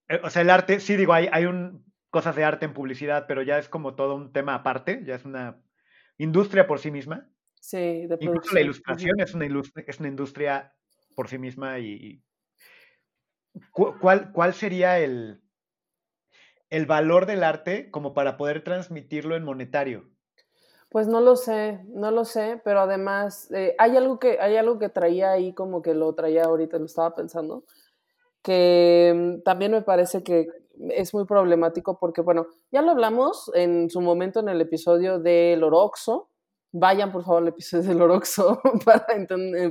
eh, 0.08 0.20
o 0.22 0.28
sea, 0.28 0.42
el 0.42 0.50
arte, 0.50 0.78
sí 0.78 0.96
digo, 0.96 1.14
hay, 1.14 1.28
hay 1.32 1.46
un, 1.46 1.90
cosas 2.10 2.36
de 2.36 2.44
arte 2.44 2.66
en 2.66 2.74
publicidad, 2.74 3.24
pero 3.26 3.40
ya 3.40 3.56
es 3.56 3.70
como 3.70 3.94
todo 3.94 4.14
un 4.14 4.30
tema 4.34 4.54
aparte, 4.54 5.02
ya 5.06 5.14
es 5.14 5.24
una 5.24 5.58
industria 6.18 6.66
por 6.66 6.78
sí 6.78 6.90
misma. 6.90 7.30
Sí, 7.54 8.06
de 8.06 8.18
Incluso 8.20 8.54
la 8.54 8.60
ilustración 8.60 9.20
es 9.20 9.32
una, 9.32 9.46
es 9.46 10.00
una 10.00 10.08
industria 10.08 10.74
por 11.16 11.28
sí 11.28 11.38
misma 11.38 11.78
y, 11.78 12.22
¿cuál, 13.72 14.32
cuál 14.32 14.54
sería 14.54 14.98
el, 14.98 15.42
el 16.70 16.86
valor 16.86 17.26
del 17.26 17.44
arte 17.44 17.90
como 17.90 18.14
para 18.14 18.36
poder 18.36 18.64
transmitirlo 18.64 19.36
en 19.36 19.44
monetario? 19.44 20.04
Pues 20.88 21.06
no 21.06 21.20
lo 21.20 21.36
sé, 21.36 21.80
no 21.88 22.10
lo 22.10 22.24
sé, 22.24 22.60
pero 22.64 22.80
además 22.80 23.50
eh, 23.50 23.74
hay, 23.78 23.96
algo 23.96 24.18
que, 24.18 24.38
hay 24.40 24.56
algo 24.56 24.78
que 24.78 24.88
traía 24.88 25.32
ahí 25.32 25.54
como 25.54 25.80
que 25.80 25.94
lo 25.94 26.14
traía 26.14 26.44
ahorita, 26.44 26.78
lo 26.78 26.84
estaba 26.84 27.14
pensando, 27.14 27.64
que 28.42 29.12
mm, 29.14 29.42
también 29.42 29.72
me 29.72 29.82
parece 29.82 30.22
que 30.22 30.48
es 30.90 31.14
muy 31.14 31.24
problemático 31.24 31.98
porque, 31.98 32.20
bueno, 32.20 32.46
ya 32.70 32.82
lo 32.82 32.90
hablamos 32.90 33.50
en 33.54 33.90
su 33.90 34.00
momento 34.00 34.40
en 34.40 34.48
el 34.48 34.60
episodio 34.60 35.18
del 35.18 35.62
Oroxo, 35.62 36.28
vayan 36.72 37.12
por 37.12 37.24
favor 37.24 37.42
al 37.42 37.48
episodio 37.48 37.88
del 37.88 38.02
Oroxo 38.02 38.60
para, 38.84 39.06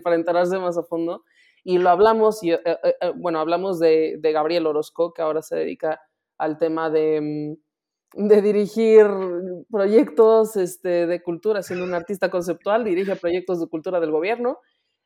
para 0.03 0.15
enterarse 0.15 0.59
más 0.59 0.77
a 0.77 0.83
fondo, 0.83 1.23
y 1.63 1.77
lo 1.77 1.89
hablamos, 1.89 2.43
y, 2.43 2.51
eh, 2.51 2.59
eh, 2.65 2.77
eh, 2.83 3.11
bueno, 3.15 3.39
hablamos 3.39 3.79
de, 3.79 4.17
de, 4.19 4.31
Gabriel 4.31 4.65
Orozco, 4.65 5.13
que 5.13 5.21
ahora 5.21 5.41
se 5.41 5.55
dedica 5.55 6.01
al 6.37 6.57
tema 6.57 6.89
de, 6.89 7.21
mm, 7.21 8.27
de 8.27 8.41
dirigir 8.41 9.07
proyectos 9.69 10.57
este, 10.57 11.07
de 11.07 11.21
cultura, 11.21 11.61
siendo 11.61 11.85
un 11.85 11.93
artista 11.93 12.29
conceptual, 12.29 12.83
dirige 12.83 13.15
proyectos 13.15 13.59
de 13.59 13.67
cultura 13.67 13.99
del 13.99 14.11
gobierno. 14.11 14.59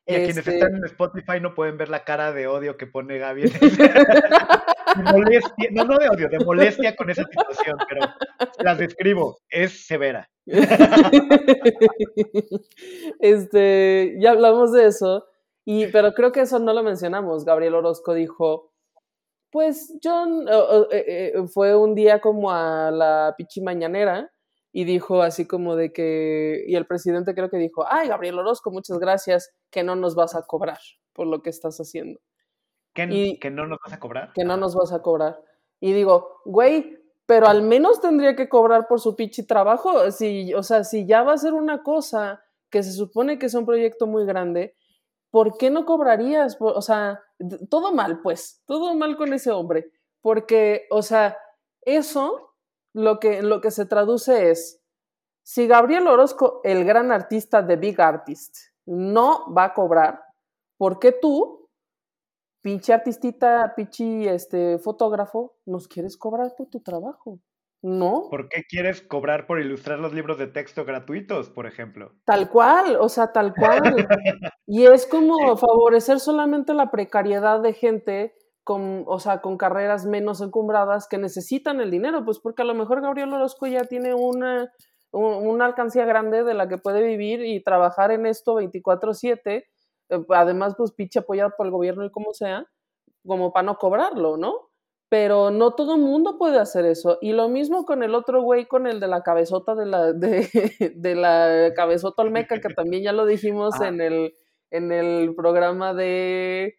Y 0.06 0.14
a 0.14 0.18
quienes 0.18 0.38
este 0.38 0.54
están 0.54 0.76
en 0.76 0.84
Spotify 0.84 1.40
no 1.40 1.54
pueden 1.54 1.76
ver 1.76 1.88
la 1.88 2.04
cara 2.04 2.32
de 2.32 2.46
odio 2.46 2.76
que 2.76 2.86
pone 2.86 3.18
Gabriel. 3.18 3.50
molestia, 5.12 5.68
no, 5.72 5.84
no 5.84 5.98
de 5.98 6.08
odio, 6.08 6.28
de 6.28 6.38
molestia 6.38 6.96
con 6.96 7.10
esa 7.10 7.24
situación, 7.24 7.76
pero 7.88 8.00
las 8.60 8.78
describo, 8.78 9.38
es 9.50 9.86
severa. 9.86 10.28
Este, 13.20 14.16
ya 14.20 14.30
hablamos 14.30 14.72
de 14.72 14.86
eso. 14.86 15.24
Y, 15.66 15.88
pero 15.88 16.14
creo 16.14 16.30
que 16.30 16.42
eso 16.42 16.60
no 16.60 16.72
lo 16.72 16.84
mencionamos. 16.84 17.44
Gabriel 17.44 17.74
Orozco 17.74 18.14
dijo, 18.14 18.72
pues 19.50 19.98
John 20.02 20.46
eh, 20.48 21.32
eh, 21.34 21.48
fue 21.52 21.74
un 21.74 21.96
día 21.96 22.20
como 22.20 22.52
a 22.52 22.92
la 22.92 23.34
pichi 23.36 23.60
mañanera 23.60 24.30
y 24.70 24.84
dijo 24.84 25.22
así 25.22 25.44
como 25.44 25.74
de 25.74 25.92
que, 25.92 26.62
y 26.68 26.76
el 26.76 26.86
presidente 26.86 27.34
creo 27.34 27.50
que 27.50 27.56
dijo, 27.56 27.84
ay, 27.88 28.06
Gabriel 28.06 28.38
Orozco, 28.38 28.70
muchas 28.70 29.00
gracias, 29.00 29.52
que 29.70 29.82
no 29.82 29.96
nos 29.96 30.14
vas 30.14 30.36
a 30.36 30.42
cobrar 30.46 30.78
por 31.12 31.26
lo 31.26 31.42
que 31.42 31.50
estás 31.50 31.78
haciendo. 31.78 32.20
¿Que, 32.94 33.36
que 33.40 33.50
no 33.50 33.66
nos 33.66 33.78
vas 33.84 33.92
a 33.92 33.98
cobrar? 33.98 34.32
Que 34.34 34.44
no 34.44 34.56
nos 34.56 34.76
vas 34.76 34.92
a 34.92 35.02
cobrar. 35.02 35.40
Y 35.80 35.92
digo, 35.94 36.42
güey, 36.44 36.96
pero 37.26 37.48
al 37.48 37.62
menos 37.62 38.00
tendría 38.00 38.36
que 38.36 38.48
cobrar 38.48 38.86
por 38.86 39.00
su 39.00 39.16
pichi 39.16 39.44
trabajo. 39.44 40.12
Si, 40.12 40.54
o 40.54 40.62
sea, 40.62 40.84
si 40.84 41.06
ya 41.06 41.24
va 41.24 41.32
a 41.32 41.38
ser 41.38 41.54
una 41.54 41.82
cosa 41.82 42.40
que 42.70 42.84
se 42.84 42.92
supone 42.92 43.38
que 43.38 43.46
es 43.46 43.54
un 43.54 43.66
proyecto 43.66 44.06
muy 44.06 44.24
grande, 44.26 44.76
¿por 45.30 45.58
qué 45.58 45.70
no 45.70 45.84
cobrarías? 45.84 46.56
O 46.60 46.82
sea, 46.82 47.22
todo 47.70 47.92
mal, 47.92 48.20
pues, 48.22 48.62
todo 48.66 48.94
mal 48.94 49.16
con 49.16 49.32
ese 49.32 49.50
hombre. 49.50 49.90
Porque, 50.20 50.86
o 50.90 51.02
sea, 51.02 51.36
eso 51.82 52.54
lo 52.94 53.20
que, 53.20 53.42
lo 53.42 53.60
que 53.60 53.70
se 53.70 53.86
traduce 53.86 54.50
es, 54.50 54.82
si 55.44 55.66
Gabriel 55.66 56.08
Orozco, 56.08 56.60
el 56.64 56.84
gran 56.84 57.12
artista 57.12 57.62
de 57.62 57.76
Big 57.76 58.00
Artist, 58.00 58.56
no 58.86 59.52
va 59.52 59.64
a 59.64 59.74
cobrar, 59.74 60.24
¿por 60.76 60.98
qué 60.98 61.12
tú, 61.12 61.68
pinche 62.62 62.92
artistita, 62.92 63.74
pinche 63.76 64.34
este, 64.34 64.78
fotógrafo, 64.78 65.56
nos 65.66 65.86
quieres 65.86 66.16
cobrar 66.16 66.54
por 66.56 66.68
tu 66.68 66.80
trabajo? 66.80 67.38
No. 67.82 68.28
¿Por 68.30 68.48
qué 68.48 68.64
quieres 68.68 69.02
cobrar 69.02 69.46
por 69.46 69.60
ilustrar 69.60 69.98
los 69.98 70.12
libros 70.12 70.38
de 70.38 70.46
texto 70.46 70.84
gratuitos, 70.84 71.50
por 71.50 71.66
ejemplo? 71.66 72.12
Tal 72.24 72.48
cual, 72.50 72.96
o 72.98 73.08
sea, 73.08 73.32
tal 73.32 73.54
cual. 73.54 73.80
y 74.66 74.86
es 74.86 75.06
como 75.06 75.56
favorecer 75.56 76.18
solamente 76.18 76.74
la 76.74 76.90
precariedad 76.90 77.60
de 77.60 77.74
gente 77.74 78.34
con, 78.64 79.04
o 79.06 79.20
sea, 79.20 79.40
con 79.40 79.56
carreras 79.56 80.06
menos 80.06 80.40
encumbradas 80.40 81.06
que 81.06 81.18
necesitan 81.18 81.80
el 81.80 81.92
dinero, 81.92 82.24
pues 82.24 82.40
porque 82.40 82.62
a 82.62 82.64
lo 82.64 82.74
mejor 82.74 83.00
Gabriel 83.00 83.32
Orozco 83.32 83.68
ya 83.68 83.84
tiene 83.84 84.12
una, 84.12 84.72
una 85.12 85.66
alcancía 85.66 86.04
grande 86.04 86.42
de 86.42 86.54
la 86.54 86.68
que 86.68 86.78
puede 86.78 87.02
vivir 87.04 87.44
y 87.44 87.62
trabajar 87.62 88.10
en 88.10 88.26
esto 88.26 88.56
24/7, 88.56 89.66
eh, 90.08 90.24
además 90.30 90.74
pues 90.76 90.90
pinche 90.92 91.20
apoyado 91.20 91.52
por 91.56 91.66
el 91.66 91.72
gobierno 91.72 92.04
y 92.04 92.10
como 92.10 92.32
sea, 92.32 92.66
como 93.24 93.52
para 93.52 93.66
no 93.66 93.76
cobrarlo, 93.76 94.36
¿no? 94.36 94.70
Pero 95.08 95.50
no 95.50 95.74
todo 95.74 95.94
el 95.94 96.00
mundo 96.00 96.36
puede 96.38 96.58
hacer 96.58 96.84
eso. 96.84 97.18
Y 97.20 97.32
lo 97.32 97.48
mismo 97.48 97.84
con 97.84 98.02
el 98.02 98.14
otro 98.14 98.42
güey, 98.42 98.66
con 98.66 98.86
el 98.86 99.00
de 99.00 99.08
la 99.08 99.22
cabezota 99.22 99.74
de 99.74 99.86
la, 99.86 100.12
de, 100.12 100.48
de 100.96 101.14
la 101.14 101.72
cabezota 101.76 102.22
olmeca, 102.22 102.60
que 102.60 102.74
también 102.74 103.02
ya 103.02 103.12
lo 103.12 103.26
dijimos 103.26 103.80
en, 103.80 104.00
el, 104.00 104.34
en 104.70 104.92
el 104.92 105.34
programa 105.36 105.94
de, 105.94 106.76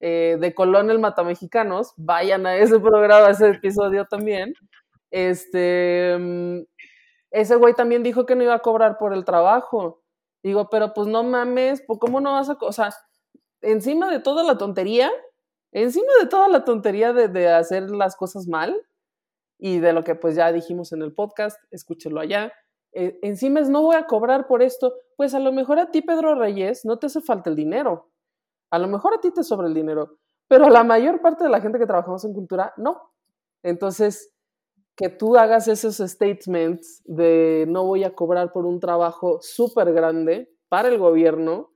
eh, 0.00 0.36
de 0.40 0.54
Colón 0.54 0.90
el 0.90 1.00
Matamexicanos. 1.00 1.92
Vayan 1.96 2.46
a 2.46 2.56
ese 2.56 2.78
programa, 2.78 3.26
a 3.28 3.30
ese 3.30 3.48
episodio 3.50 4.06
también. 4.06 4.54
Este, 5.10 6.16
mm, 6.18 6.60
ese 7.32 7.56
güey 7.56 7.74
también 7.74 8.02
dijo 8.02 8.26
que 8.26 8.36
no 8.36 8.44
iba 8.44 8.54
a 8.54 8.60
cobrar 8.60 8.96
por 8.98 9.12
el 9.12 9.24
trabajo. 9.24 10.02
Digo, 10.42 10.68
pero 10.70 10.94
pues 10.94 11.08
no 11.08 11.24
mames, 11.24 11.82
¿cómo 11.98 12.20
no 12.20 12.32
vas 12.32 12.48
a...? 12.48 12.56
O 12.60 12.72
sea, 12.72 12.90
encima 13.62 14.10
de 14.10 14.20
toda 14.20 14.44
la 14.44 14.58
tontería, 14.58 15.10
encima 15.72 16.12
de 16.20 16.26
toda 16.26 16.48
la 16.48 16.64
tontería 16.64 17.12
de, 17.12 17.48
hacer 17.48 17.90
las 17.90 18.16
cosas 18.16 18.46
mal 18.46 18.80
y 19.58 19.78
de 19.78 19.92
lo 19.92 20.04
que 20.04 20.14
pues 20.14 20.36
ya 20.36 20.52
dijimos 20.52 20.92
en 20.92 21.02
el 21.02 21.14
podcast, 21.14 21.58
escúchelo 21.70 22.20
allá, 22.20 22.52
eh, 22.92 23.18
encima 23.22 23.60
es 23.60 23.68
no 23.68 23.82
voy 23.82 23.96
a 23.96 24.06
cobrar 24.06 24.46
por 24.46 24.62
esto, 24.62 24.94
pues 25.16 25.34
a 25.34 25.40
lo 25.40 25.52
mejor 25.52 25.78
a 25.78 25.90
ti, 25.90 26.02
Pedro 26.02 26.34
Reyes, 26.34 26.84
no 26.84 26.98
te 26.98 27.06
hace 27.06 27.20
falta 27.20 27.50
el 27.50 27.56
dinero. 27.56 28.10
A 28.70 28.78
lo 28.78 28.88
mejor 28.88 29.14
a 29.14 29.20
ti 29.20 29.30
te 29.30 29.44
sobra 29.44 29.66
el 29.66 29.74
dinero, 29.74 30.18
pero 30.48 30.66
a 30.66 30.70
la 30.70 30.84
mayor 30.84 31.20
parte 31.20 31.44
de 31.44 31.50
la 31.50 31.60
gente 31.60 31.78
que 31.78 31.86
trabajamos 31.86 32.24
en 32.24 32.34
cultura, 32.34 32.72
no. 32.76 33.12
Entonces, 33.62 34.32
que 34.96 35.10
tú 35.10 35.36
hagas 35.36 35.68
esos 35.68 35.96
statements 35.96 37.02
de 37.04 37.66
no 37.68 37.84
voy 37.84 38.04
a 38.04 38.14
cobrar 38.14 38.52
por 38.52 38.64
un 38.64 38.80
trabajo 38.80 39.38
súper 39.42 39.92
grande 39.92 40.50
para 40.68 40.88
el 40.88 40.98
gobierno, 40.98 41.74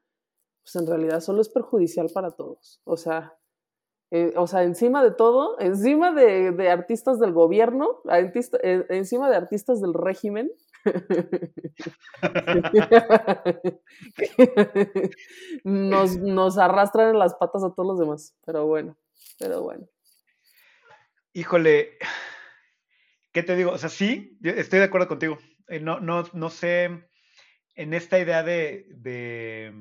pues 0.63 0.77
en 0.77 0.87
realidad 0.87 1.21
solo 1.21 1.43
es 1.43 1.51
perjudicial 1.51 2.09
para 2.13 2.31
todos. 2.31 2.81
O 2.85 2.97
sea, 2.97 3.39
eh, 4.13 4.33
o 4.35 4.49
sea, 4.49 4.65
encima 4.65 5.05
de 5.05 5.13
todo, 5.13 5.57
encima 5.61 6.13
de, 6.13 6.69
artistas 6.69 7.21
del 7.21 7.33
gobierno, 7.33 8.03
eh, 8.11 8.85
encima 8.89 9.31
de 9.31 9.37
artistas 9.37 9.81
del 9.81 9.95
régimen, 9.95 10.51
nos, 15.65 16.19
nos 16.19 16.59
arrastran 16.59 17.11
en 17.11 17.21
las 17.21 17.35
patas 17.35 17.63
a 17.63 17.73
todos 17.73 17.87
los 17.87 18.01
demás. 18.01 18.37
Pero 18.45 18.67
bueno, 18.67 18.97
pero 19.39 19.63
bueno. 19.63 19.87
Híjole, 21.33 21.97
¿qué 23.33 23.45
te 23.45 23.55
digo? 23.55 23.71
O 23.71 23.79
sea, 23.79 23.91
sí, 23.91 24.37
estoy 24.43 24.81
de 24.81 24.87
acuerdo 24.87 25.07
contigo. 25.07 25.39
Eh, 25.69 25.79
no, 25.79 26.01
no, 26.01 26.25
no 26.33 26.51
sé, 26.51 27.09
en 27.77 27.95
esta 27.95 28.19
idea 28.19 28.43
de, 28.43 28.87
de 28.89 29.73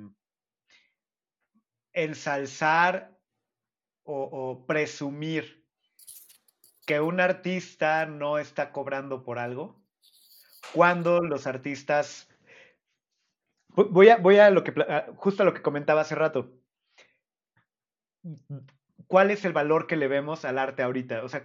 ensalzar 1.94 3.19
o, 4.10 4.66
presumir 4.66 5.64
que 6.86 7.00
un 7.00 7.20
artista 7.20 8.06
no 8.08 8.40
está 8.40 8.72
cobrando 8.72 9.24
por 9.24 9.38
algo 9.38 9.80
cuando 10.74 11.22
los 11.22 11.46
artistas 11.46 12.28
voy 13.70 14.10
a, 14.10 14.18
voy 14.18 14.38
a 14.38 14.50
lo 14.50 14.64
que 14.64 14.74
justo 15.16 15.44
a 15.44 15.46
lo 15.46 15.54
que 15.54 15.62
comentaba 15.62 16.02
hace 16.02 16.16
rato. 16.16 16.52
¿Cuál 19.08 19.32
es 19.32 19.46
el 19.46 19.54
valor 19.54 19.88
que 19.88 19.96
le 19.96 20.08
vemos 20.08 20.46
al 20.46 20.58
arte 20.58 20.82
ahorita? 20.84 21.24
O 21.24 21.30
sea, 21.30 21.44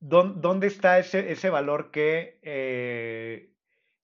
¿dónde 0.00 0.66
está 0.66 0.98
ese, 0.98 1.30
ese 1.30 1.50
valor 1.50 1.90
que, 1.90 2.38
eh, 2.42 3.54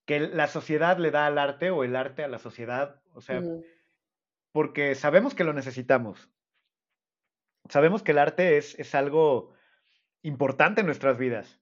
que 0.07 0.21
la 0.21 0.47
sociedad 0.47 0.99
le 0.99 1.11
da 1.11 1.27
al 1.27 1.39
arte 1.39 1.71
o 1.71 1.85
el 1.85 1.97
arte 1.97 2.23
a 2.23 2.29
la 2.29 2.39
sociedad? 2.39 3.03
O 3.15 3.21
sea, 3.21 3.43
porque 4.53 4.95
sabemos 4.95 5.35
que 5.35 5.45
lo 5.45 5.53
necesitamos 5.53 6.31
sabemos 7.71 8.03
que 8.03 8.13
el 8.13 8.19
arte 8.19 8.59
es, 8.59 8.79
es 8.79 8.95
algo 8.95 9.53
importante 10.23 10.81
en 10.81 10.87
nuestras 10.87 11.19
vidas. 11.19 11.59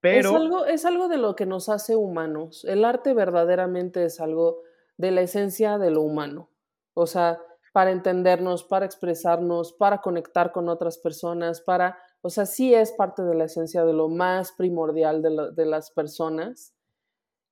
Pero... 0.00 0.30
Es 0.30 0.36
algo, 0.36 0.64
es 0.64 0.84
algo 0.84 1.08
de 1.08 1.18
lo 1.18 1.36
que 1.36 1.46
nos 1.46 1.68
hace 1.68 1.96
humanos. 1.96 2.64
El 2.64 2.84
arte 2.84 3.12
verdaderamente 3.12 4.04
es 4.04 4.20
algo 4.20 4.62
de 4.96 5.10
la 5.10 5.20
esencia 5.20 5.78
de 5.78 5.90
lo 5.90 6.02
humano. 6.02 6.50
O 6.94 7.06
sea, 7.06 7.40
para 7.72 7.90
entendernos, 7.90 8.64
para 8.64 8.86
expresarnos, 8.86 9.72
para 9.72 10.00
conectar 10.00 10.52
con 10.52 10.68
otras 10.68 10.98
personas, 10.98 11.60
para, 11.60 11.98
o 12.22 12.30
sea, 12.30 12.46
sí 12.46 12.74
es 12.74 12.92
parte 12.92 13.22
de 13.22 13.34
la 13.34 13.44
esencia 13.44 13.84
de 13.84 13.92
lo 13.92 14.08
más 14.08 14.52
primordial 14.52 15.22
de, 15.22 15.52
de 15.52 15.66
las 15.66 15.90
personas. 15.90 16.74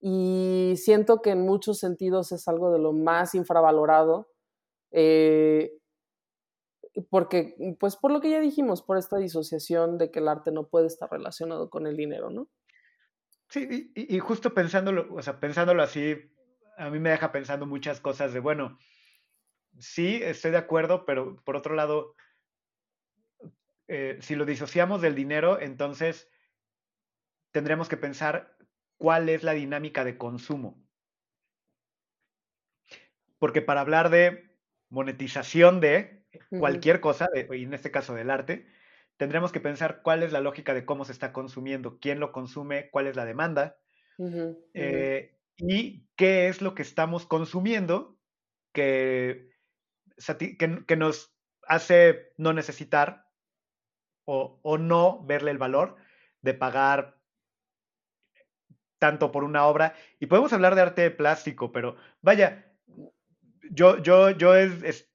Y 0.00 0.74
siento 0.76 1.22
que 1.22 1.30
en 1.30 1.42
muchos 1.42 1.78
sentidos 1.78 2.32
es 2.32 2.48
algo 2.48 2.72
de 2.72 2.78
lo 2.78 2.92
más 2.92 3.34
infravalorado. 3.34 4.30
Eh, 4.90 5.77
porque, 7.02 7.54
mm, 7.58 7.72
pues 7.74 7.96
por 7.96 8.10
lo 8.12 8.20
que 8.20 8.30
ya 8.30 8.40
dijimos, 8.40 8.82
por 8.82 8.98
esta 8.98 9.18
disociación 9.18 9.98
de 9.98 10.10
que 10.10 10.18
el 10.20 10.28
arte 10.28 10.52
no 10.52 10.68
puede 10.68 10.86
estar 10.86 11.10
relacionado 11.10 11.70
con 11.70 11.86
el 11.86 11.96
dinero, 11.96 12.30
¿no? 12.30 12.48
Sí, 13.48 13.92
y, 13.94 14.18
justo 14.18 14.52
pensándolo, 14.52 15.14
o 15.14 15.22
sea, 15.22 15.40
pensándolo 15.40 15.82
así, 15.82 16.16
a 16.76 16.90
mí 16.90 16.98
me 16.98 17.10
deja 17.10 17.32
pensando 17.32 17.64
muchas 17.64 17.98
cosas 17.98 18.34
de, 18.34 18.40
bueno, 18.40 18.78
sí, 19.78 20.20
estoy 20.22 20.50
de 20.50 20.58
acuerdo, 20.58 21.06
pero 21.06 21.42
por 21.44 21.56
otro 21.56 21.74
lado, 21.74 22.14
eh, 23.86 24.18
si 24.20 24.36
lo 24.36 24.44
disociamos 24.44 25.00
del 25.00 25.14
dinero, 25.14 25.58
entonces 25.60 26.28
tendremos 27.50 27.88
que 27.88 27.96
pensar 27.96 28.54
cuál 28.98 29.30
es 29.30 29.42
la 29.42 29.52
dinámica 29.52 30.04
de 30.04 30.18
consumo. 30.18 30.84
Porque 33.38 33.62
para 33.62 33.80
hablar 33.80 34.10
de 34.10 34.54
monetización 34.90 35.80
de, 35.80 36.17
cualquier 36.50 37.00
cosa, 37.00 37.28
y 37.34 37.64
en 37.64 37.74
este 37.74 37.90
caso 37.90 38.14
del 38.14 38.30
arte, 38.30 38.66
tendremos 39.16 39.52
que 39.52 39.60
pensar 39.60 40.02
cuál 40.02 40.22
es 40.22 40.32
la 40.32 40.40
lógica 40.40 40.74
de 40.74 40.84
cómo 40.84 41.04
se 41.04 41.12
está 41.12 41.32
consumiendo, 41.32 41.98
quién 42.00 42.20
lo 42.20 42.32
consume, 42.32 42.90
cuál 42.90 43.06
es 43.06 43.16
la 43.16 43.24
demanda 43.24 43.76
eh, 44.74 45.36
y 45.56 46.06
qué 46.16 46.48
es 46.48 46.62
lo 46.62 46.74
que 46.74 46.82
estamos 46.82 47.26
consumiendo 47.26 48.18
que, 48.72 49.50
que, 50.58 50.96
nos 50.96 51.34
hace 51.66 52.32
no 52.36 52.52
necesitar 52.52 53.26
o, 54.24 54.60
o, 54.62 54.78
no 54.78 55.24
verle 55.24 55.50
el 55.50 55.58
valor 55.58 55.96
de 56.42 56.54
pagar 56.54 57.18
tanto 58.98 59.32
por 59.32 59.44
una 59.44 59.66
obra. 59.66 59.94
Y 60.18 60.26
podemos 60.26 60.52
hablar 60.52 60.74
de 60.74 60.82
arte 60.82 61.10
plástico, 61.10 61.72
pero 61.72 61.96
vaya, 62.20 62.72
yo, 63.70 63.98
yo, 64.02 64.30
yo 64.30 64.54
es, 64.54 65.07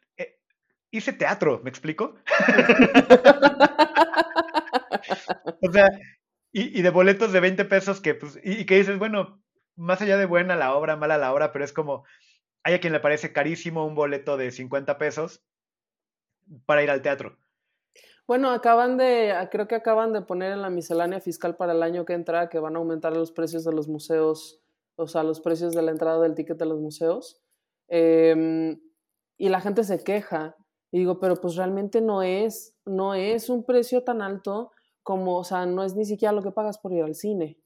hice 0.94 1.12
teatro, 1.12 1.60
¿me 1.64 1.70
explico? 1.70 2.16
o 5.62 5.72
sea, 5.72 5.90
y, 6.52 6.82
de 6.82 6.90
boletos 6.92 7.34
de 7.34 7.40
20 7.40 7.66
pesos 7.66 8.00
que, 8.00 8.14
pues, 8.14 8.40
y, 8.44 8.66
que 8.66 8.78
dices, 8.78 9.00
bueno, 9.00 9.42
más 9.76 10.02
allá 10.02 10.18
de 10.18 10.28
buena 10.28 10.56
la 10.56 10.76
obra, 10.76 10.96
mala 10.96 11.18
la 11.18 11.34
obra, 11.34 11.52
pero 11.52 11.66
es 11.66 11.74
como, 11.74 12.06
hay 12.64 12.76
a 12.76 12.80
quien 12.80 12.94
le 12.94 13.00
parece 13.00 13.34
carísimo 13.34 13.88
un 13.88 13.96
boleto 13.96 14.38
de 14.38 14.52
50 14.52 15.00
pesos 15.00 15.44
para 16.68 16.84
ir 16.84 16.92
al 16.92 17.02
teatro. 17.02 17.40
Bueno, 18.28 18.52
acaban 18.52 18.98
de, 18.98 19.36
creo 19.52 19.68
que 19.68 19.76
acaban 19.76 20.14
de 20.14 20.22
poner 20.22 20.52
en 20.52 20.62
la 20.62 20.70
miscelánea 20.70 21.20
fiscal 21.20 21.56
para 21.56 21.74
el 21.74 21.82
año 21.82 22.06
que 22.06 22.14
entra 22.14 22.50
que 22.50 22.60
van 22.60 22.76
a 22.76 22.80
aumentar 22.80 23.18
los 23.18 23.32
precios 23.32 23.66
de 23.66 23.74
los 23.74 23.88
museos, 23.88 24.62
o 24.96 25.08
sea, 25.08 25.24
los 25.24 25.42
precios 25.42 25.74
de 25.74 25.82
la 25.82 25.92
entrada 25.92 26.22
del 26.22 26.36
ticket 26.36 26.58
de 26.58 26.68
los 26.68 26.80
museos. 26.80 27.42
Em, 27.88 28.80
y 29.38 29.50
la 29.50 29.60
gente 29.60 29.84
se 29.84 30.04
queja 30.04 30.56
y 30.94 31.00
digo, 31.00 31.20
pero 31.20 31.38
pues 31.38 31.56
realmente 31.56 32.02
no 32.02 32.22
es, 32.22 32.76
no 32.86 33.16
es 33.16 33.50
un 33.50 33.64
precio 33.64 34.04
tan 34.04 34.22
alto 34.22 34.72
como, 35.02 35.40
o 35.40 35.44
sea, 35.44 35.66
no 35.66 35.84
es 35.84 35.96
ni 35.96 36.06
siquiera 36.06 36.32
lo 36.32 36.44
que 36.44 36.52
pagas 36.52 36.78
por 36.78 36.94
ir 36.94 37.02
al 37.02 37.16
cine. 37.16 37.58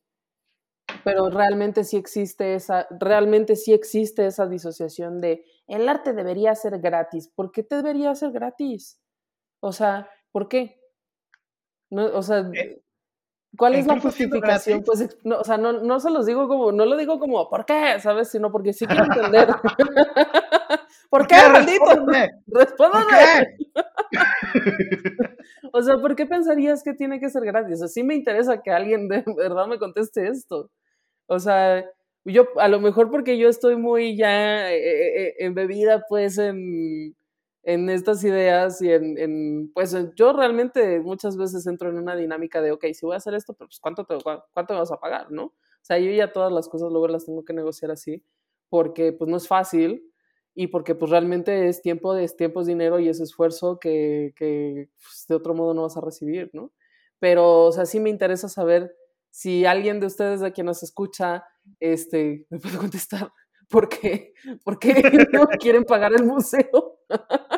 Pero 1.03 1.29
realmente 1.29 1.83
sí 1.83 1.97
existe 1.97 2.55
esa, 2.55 2.87
realmente 2.89 3.57
sí 3.57 3.73
existe 3.73 4.25
esa 4.25 4.47
disociación 4.47 5.19
de 5.19 5.43
el 5.67 5.89
arte 5.89 6.13
debería 6.13 6.55
ser 6.55 6.79
gratis. 6.79 7.27
¿Por 7.27 7.51
qué 7.51 7.63
te 7.63 7.75
debería 7.75 8.15
ser 8.15 8.31
gratis? 8.31 8.97
O 9.59 9.73
sea, 9.73 10.09
¿por 10.31 10.47
qué? 10.47 10.79
No, 11.89 12.05
o 12.05 12.21
sea, 12.21 12.49
eh, 12.53 12.81
¿cuál 13.55 13.75
es 13.75 13.87
la 13.87 13.99
justificación? 13.99 14.83
Pues, 14.83 15.17
no, 15.23 15.39
o 15.39 15.43
sea, 15.43 15.57
no, 15.57 15.73
no 15.73 15.99
se 15.99 16.09
los 16.09 16.25
digo 16.25 16.47
como, 16.47 16.71
no 16.71 16.85
lo 16.85 16.97
digo 16.97 17.19
como, 17.19 17.49
¿por 17.49 17.65
qué? 17.65 17.99
¿Sabes? 17.99 18.29
Sino 18.29 18.51
porque 18.51 18.73
sí 18.73 18.85
quiero 18.85 19.05
entender. 19.05 19.47
¿Por 21.09 21.27
qué, 21.27 21.35
maldito? 21.51 22.05
Respóndeme. 22.47 23.57
o 25.73 25.81
sea, 25.81 25.97
¿por 25.97 26.15
qué 26.15 26.25
pensarías 26.25 26.83
que 26.83 26.93
tiene 26.93 27.19
que 27.19 27.29
ser 27.29 27.45
gratis? 27.45 27.75
O 27.75 27.77
sea, 27.77 27.87
sí 27.87 28.03
me 28.03 28.15
interesa 28.15 28.61
que 28.61 28.71
alguien 28.71 29.07
de 29.07 29.23
verdad 29.37 29.67
me 29.67 29.79
conteste 29.79 30.27
esto. 30.27 30.69
O 31.27 31.39
sea, 31.39 31.85
yo, 32.25 32.47
a 32.57 32.67
lo 32.67 32.79
mejor 32.79 33.09
porque 33.09 33.37
yo 33.37 33.47
estoy 33.49 33.77
muy 33.77 34.17
ya 34.17 34.71
eh, 34.71 34.77
eh, 34.77 35.27
eh, 35.27 35.35
embebida, 35.39 36.03
pues, 36.09 36.37
en, 36.37 37.15
en 37.67 37.89
estas 37.89 38.23
ideas 38.23 38.81
y 38.81 38.89
en, 38.93 39.17
en, 39.17 39.71
pues, 39.73 39.93
yo 40.15 40.31
realmente 40.31 41.01
muchas 41.01 41.35
veces 41.35 41.67
entro 41.67 41.89
en 41.89 41.97
una 41.97 42.15
dinámica 42.15 42.61
de, 42.61 42.71
ok, 42.71 42.85
si 42.93 43.05
voy 43.05 43.15
a 43.15 43.17
hacer 43.17 43.33
esto, 43.33 43.53
pero 43.53 43.67
pues, 43.67 43.81
¿cuánto, 43.81 44.05
te, 44.05 44.17
¿cuánto 44.53 44.73
me 44.73 44.79
vas 44.79 44.91
a 44.91 45.01
pagar, 45.01 45.29
no? 45.31 45.43
O 45.47 45.53
sea, 45.81 45.99
yo 45.99 46.09
ya 46.11 46.31
todas 46.31 46.51
las 46.53 46.69
cosas 46.69 46.89
luego 46.91 47.09
las 47.09 47.25
tengo 47.25 47.43
que 47.43 47.51
negociar 47.51 47.91
así, 47.91 48.23
porque, 48.69 49.11
pues, 49.11 49.29
no 49.29 49.35
es 49.35 49.49
fácil 49.49 50.09
y 50.55 50.67
porque 50.67 50.95
pues 50.95 51.11
realmente 51.11 51.67
es 51.67 51.81
tiempo, 51.81 52.15
es 52.15 52.37
tiempo 52.37 52.61
es 52.61 52.67
dinero 52.67 52.99
y 52.99 53.09
es 53.09 53.19
esfuerzo 53.19 53.79
que, 53.79 54.33
que 54.37 54.89
pues, 55.03 55.25
de 55.27 55.35
otro 55.35 55.53
modo 55.53 55.73
no 55.73 55.81
vas 55.83 55.97
a 55.97 56.01
recibir, 56.01 56.49
¿no? 56.53 56.71
Pero, 57.19 57.65
o 57.65 57.71
sea, 57.73 57.85
sí 57.85 57.99
me 57.99 58.09
interesa 58.09 58.47
saber 58.47 58.95
si 59.29 59.65
alguien 59.65 59.99
de 59.99 60.07
ustedes 60.07 60.39
de 60.39 60.53
quien 60.53 60.67
nos 60.67 60.83
escucha, 60.83 61.43
este, 61.81 62.45
me 62.49 62.59
puede 62.59 62.77
contestar 62.77 63.29
por 63.69 63.89
qué, 63.89 64.33
por 64.63 64.79
qué 64.79 64.93
no 65.33 65.47
quieren 65.59 65.83
pagar 65.83 66.13
el 66.13 66.23
museo. 66.23 66.97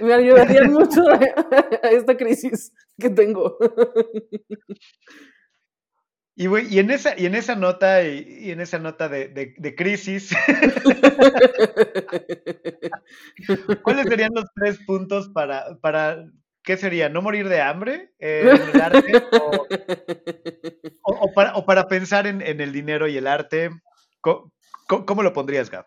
me 0.00 0.14
ayudaría 0.14 0.64
mucho 0.68 1.02
a 1.08 1.88
esta 1.90 2.16
crisis 2.16 2.72
que 2.98 3.10
tengo. 3.10 3.56
Y, 6.36 6.48
y, 6.48 6.78
en 6.80 6.90
esa, 6.90 7.18
y 7.18 7.26
en 7.26 7.36
esa 7.36 7.54
nota, 7.54 8.02
y, 8.02 8.50
en 8.50 8.60
esa 8.60 8.80
nota 8.80 9.08
de, 9.08 9.28
de, 9.28 9.74
crisis, 9.76 10.34
¿cuáles 13.82 14.08
serían 14.08 14.32
los 14.34 14.46
tres 14.56 14.80
puntos 14.84 15.28
para, 15.28 15.78
para, 15.80 16.24
qué 16.64 16.76
sería? 16.76 17.08
¿No 17.08 17.22
morir 17.22 17.48
de 17.48 17.60
hambre 17.60 18.14
en 18.18 18.48
el 18.48 18.80
arte? 18.80 19.12
O, 21.02 21.32
para, 21.32 21.54
o 21.54 21.64
para, 21.64 21.86
pensar 21.86 22.26
en, 22.26 22.42
en, 22.42 22.60
el 22.60 22.72
dinero 22.72 23.06
y 23.06 23.16
el 23.16 23.28
arte? 23.28 23.70
¿Cómo, 24.20 24.50
cómo 24.88 25.22
lo 25.22 25.32
pondrías, 25.32 25.70
Gab? 25.70 25.86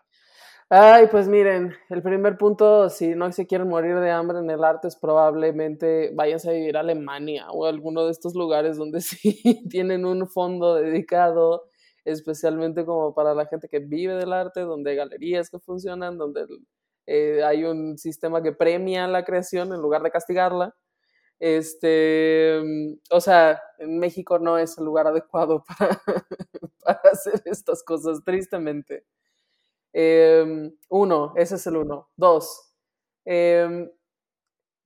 Ay, 0.70 1.06
pues 1.10 1.28
miren, 1.28 1.74
el 1.88 2.02
primer 2.02 2.36
punto, 2.36 2.90
si 2.90 3.14
no 3.14 3.32
se 3.32 3.46
quieren 3.46 3.68
morir 3.68 3.96
de 4.00 4.10
hambre 4.10 4.38
en 4.38 4.50
el 4.50 4.62
arte, 4.62 4.88
es 4.88 4.96
probablemente 4.96 6.10
váyanse 6.14 6.50
a 6.50 6.52
vivir 6.52 6.76
a 6.76 6.80
Alemania 6.80 7.46
o 7.50 7.64
a 7.64 7.70
alguno 7.70 8.04
de 8.04 8.10
estos 8.12 8.34
lugares 8.34 8.76
donde 8.76 9.00
sí 9.00 9.40
tienen 9.70 10.04
un 10.04 10.28
fondo 10.28 10.74
dedicado 10.74 11.64
especialmente 12.04 12.84
como 12.86 13.14
para 13.14 13.34
la 13.34 13.46
gente 13.46 13.68
que 13.68 13.78
vive 13.80 14.14
del 14.14 14.32
arte, 14.32 14.60
donde 14.60 14.90
hay 14.90 14.96
galerías 14.96 15.50
que 15.50 15.58
funcionan, 15.58 16.16
donde 16.18 16.46
eh, 17.06 17.42
hay 17.44 17.64
un 17.64 17.96
sistema 17.98 18.42
que 18.42 18.52
premia 18.52 19.06
la 19.08 19.24
creación 19.24 19.72
en 19.74 19.80
lugar 19.80 20.02
de 20.02 20.10
castigarla. 20.10 20.74
Este, 21.40 22.60
o 23.10 23.20
sea, 23.20 23.60
en 23.78 23.98
México 23.98 24.38
no 24.40 24.58
es 24.58 24.78
el 24.78 24.84
lugar 24.86 25.06
adecuado 25.08 25.64
para 25.66 27.00
hacer 27.12 27.42
estas 27.46 27.82
cosas, 27.84 28.22
tristemente. 28.24 29.04
Em, 30.00 30.72
uno, 30.90 31.32
ese 31.34 31.56
es 31.56 31.66
el 31.66 31.76
uno. 31.76 32.08
Dos, 32.16 32.72
em, 33.24 33.90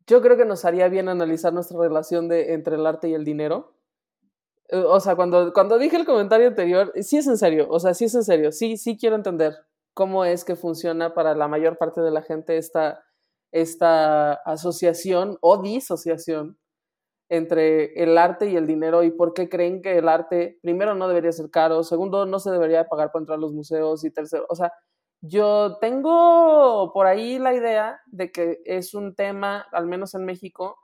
yo 0.07 0.23
creo 0.23 0.39
que 0.39 0.47
nos 0.47 0.65
haría 0.65 0.89
bien 0.89 1.11
analizar 1.11 1.53
nuestra 1.53 1.79
relación 1.79 2.29
de, 2.29 2.55
entre 2.55 2.77
el 2.77 2.87
arte 2.87 3.11
y 3.11 3.15
el 3.15 3.23
dinero. 3.23 3.75
Eh, 4.69 4.79
o 4.79 5.01
sea, 5.01 5.15
cuando, 5.15 5.53
cuando 5.53 5.77
dije 5.79 5.97
el 5.97 6.07
comentario 6.07 6.49
anterior, 6.49 6.93
sí 7.03 7.19
es 7.19 7.27
en 7.27 7.37
serio, 7.37 7.67
o 7.69 7.79
sea, 7.79 7.93
sí 7.93 8.07
es 8.07 8.15
en 8.15 8.25
serio, 8.25 8.53
sí, 8.53 8.79
sí 8.79 8.97
quiero 8.97 9.17
entender 9.17 9.55
cómo 9.93 10.25
es 10.25 10.47
que 10.47 10.57
funciona 10.57 11.13
para 11.13 11.35
la 11.35 11.47
mayor 11.47 11.77
parte 11.77 12.01
de 12.01 12.11
la 12.11 12.23
gente 12.23 12.57
esta, 12.57 13.05
esta 13.53 14.33
asociación 14.33 15.37
o 15.43 15.61
disociación 15.61 16.59
entre 17.29 17.93
el 18.03 18.17
arte 18.17 18.49
y 18.49 18.57
el 18.57 18.67
dinero 18.67 19.03
y 19.03 19.11
por 19.11 19.35
qué 19.35 19.51
creen 19.51 19.83
que 19.83 19.99
el 19.99 20.09
arte, 20.09 20.59
primero, 20.63 20.95
no 20.95 21.09
debería 21.09 21.33
ser 21.33 21.51
caro, 21.51 21.83
segundo, 21.83 22.25
no 22.25 22.39
se 22.39 22.51
debería 22.51 22.89
pagar 22.89 23.13
por 23.13 23.21
entrar 23.23 23.39
a 23.39 23.41
los 23.43 23.53
museos 23.53 24.05
y 24.05 24.11
tercero, 24.11 24.47
o 24.49 24.55
sea, 24.55 24.73
yo 25.23 25.79
tengo 25.81 26.93
por 26.93 27.07
ahí 27.07 27.39
la 27.39 27.55
idea 27.55 28.01
de 28.07 28.33
que 28.33 28.61
es 28.65 28.93
un 28.93 29.15
tema, 29.15 29.67
al 29.73 29.87
menos 29.87 30.15
en 30.15 30.25
México, 30.25 30.77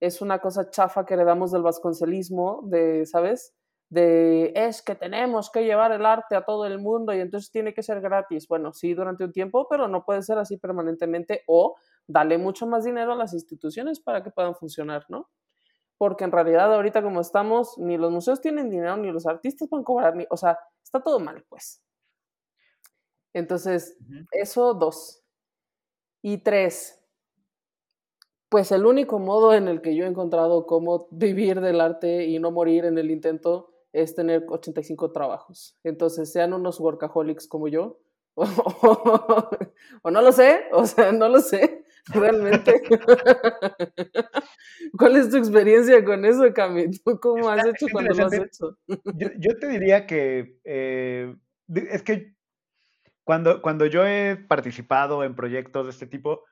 es 0.00 0.20
una 0.20 0.40
cosa 0.40 0.70
chafa 0.70 1.06
que 1.06 1.14
heredamos 1.14 1.50
del 1.52 1.62
vasconcelismo, 1.62 2.60
de, 2.64 3.06
¿sabes? 3.06 3.54
De 3.88 4.52
es 4.54 4.82
que 4.82 4.94
tenemos 4.96 5.50
que 5.50 5.64
llevar 5.64 5.92
el 5.92 6.04
arte 6.04 6.36
a 6.36 6.44
todo 6.44 6.66
el 6.66 6.78
mundo 6.78 7.14
y 7.14 7.20
entonces 7.20 7.50
tiene 7.50 7.72
que 7.72 7.82
ser 7.82 8.02
gratis. 8.02 8.46
Bueno, 8.48 8.74
sí, 8.74 8.92
durante 8.94 9.24
un 9.24 9.32
tiempo, 9.32 9.66
pero 9.70 9.88
no 9.88 10.04
puede 10.04 10.22
ser 10.22 10.38
así 10.38 10.58
permanentemente 10.58 11.42
o 11.46 11.76
dale 12.06 12.36
mucho 12.36 12.66
más 12.66 12.84
dinero 12.84 13.12
a 13.12 13.16
las 13.16 13.32
instituciones 13.32 14.00
para 14.00 14.22
que 14.22 14.30
puedan 14.30 14.54
funcionar, 14.54 15.06
¿no? 15.08 15.30
Porque 15.98 16.24
en 16.24 16.32
realidad 16.32 16.74
ahorita 16.74 17.02
como 17.02 17.20
estamos, 17.22 17.78
ni 17.78 17.96
los 17.96 18.12
museos 18.12 18.40
tienen 18.42 18.70
dinero, 18.70 18.98
ni 18.98 19.10
los 19.12 19.26
artistas 19.26 19.68
pueden 19.70 19.84
cobrar, 19.84 20.16
ni, 20.16 20.26
o 20.30 20.36
sea, 20.36 20.58
está 20.84 21.00
todo 21.02 21.18
mal, 21.20 21.44
pues. 21.48 21.85
Entonces, 23.36 23.98
eso 24.32 24.72
dos. 24.72 25.22
Y 26.22 26.38
tres, 26.38 26.98
pues 28.48 28.72
el 28.72 28.86
único 28.86 29.18
modo 29.18 29.52
en 29.52 29.68
el 29.68 29.82
que 29.82 29.94
yo 29.94 30.04
he 30.04 30.08
encontrado 30.08 30.64
cómo 30.64 31.06
vivir 31.10 31.60
del 31.60 31.82
arte 31.82 32.24
y 32.24 32.38
no 32.38 32.50
morir 32.50 32.86
en 32.86 32.96
el 32.96 33.10
intento 33.10 33.74
es 33.92 34.14
tener 34.14 34.46
85 34.48 35.12
trabajos. 35.12 35.78
Entonces, 35.84 36.32
sean 36.32 36.54
unos 36.54 36.80
workaholics 36.80 37.46
como 37.46 37.68
yo, 37.68 38.00
o, 38.36 40.10
no 40.10 40.22
lo 40.22 40.32
sé, 40.32 40.62
o 40.72 40.86
sea, 40.86 41.12
no 41.12 41.28
lo 41.28 41.40
sé, 41.40 41.84
realmente. 42.06 42.82
¿Cuál 44.98 45.16
es 45.16 45.28
tu 45.28 45.36
experiencia 45.36 46.02
con 46.02 46.24
eso, 46.24 46.50
Cami? 46.54 46.86
cómo 47.20 47.50
has 47.50 47.66
hecho 47.66 47.86
cuando 47.92 48.14
lo 48.14 48.26
has 48.26 48.32
hecho? 48.32 48.78
yo, 49.38 49.58
te 49.58 49.68
diría 49.68 50.06
que 50.06 50.58
eh, 50.64 51.36
es 51.68 52.02
que 52.02 52.35
cuando, 53.26 53.60
cuando 53.60 53.86
yo 53.86 54.06
he 54.06 54.36
participado 54.36 55.24
en 55.24 55.34
proyectos 55.34 55.86
de 55.86 55.90
este 55.90 56.06
tipo, 56.06 56.44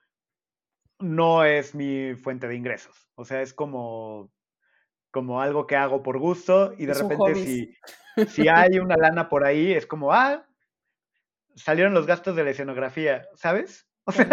no 0.99 1.45
es 1.45 1.73
mi 1.73 2.17
fuente 2.17 2.49
de 2.49 2.57
ingresos. 2.57 3.09
O 3.15 3.25
sea, 3.25 3.43
es 3.43 3.55
como, 3.55 4.33
como 5.13 5.41
algo 5.41 5.69
que 5.69 5.77
hago 5.77 6.03
por 6.03 6.19
gusto 6.19 6.75
y 6.77 6.87
de 6.87 6.95
repente 6.95 7.37
si, 7.37 7.77
si 8.27 8.49
hay 8.49 8.81
una 8.81 8.97
lana 8.97 9.29
por 9.29 9.47
ahí, 9.47 9.73
es 9.73 9.87
como, 9.87 10.13
ah, 10.13 10.45
salieron 11.55 11.95
los 11.95 12.09
gastos 12.09 12.35
de 12.35 12.43
la 12.43 12.51
escenografía, 12.51 13.25
¿sabes? 13.37 13.89
O 14.07 14.11
sea, 14.11 14.27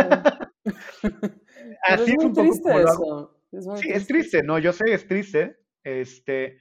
así 1.83 2.11
es, 2.11 2.25
un 2.25 2.33
poco 2.33 2.71
eso. 2.71 3.39
sí, 3.75 3.89
es 3.91 4.07
triste, 4.07 4.41
no, 4.41 4.57
yo 4.57 4.73
sé, 4.73 4.91
es 4.91 5.07
triste. 5.07 5.59
Este, 5.83 6.59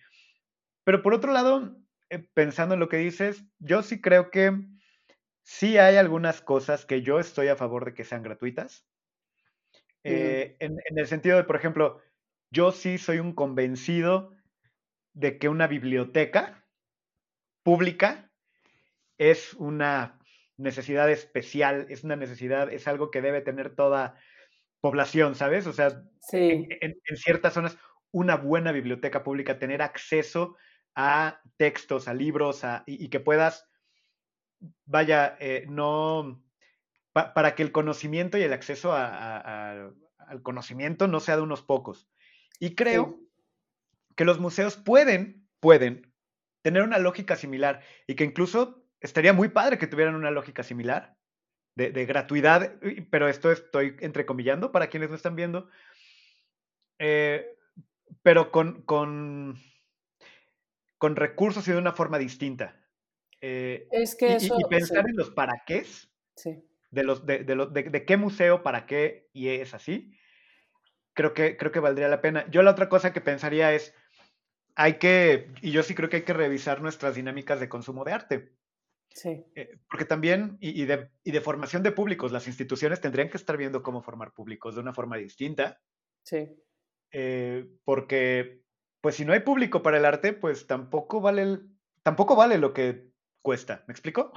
pero 0.84 1.00
por 1.00 1.14
otro 1.14 1.32
lado, 1.32 1.74
eh, 2.10 2.28
pensando 2.34 2.74
en 2.74 2.80
lo 2.80 2.90
que 2.90 2.98
dices, 2.98 3.46
yo 3.58 3.82
sí 3.82 4.02
creo 4.02 4.30
que 4.30 4.52
Sí 5.52 5.78
hay 5.78 5.96
algunas 5.96 6.40
cosas 6.42 6.86
que 6.86 7.02
yo 7.02 7.18
estoy 7.18 7.48
a 7.48 7.56
favor 7.56 7.84
de 7.84 7.92
que 7.92 8.04
sean 8.04 8.22
gratuitas. 8.22 8.86
Eh, 10.04 10.54
en, 10.60 10.78
el 10.94 11.08
sentido 11.08 11.36
de, 11.36 11.42
por 11.42 11.56
ejemplo, 11.56 12.00
yo 12.52 12.70
sí 12.70 12.98
soy 12.98 13.18
un 13.18 13.34
convencido 13.34 14.32
de 15.12 15.38
que 15.38 15.48
una 15.48 15.66
biblioteca 15.66 16.64
pública 17.64 18.30
es 19.18 19.54
una 19.54 20.20
necesidad 20.56 21.10
especial, 21.10 21.88
es 21.90 22.04
una 22.04 22.14
necesidad, 22.14 22.72
es 22.72 22.86
algo 22.86 23.10
que 23.10 23.20
debe 23.20 23.40
tener 23.40 23.74
toda 23.74 24.14
población, 24.80 25.34
¿sabes? 25.34 25.66
O 25.66 25.72
sea, 25.72 26.00
en, 26.30 26.96
ciertas 27.16 27.54
zonas, 27.54 27.76
una 28.12 28.36
buena 28.36 28.70
biblioteca 28.70 29.24
pública, 29.24 29.58
tener 29.58 29.82
acceso 29.82 30.56
a 30.94 31.40
textos, 31.56 32.06
a 32.06 32.14
libros, 32.14 32.62
y, 32.86 33.08
que 33.08 33.18
puedas 33.18 33.68
vaya, 34.84 35.36
eh, 35.40 35.66
no, 35.68 36.42
para 37.12 37.54
que 37.54 37.62
el 37.62 37.72
conocimiento 37.72 38.38
y 38.38 38.42
el 38.42 38.52
acceso 38.52 38.92
al 38.92 40.42
conocimiento 40.42 41.08
no 41.08 41.20
sea 41.20 41.36
de 41.36 41.42
unos 41.42 41.62
pocos. 41.62 42.08
Y 42.58 42.74
creo 42.74 43.18
que 44.16 44.24
los 44.24 44.38
museos 44.38 44.76
pueden, 44.76 45.48
pueden 45.60 46.12
tener 46.62 46.82
una 46.82 46.98
lógica 46.98 47.36
similar 47.36 47.82
y 48.06 48.14
que 48.14 48.24
incluso 48.24 48.84
estaría 49.00 49.32
muy 49.32 49.48
padre 49.48 49.78
que 49.78 49.86
tuvieran 49.86 50.14
una 50.14 50.30
lógica 50.30 50.62
similar 50.62 51.16
de, 51.74 52.04
gratuidad, 52.04 52.74
pero 53.10 53.28
esto 53.28 53.50
estoy 53.50 53.96
entrecomillando 54.00 54.70
para 54.70 54.88
quienes 54.88 55.08
no 55.08 55.16
están 55.16 55.34
viendo, 55.34 55.70
eh, 56.98 57.56
pero 58.22 58.50
con, 58.50 58.82
con, 58.82 59.58
con 60.98 61.16
recursos 61.16 61.66
y 61.68 61.72
de 61.72 61.78
una 61.78 61.92
forma 61.92 62.18
distinta. 62.18 62.79
Eh, 63.40 63.88
es 63.90 64.16
que 64.16 64.36
y, 64.40 64.46
y 64.46 64.64
pensar 64.68 65.08
en 65.08 65.16
los 65.16 65.30
para 65.30 65.62
qué 65.66 65.84
sí. 66.36 66.62
de, 66.90 67.02
los, 67.02 67.24
de, 67.24 67.44
de, 67.44 67.54
de, 67.54 68.04
qué 68.04 68.16
museo, 68.16 68.62
para 68.62 68.86
qué, 68.86 69.28
y 69.32 69.48
es 69.48 69.72
así, 69.72 70.12
creo 71.14 71.32
que, 71.32 71.56
creo 71.56 71.72
que 71.72 71.80
valdría 71.80 72.08
la 72.08 72.20
pena. 72.20 72.48
Yo 72.50 72.62
la 72.62 72.72
otra 72.72 72.88
cosa 72.88 73.12
que 73.12 73.20
pensaría 73.20 73.72
es, 73.72 73.94
hay 74.74 74.94
que, 74.94 75.52
y 75.62 75.70
yo 75.70 75.82
sí 75.82 75.94
creo 75.94 76.08
que 76.08 76.16
hay 76.16 76.22
que 76.22 76.32
revisar 76.32 76.80
nuestras 76.82 77.14
dinámicas 77.14 77.60
de 77.60 77.68
consumo 77.68 78.04
de 78.04 78.12
arte. 78.12 78.52
Sí. 79.08 79.44
Eh, 79.56 79.78
porque 79.88 80.04
también, 80.04 80.56
y, 80.60 80.80
y, 80.80 80.84
de, 80.84 81.10
y 81.24 81.32
de 81.32 81.40
formación 81.40 81.82
de 81.82 81.92
públicos, 81.92 82.30
las 82.30 82.46
instituciones 82.46 83.00
tendrían 83.00 83.28
que 83.28 83.38
estar 83.38 83.56
viendo 83.56 83.82
cómo 83.82 84.02
formar 84.02 84.32
públicos 84.32 84.74
de 84.74 84.80
una 84.80 84.94
forma 84.94 85.16
distinta. 85.16 85.80
Sí. 86.22 86.48
Eh, 87.10 87.66
porque, 87.84 88.62
pues 89.00 89.16
si 89.16 89.24
no 89.24 89.32
hay 89.32 89.40
público 89.40 89.82
para 89.82 89.98
el 89.98 90.04
arte, 90.04 90.32
pues 90.32 90.66
tampoco 90.66 91.20
vale, 91.20 91.58
tampoco 92.04 92.36
vale 92.36 92.58
lo 92.58 92.72
que 92.72 93.09
cuesta. 93.42 93.84
¿Me 93.86 93.92
explico? 93.92 94.32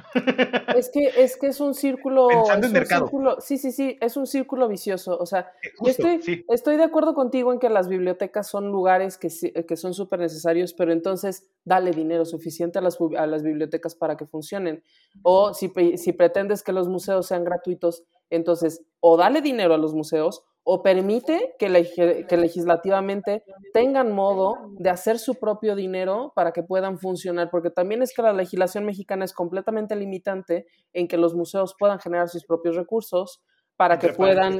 Es 0.76 0.90
que 0.90 1.08
es, 1.18 1.38
que 1.38 1.48
es 1.48 1.60
un 1.60 1.74
círculo. 1.74 2.28
Pensando 2.28 2.68
en 2.68 2.74
mercado. 2.74 3.10
sí, 3.40 3.58
sí, 3.58 3.72
sí, 3.72 3.98
es 4.02 4.18
un 4.18 4.26
círculo 4.28 4.68
vicioso. 4.68 5.18
O 5.18 5.26
sea, 5.26 5.52
eh, 5.62 5.70
yo 5.82 5.92
estoy, 5.92 6.46
estoy 6.50 6.78
de 6.78 6.84
acuerdo 6.84 7.14
contigo 7.14 7.54
en 7.54 7.60
que 7.60 7.70
las 7.70 7.88
bibliotecas 7.88 8.48
son 8.48 8.72
lugares 8.72 9.18
que, 9.18 9.30
que 9.66 9.78
son 9.78 9.94
súper 9.94 10.20
necesarios, 10.20 10.74
pero 10.74 10.92
entonces 10.92 11.50
dale 11.64 11.92
dinero 11.92 12.26
suficiente 12.26 12.80
a 12.80 12.82
las, 12.82 12.98
a 13.18 13.28
las 13.28 13.44
bibliotecas 13.44 13.96
para 13.96 14.18
que 14.18 14.26
funcionen. 14.26 14.84
O 15.22 15.54
si, 15.54 15.72
si 15.98 16.14
pretendes 16.14 16.64
que 16.64 16.72
los 16.72 16.88
museos 16.88 17.28
sean 17.28 17.44
gratuitos, 17.44 18.04
entonces 18.30 18.84
o 19.00 19.18
dale 19.18 19.42
dinero 19.42 19.74
a 19.74 19.78
los 19.78 19.94
museos 19.94 20.44
o 20.64 20.82
permite 20.82 21.56
que, 21.60 21.70
legislativamente 21.70 23.44
tengan 23.74 24.14
modo 24.14 24.72
de 24.78 24.90
hacer 24.90 25.20
su 25.20 25.36
propio 25.36 25.76
dinero 25.76 26.32
para 26.36 26.54
que 26.54 26.64
puedan 26.64 26.98
funcionar, 26.98 27.50
porque 27.52 27.70
también 27.70 28.02
es 28.02 28.14
que 28.16 28.22
la 28.22 28.32
legislación 28.32 28.86
mexicana 28.86 29.26
es 29.26 29.34
completamente 29.34 29.96
limitante 29.96 30.66
en 30.94 31.08
que 31.08 31.18
los 31.18 31.36
museos 31.36 31.76
puedan 31.78 32.00
generar 32.00 32.30
sus 32.30 32.46
propios 32.46 32.78
recursos 32.78 33.44
para 33.76 34.00
que 34.00 34.14
puedan 34.14 34.60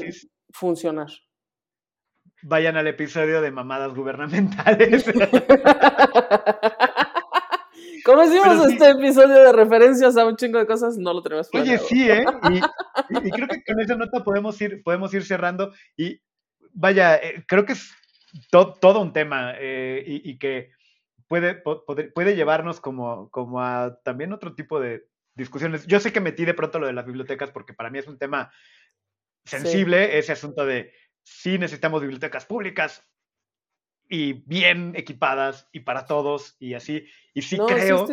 funcionar. 0.52 1.08
Vayan 2.42 2.76
al 2.76 2.88
episodio 2.88 3.42
de 3.42 3.52
mamadas 3.52 3.96
gubernamentales. 3.96 5.06
¿Cómo 8.04 8.24
hicimos 8.24 8.68
este 8.68 8.90
episodio 8.90 9.36
de 9.36 9.54
referencias 9.54 10.18
a 10.18 10.26
un 10.26 10.36
chingo 10.36 10.60
de 10.60 10.66
cosas? 10.66 10.98
No 10.98 11.14
lo 11.14 11.22
tenemos 11.22 11.50
planeado. 11.50 11.86
Oye, 11.86 11.88
sí, 11.88 12.10
¿eh? 12.10 12.26
Y, 12.50 13.32
creo 13.32 13.48
que 13.48 13.64
con 13.64 13.80
esa 13.80 13.96
nota 13.96 14.24
podemos 14.24 14.60
ir, 14.62 14.84
podemos 14.84 15.14
ir 15.14 15.24
cerrando. 15.24 15.74
Y 15.96 16.22
vaya, 16.74 17.16
eh, 17.16 17.44
creo 17.48 17.66
que 17.66 17.74
es 17.74 17.92
todo 18.52 19.02
un 19.02 19.14
tema 19.14 19.54
eh, 19.58 20.04
y, 20.06 20.38
que 20.38 20.72
puede, 21.28 21.56
puede 21.56 22.36
llevarnos 22.36 22.80
como, 22.82 23.30
como 23.30 23.62
a 23.62 24.00
también 24.04 24.34
otro 24.34 24.54
tipo 24.56 24.80
de 24.80 25.08
discusiones. 25.36 25.88
Yo 25.88 26.00
sé 26.00 26.12
que 26.12 26.20
metí 26.20 26.46
de 26.46 26.54
pronto 26.54 26.80
lo 26.80 26.88
de 26.88 26.94
las 26.94 27.06
bibliotecas 27.06 27.52
porque 27.52 27.74
para 27.74 27.90
mí 27.90 28.00
es 28.00 28.08
un 28.08 28.18
tema 28.18 28.52
sensible, 29.46 30.18
ese 30.18 30.32
asunto 30.32 30.66
de 30.66 30.94
si 31.24 31.58
necesitamos 31.58 32.02
bibliotecas 32.02 32.46
públicas, 32.46 33.06
y 34.14 34.44
bien 34.46 34.94
equipadas 34.96 35.68
y 35.72 35.80
para 35.80 36.06
todos 36.06 36.56
y 36.60 36.76
así. 36.76 37.08
Y 37.34 37.42
sí 37.42 37.58
creo 37.58 38.06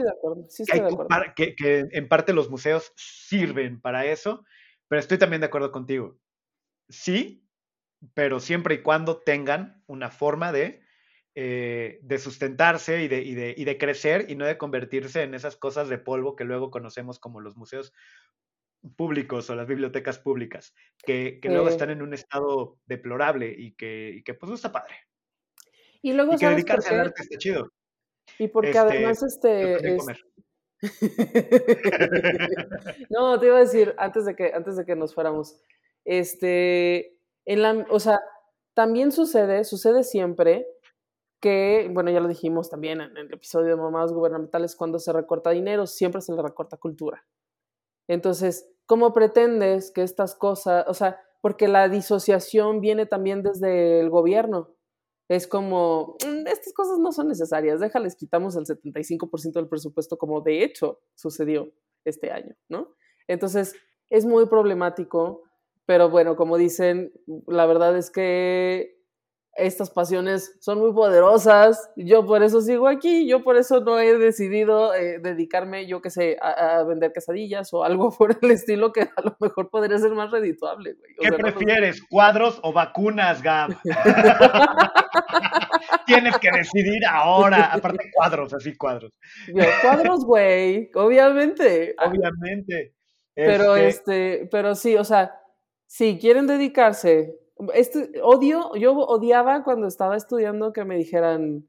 que, 1.37 1.85
en 1.93 2.09
parte 2.09 2.33
los 2.33 2.49
museos 2.49 2.95
sirven 2.97 3.83
para 3.83 4.07
eso, 4.07 4.43
pero 4.89 4.99
estoy 4.99 5.19
también 5.19 5.41
de 5.41 5.49
acuerdo 5.49 5.71
contigo. 5.71 6.19
sí, 6.89 7.47
pero 8.15 8.41
siempre 8.41 8.77
y 8.77 8.83
cuando 8.83 9.19
tengan 9.19 9.85
una 9.87 10.11
forma 10.11 10.53
de, 10.53 10.83
eh, 11.35 11.99
de 12.01 12.19
sustentarse 12.19 13.03
y 13.03 13.09
de, 13.09 13.21
y, 13.21 13.35
de, 13.35 13.55
y 13.55 13.65
de, 13.65 13.77
crecer 13.77 14.25
y 14.31 14.37
no 14.37 14.47
de 14.47 14.57
convertirse 14.57 15.23
en 15.23 15.35
esas 15.35 15.57
cosas 15.57 15.91
de 15.91 15.99
polvo 15.99 16.35
que 16.35 16.45
luego 16.45 16.71
conocemos 16.71 17.19
como 17.19 17.43
los 17.43 17.59
museos 17.59 17.93
públicos 18.97 19.51
o 19.51 19.55
las 19.55 19.67
bibliotecas 19.67 20.19
públicas, 20.19 20.75
que, 21.05 21.41
que 21.43 21.51
luego 21.51 21.69
están 21.69 21.91
en 21.91 22.01
un 22.01 22.15
estado 22.15 22.79
deplorable 22.87 23.55
y 23.55 23.73
que, 23.73 24.15
y 24.17 24.23
que 24.23 24.33
pues 24.33 24.49
no 24.49 24.55
está 24.55 24.73
padre. 24.73 25.10
Y 26.03 26.13
luego 26.13 26.35
y 26.35 26.39
que 26.39 26.49
dedicarse 26.49 26.95
al 26.95 27.01
arte 27.01 27.23
está 27.23 27.39
chido. 27.39 27.73
Y 28.39 28.49
porque 28.49 28.71
este, 28.71 28.81
además 28.81 29.23
este... 29.23 29.97
Es... 29.97 30.07
no, 33.11 33.39
te 33.39 33.47
iba 33.47 33.57
a 33.57 33.61
decir, 33.61 33.95
antes 33.99 34.25
de 34.25 34.35
que, 34.35 34.53
antes 34.55 34.77
de 34.77 34.87
que 34.87 34.97
nos 34.97 35.15
fuéramos, 35.15 35.61
este, 36.05 37.19
en 37.45 37.63
la, 37.63 37.87
o 37.91 38.01
sea, 38.01 38.21
también 38.75 39.13
sucede, 39.13 39.65
sucede 39.65 40.05
siempre 40.05 40.67
que, 41.41 41.91
bueno, 41.93 42.11
ya 42.11 42.21
lo 42.21 42.29
dijimos 42.29 42.71
también 42.71 43.01
en 43.01 43.17
el 43.17 43.33
episodio 43.33 43.69
de 43.69 43.77
mamadas 43.77 44.13
gubernamentales, 44.13 44.77
cuando 44.77 44.99
se 44.99 45.13
recorta 45.13 45.51
dinero, 45.51 45.87
siempre 45.87 46.21
se 46.21 46.35
le 46.35 46.43
recorta 46.43 46.77
cultura. 46.77 47.25
Entonces, 48.09 48.69
¿cómo 48.87 49.13
pretendes 49.13 49.91
que 49.91 50.03
estas 50.03 50.35
cosas, 50.35 50.85
o 50.89 50.95
sea, 50.95 51.21
porque 51.41 51.69
la 51.69 51.89
disociación 51.89 52.81
viene 52.81 53.07
también 53.07 53.43
desde 53.43 54.01
el 54.01 54.11
gobierno? 54.11 54.75
Es 55.31 55.47
como, 55.47 56.17
mm, 56.27 56.47
estas 56.47 56.73
cosas 56.75 56.99
no 56.99 57.13
son 57.13 57.29
necesarias, 57.29 57.81
déjales, 57.81 58.17
quitamos 58.17 58.57
el 58.57 58.67
75% 58.67 59.61
del 59.61 59.69
presupuesto 59.69 60.19
como 60.19 60.41
de 60.41 60.65
hecho 60.65 61.01
sucedió 61.15 61.73
este 62.05 62.31
año, 62.33 62.57
¿no? 62.69 62.95
Entonces, 63.29 63.75
es 64.11 64.27
muy 64.27 64.47
problemático 64.47 65.45
pero 65.91 66.09
bueno, 66.09 66.37
como 66.37 66.57
dicen, 66.57 67.13
la 67.49 67.67
verdad 67.67 67.97
es 67.97 68.13
que 68.13 69.00
estas 69.61 69.91
pasiones 69.91 70.57
son 70.61 70.79
muy 70.79 70.93
poderosas. 70.93 71.91
Yo 71.97 72.25
por 72.25 72.43
eso 72.43 72.61
sigo 72.61 72.89
aquí, 72.89 73.29
yo 73.29 73.43
por 73.43 73.57
eso 73.57 73.81
no 73.81 73.99
he 73.99 74.17
decidido 74.17 74.95
eh, 74.95 75.19
dedicarme, 75.21 75.87
yo 75.87 76.01
qué 76.01 76.11
sé, 76.11 76.37
a, 76.41 76.83
vender 76.85 77.13
quesadillas 77.13 77.73
o 77.73 77.85
algo 77.85 78.11
por 78.19 78.37
el 78.41 78.51
estilo 78.51 78.93
que 78.93 79.03
a 79.03 79.23
lo 79.23 79.37
mejor 79.41 79.71
podría 79.71 79.99
ser 79.99 80.13
más 80.13 80.31
redituable. 80.31 80.95
Güey. 80.95 81.15
¿Qué 81.19 81.33
prefieres, 81.33 82.03
cuadros 82.03 82.61
o 82.63 82.73
vacunas, 82.73 83.43
Gab? 83.43 83.77
Tienes 86.07 86.39
que 86.39 86.51
decidir 86.51 87.05
ahora, 87.09 87.73
aparte 87.73 88.11
cuadros, 88.13 88.53
así 88.55 88.77
cuadros. 88.77 89.13
cuadros, 89.83 90.25
güey, 90.25 90.91
obviamente. 90.95 91.95
Obviamente. 91.99 92.95
Pero 93.35 93.77
este, 93.77 94.35
este 94.35 94.49
pero 94.51 94.75
sí, 94.75 94.97
o 94.97 95.05
sea, 95.05 95.35
si 95.87 96.19
quieren 96.19 96.47
dedicarse, 96.47 97.39
este, 97.75 98.21
odio, 98.23 98.75
yo 98.77 98.93
odiaba 98.93 99.63
cuando 99.65 99.87
estaba 99.87 100.17
estudiando 100.17 100.73
que 100.73 100.85
me 100.85 100.97
dijeran, 100.97 101.69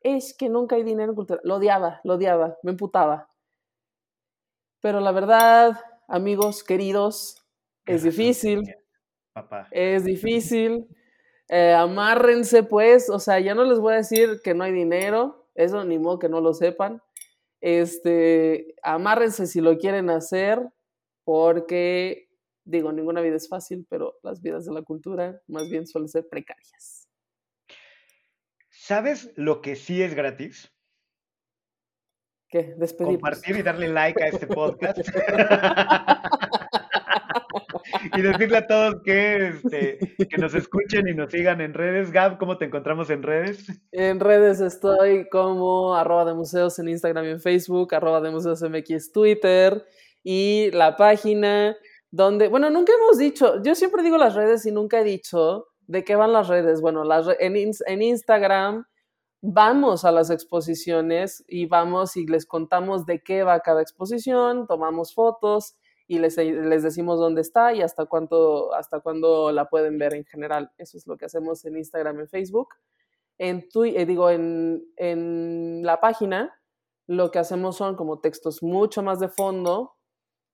es 0.00 0.34
que 0.34 0.48
nunca 0.48 0.76
hay 0.76 0.82
dinero 0.82 1.12
en 1.12 1.16
cultura. 1.16 1.40
Lo 1.44 1.56
odiaba, 1.56 2.00
lo 2.04 2.14
odiaba, 2.14 2.58
me 2.62 2.72
emputaba. 2.72 3.30
Pero 4.80 5.00
la 5.00 5.12
verdad, 5.12 5.78
amigos 6.08 6.64
queridos, 6.64 7.42
es 7.86 8.02
difícil. 8.02 8.62
Papá. 9.32 9.68
Es 9.70 10.04
difícil. 10.04 10.88
Eh, 11.48 11.72
amárrense, 11.72 12.62
pues. 12.62 13.08
O 13.08 13.18
sea, 13.18 13.38
ya 13.40 13.54
no 13.54 13.64
les 13.64 13.78
voy 13.78 13.94
a 13.94 13.96
decir 13.96 14.40
que 14.42 14.54
no 14.54 14.64
hay 14.64 14.72
dinero. 14.72 15.48
Eso 15.54 15.84
ni 15.84 15.98
modo 15.98 16.18
que 16.18 16.28
no 16.28 16.40
lo 16.40 16.54
sepan. 16.54 17.00
Este, 17.60 18.74
amárrense 18.82 19.46
si 19.46 19.60
lo 19.60 19.78
quieren 19.78 20.10
hacer, 20.10 20.60
porque 21.24 22.28
Digo, 22.72 22.90
ninguna 22.90 23.20
vida 23.20 23.36
es 23.36 23.50
fácil, 23.50 23.86
pero 23.86 24.18
las 24.22 24.40
vidas 24.40 24.64
de 24.64 24.72
la 24.72 24.80
cultura 24.80 25.42
más 25.46 25.68
bien 25.68 25.86
suelen 25.86 26.08
ser 26.08 26.26
precarias. 26.26 27.06
¿Sabes 28.70 29.30
lo 29.36 29.60
que 29.60 29.76
sí 29.76 30.02
es 30.02 30.14
gratis? 30.14 30.72
¿Qué? 32.48 32.74
Despedir. 32.78 33.20
Compartir 33.20 33.58
y 33.58 33.62
darle 33.62 33.88
like 33.88 34.24
a 34.24 34.28
este 34.28 34.46
podcast. 34.46 35.00
y 38.16 38.22
decirle 38.22 38.56
a 38.56 38.66
todos 38.66 39.02
que, 39.04 39.48
este, 39.48 39.98
que 40.30 40.38
nos 40.38 40.54
escuchen 40.54 41.06
y 41.08 41.14
nos 41.14 41.30
sigan 41.30 41.60
en 41.60 41.74
redes. 41.74 42.10
Gab, 42.10 42.38
¿cómo 42.38 42.56
te 42.56 42.64
encontramos 42.64 43.10
en 43.10 43.22
redes? 43.22 43.66
En 43.92 44.18
redes 44.18 44.60
estoy 44.60 45.28
como 45.28 45.94
arroba 45.94 46.24
de 46.24 46.32
museos 46.32 46.78
en 46.78 46.88
Instagram 46.88 47.26
y 47.26 47.30
en 47.32 47.40
Facebook, 47.40 47.94
arroba 47.94 48.22
de 48.22 48.30
museos 48.30 48.62
MX 48.62 49.12
Twitter 49.12 49.84
y 50.22 50.70
la 50.70 50.96
página 50.96 51.76
donde, 52.12 52.48
bueno, 52.48 52.68
nunca 52.68 52.92
hemos 52.92 53.16
dicho, 53.16 53.62
yo 53.62 53.74
siempre 53.74 54.02
digo 54.02 54.18
las 54.18 54.34
redes 54.34 54.66
y 54.66 54.70
nunca 54.70 55.00
he 55.00 55.04
dicho 55.04 55.68
de 55.86 56.04
qué 56.04 56.14
van 56.14 56.34
las 56.34 56.46
redes. 56.46 56.82
Bueno, 56.82 57.04
las 57.04 57.26
en, 57.40 58.02
Instagram 58.02 58.84
vamos 59.40 60.04
a 60.04 60.12
las 60.12 60.28
exposiciones 60.28 61.42
y 61.48 61.64
vamos 61.66 62.16
y 62.18 62.26
les 62.26 62.44
contamos 62.44 63.06
de 63.06 63.22
qué 63.22 63.44
va 63.44 63.60
cada 63.60 63.80
exposición, 63.80 64.66
tomamos 64.66 65.14
fotos 65.14 65.74
y 66.06 66.18
les, 66.18 66.36
les 66.36 66.82
decimos 66.82 67.18
dónde 67.18 67.40
está 67.40 67.72
y 67.72 67.80
hasta 67.80 68.04
cuánto, 68.04 68.74
hasta 68.74 69.00
cuándo 69.00 69.50
la 69.50 69.70
pueden 69.70 69.96
ver 69.96 70.12
en 70.12 70.26
general. 70.26 70.70
Eso 70.76 70.98
es 70.98 71.06
lo 71.06 71.16
que 71.16 71.24
hacemos 71.24 71.64
en 71.64 71.78
Instagram 71.78 72.20
y 72.20 72.26
Facebook. 72.26 72.68
En 73.38 73.70
tu, 73.70 73.84
eh, 73.84 74.04
digo, 74.04 74.28
en, 74.28 74.84
en 74.96 75.82
la 75.82 75.98
página 75.98 76.60
lo 77.06 77.30
que 77.30 77.38
hacemos 77.38 77.76
son 77.76 77.96
como 77.96 78.20
textos 78.20 78.62
mucho 78.62 79.02
más 79.02 79.18
de 79.18 79.28
fondo, 79.28 79.94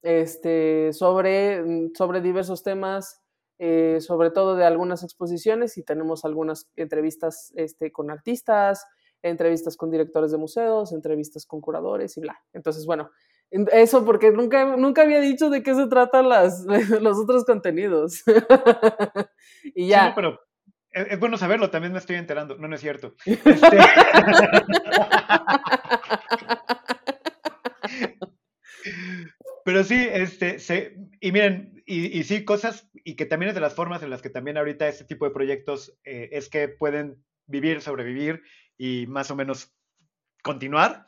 este, 0.03 0.93
sobre, 0.93 1.63
mm, 1.63 1.95
sobre 1.95 2.21
diversos 2.21 2.63
temas, 2.63 3.21
eh, 3.59 3.99
sobre 4.01 4.31
todo 4.31 4.55
de 4.57 4.65
algunas 4.65 5.03
exposiciones 5.03 5.79
y 5.79 5.83
tenemos 5.83 6.25
algunas 6.25 6.71
entrevistas 6.77 7.53
este, 7.57 7.91
con 7.91 8.11
artistas, 8.11 8.85
entrevistas 9.23 9.77
con 9.77 9.91
directores 9.91 10.31
de 10.31 10.39
museos, 10.39 10.93
entrevistas 10.93 11.45
con 11.45 11.61
curadores 11.61 12.17
y 12.17 12.21
bla. 12.21 12.41
Entonces, 12.53 12.87
bueno, 12.87 13.11
eso 13.51 14.05
porque 14.05 14.31
nunca, 14.31 14.77
nunca 14.77 15.03
había 15.03 15.21
dicho 15.21 15.51
de 15.51 15.63
qué 15.63 15.75
se 15.75 15.87
tratan 15.89 16.29
las, 16.29 16.65
los 17.01 17.19
otros 17.19 17.45
contenidos. 17.45 18.23
y 19.75 19.89
ya. 19.89 20.09
Sí, 20.09 20.13
pero 20.15 20.39
es, 20.91 21.19
bueno 21.19 21.37
saberlo, 21.37 21.71
también 21.71 21.93
me 21.93 21.99
estoy 21.99 22.17
enterando. 22.17 22.57
No, 22.57 22.69
no 22.69 22.75
es 22.75 22.81
cierto. 22.81 23.15
Este... 28.85 29.18
Pero 29.69 29.85
sí, 29.85 30.09
este, 30.11 30.61
se, 30.61 30.97
y 31.21 31.31
miren, 31.31 31.83
y, 31.85 32.19
y, 32.19 32.25
sí, 32.25 32.43
cosas, 32.47 32.89
y 32.95 33.17
que 33.17 33.27
también 33.27 33.51
es 33.51 33.55
de 33.55 33.61
las 33.61 33.75
formas 33.75 34.03
en 34.03 34.09
las 34.09 34.23
que 34.23 34.31
también 34.31 34.57
ahorita 34.57 34.89
este 34.89 35.05
tipo 35.05 35.27
de 35.27 35.31
proyectos 35.31 35.95
eh, 36.05 36.31
es 36.33 36.49
que 36.49 36.69
pueden 36.69 37.23
vivir, 37.45 37.83
sobrevivir 37.83 38.43
y 38.79 39.07
más 39.09 39.31
o 39.31 39.37
menos 39.37 39.77
continuar. 40.43 41.05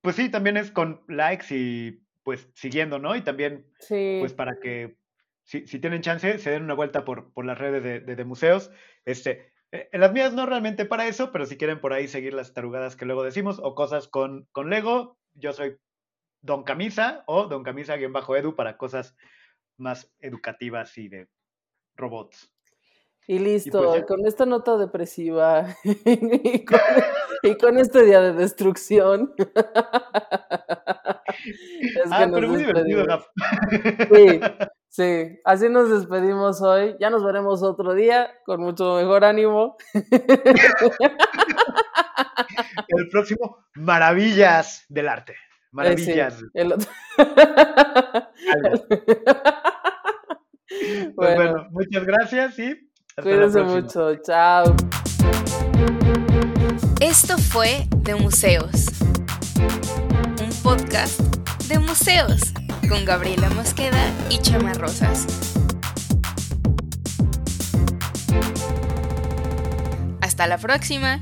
Pues 0.00 0.16
sí, 0.16 0.28
también 0.28 0.56
es 0.56 0.72
con 0.72 1.04
likes 1.06 1.54
y 1.54 2.02
pues 2.24 2.48
siguiendo, 2.52 2.98
¿no? 2.98 3.14
Y 3.14 3.22
también, 3.22 3.64
sí. 3.78 4.16
pues 4.18 4.32
para 4.32 4.58
que 4.60 4.96
si, 5.44 5.64
si, 5.68 5.78
tienen 5.78 6.02
chance, 6.02 6.40
se 6.40 6.50
den 6.50 6.64
una 6.64 6.74
vuelta 6.74 7.04
por, 7.04 7.32
por 7.32 7.44
las 7.44 7.58
redes 7.58 7.84
de, 7.84 8.00
de, 8.00 8.16
de 8.16 8.24
museos. 8.24 8.72
Este, 9.04 9.52
eh, 9.70 9.88
en 9.92 10.00
las 10.00 10.12
mías 10.12 10.32
no 10.32 10.46
realmente 10.46 10.84
para 10.84 11.06
eso, 11.06 11.30
pero 11.30 11.46
si 11.46 11.56
quieren 11.56 11.80
por 11.80 11.92
ahí 11.92 12.08
seguir 12.08 12.34
las 12.34 12.54
tarugadas 12.54 12.96
que 12.96 13.04
luego 13.04 13.22
decimos 13.22 13.60
o 13.62 13.76
cosas 13.76 14.08
con, 14.08 14.48
con 14.50 14.68
Lego, 14.68 15.16
yo 15.34 15.52
soy 15.52 15.76
Don 16.44 16.62
Camisa 16.62 17.24
o 17.26 17.46
Don 17.46 17.64
Camisa-Edu 17.64 18.54
para 18.54 18.76
cosas 18.76 19.16
más 19.78 20.12
educativas 20.20 20.96
y 20.98 21.08
de 21.08 21.28
robots. 21.96 22.52
Y 23.26 23.38
listo, 23.38 23.82
y 23.82 23.86
pues 23.86 24.04
con 24.04 24.26
esta 24.26 24.44
nota 24.44 24.76
depresiva 24.76 25.74
y, 25.84 26.64
con, 26.66 26.78
y, 27.42 27.56
con, 27.56 27.78
este 27.78 28.04
día 28.04 28.20
de 28.20 28.34
destrucción. 28.34 29.32
es 29.38 29.48
ah, 32.10 32.28
pero 32.30 32.48
muy 32.48 32.58
divertido, 32.58 33.06
Sí, 34.12 34.40
sí, 34.90 35.40
así 35.46 35.70
nos 35.70 35.88
despedimos 35.88 36.60
hoy. 36.60 36.94
Ya 37.00 37.08
nos 37.08 37.24
veremos 37.24 37.62
otro 37.62 37.94
día 37.94 38.30
con 38.44 38.60
mucho 38.60 38.96
mejor 38.96 39.24
ánimo. 39.24 39.78
El 42.88 43.08
próximo, 43.08 43.64
maravillas 43.76 44.84
del 44.90 45.08
arte. 45.08 45.34
Maravillas. 45.74 46.38
Sí, 46.38 46.44
el 46.54 46.72
otro... 46.72 46.88
pues 47.16 47.28
bueno. 51.16 51.36
bueno. 51.36 51.66
muchas 51.70 52.04
gracias 52.04 52.56
y 52.60 52.70
hasta 53.16 53.22
Cuídense 53.22 53.62
mucho. 53.62 54.14
Chao. 54.22 54.76
Esto 57.00 57.38
fue 57.38 57.88
De 57.98 58.14
Museos, 58.14 58.86
un 60.40 60.50
podcast 60.62 61.20
de 61.68 61.80
museos 61.80 62.52
con 62.88 63.04
Gabriela 63.04 63.50
Mosqueda 63.50 64.12
y 64.30 64.38
Chama 64.38 64.72
Rosas. 64.74 65.26
Hasta 70.20 70.46
la 70.46 70.58
próxima. 70.58 71.20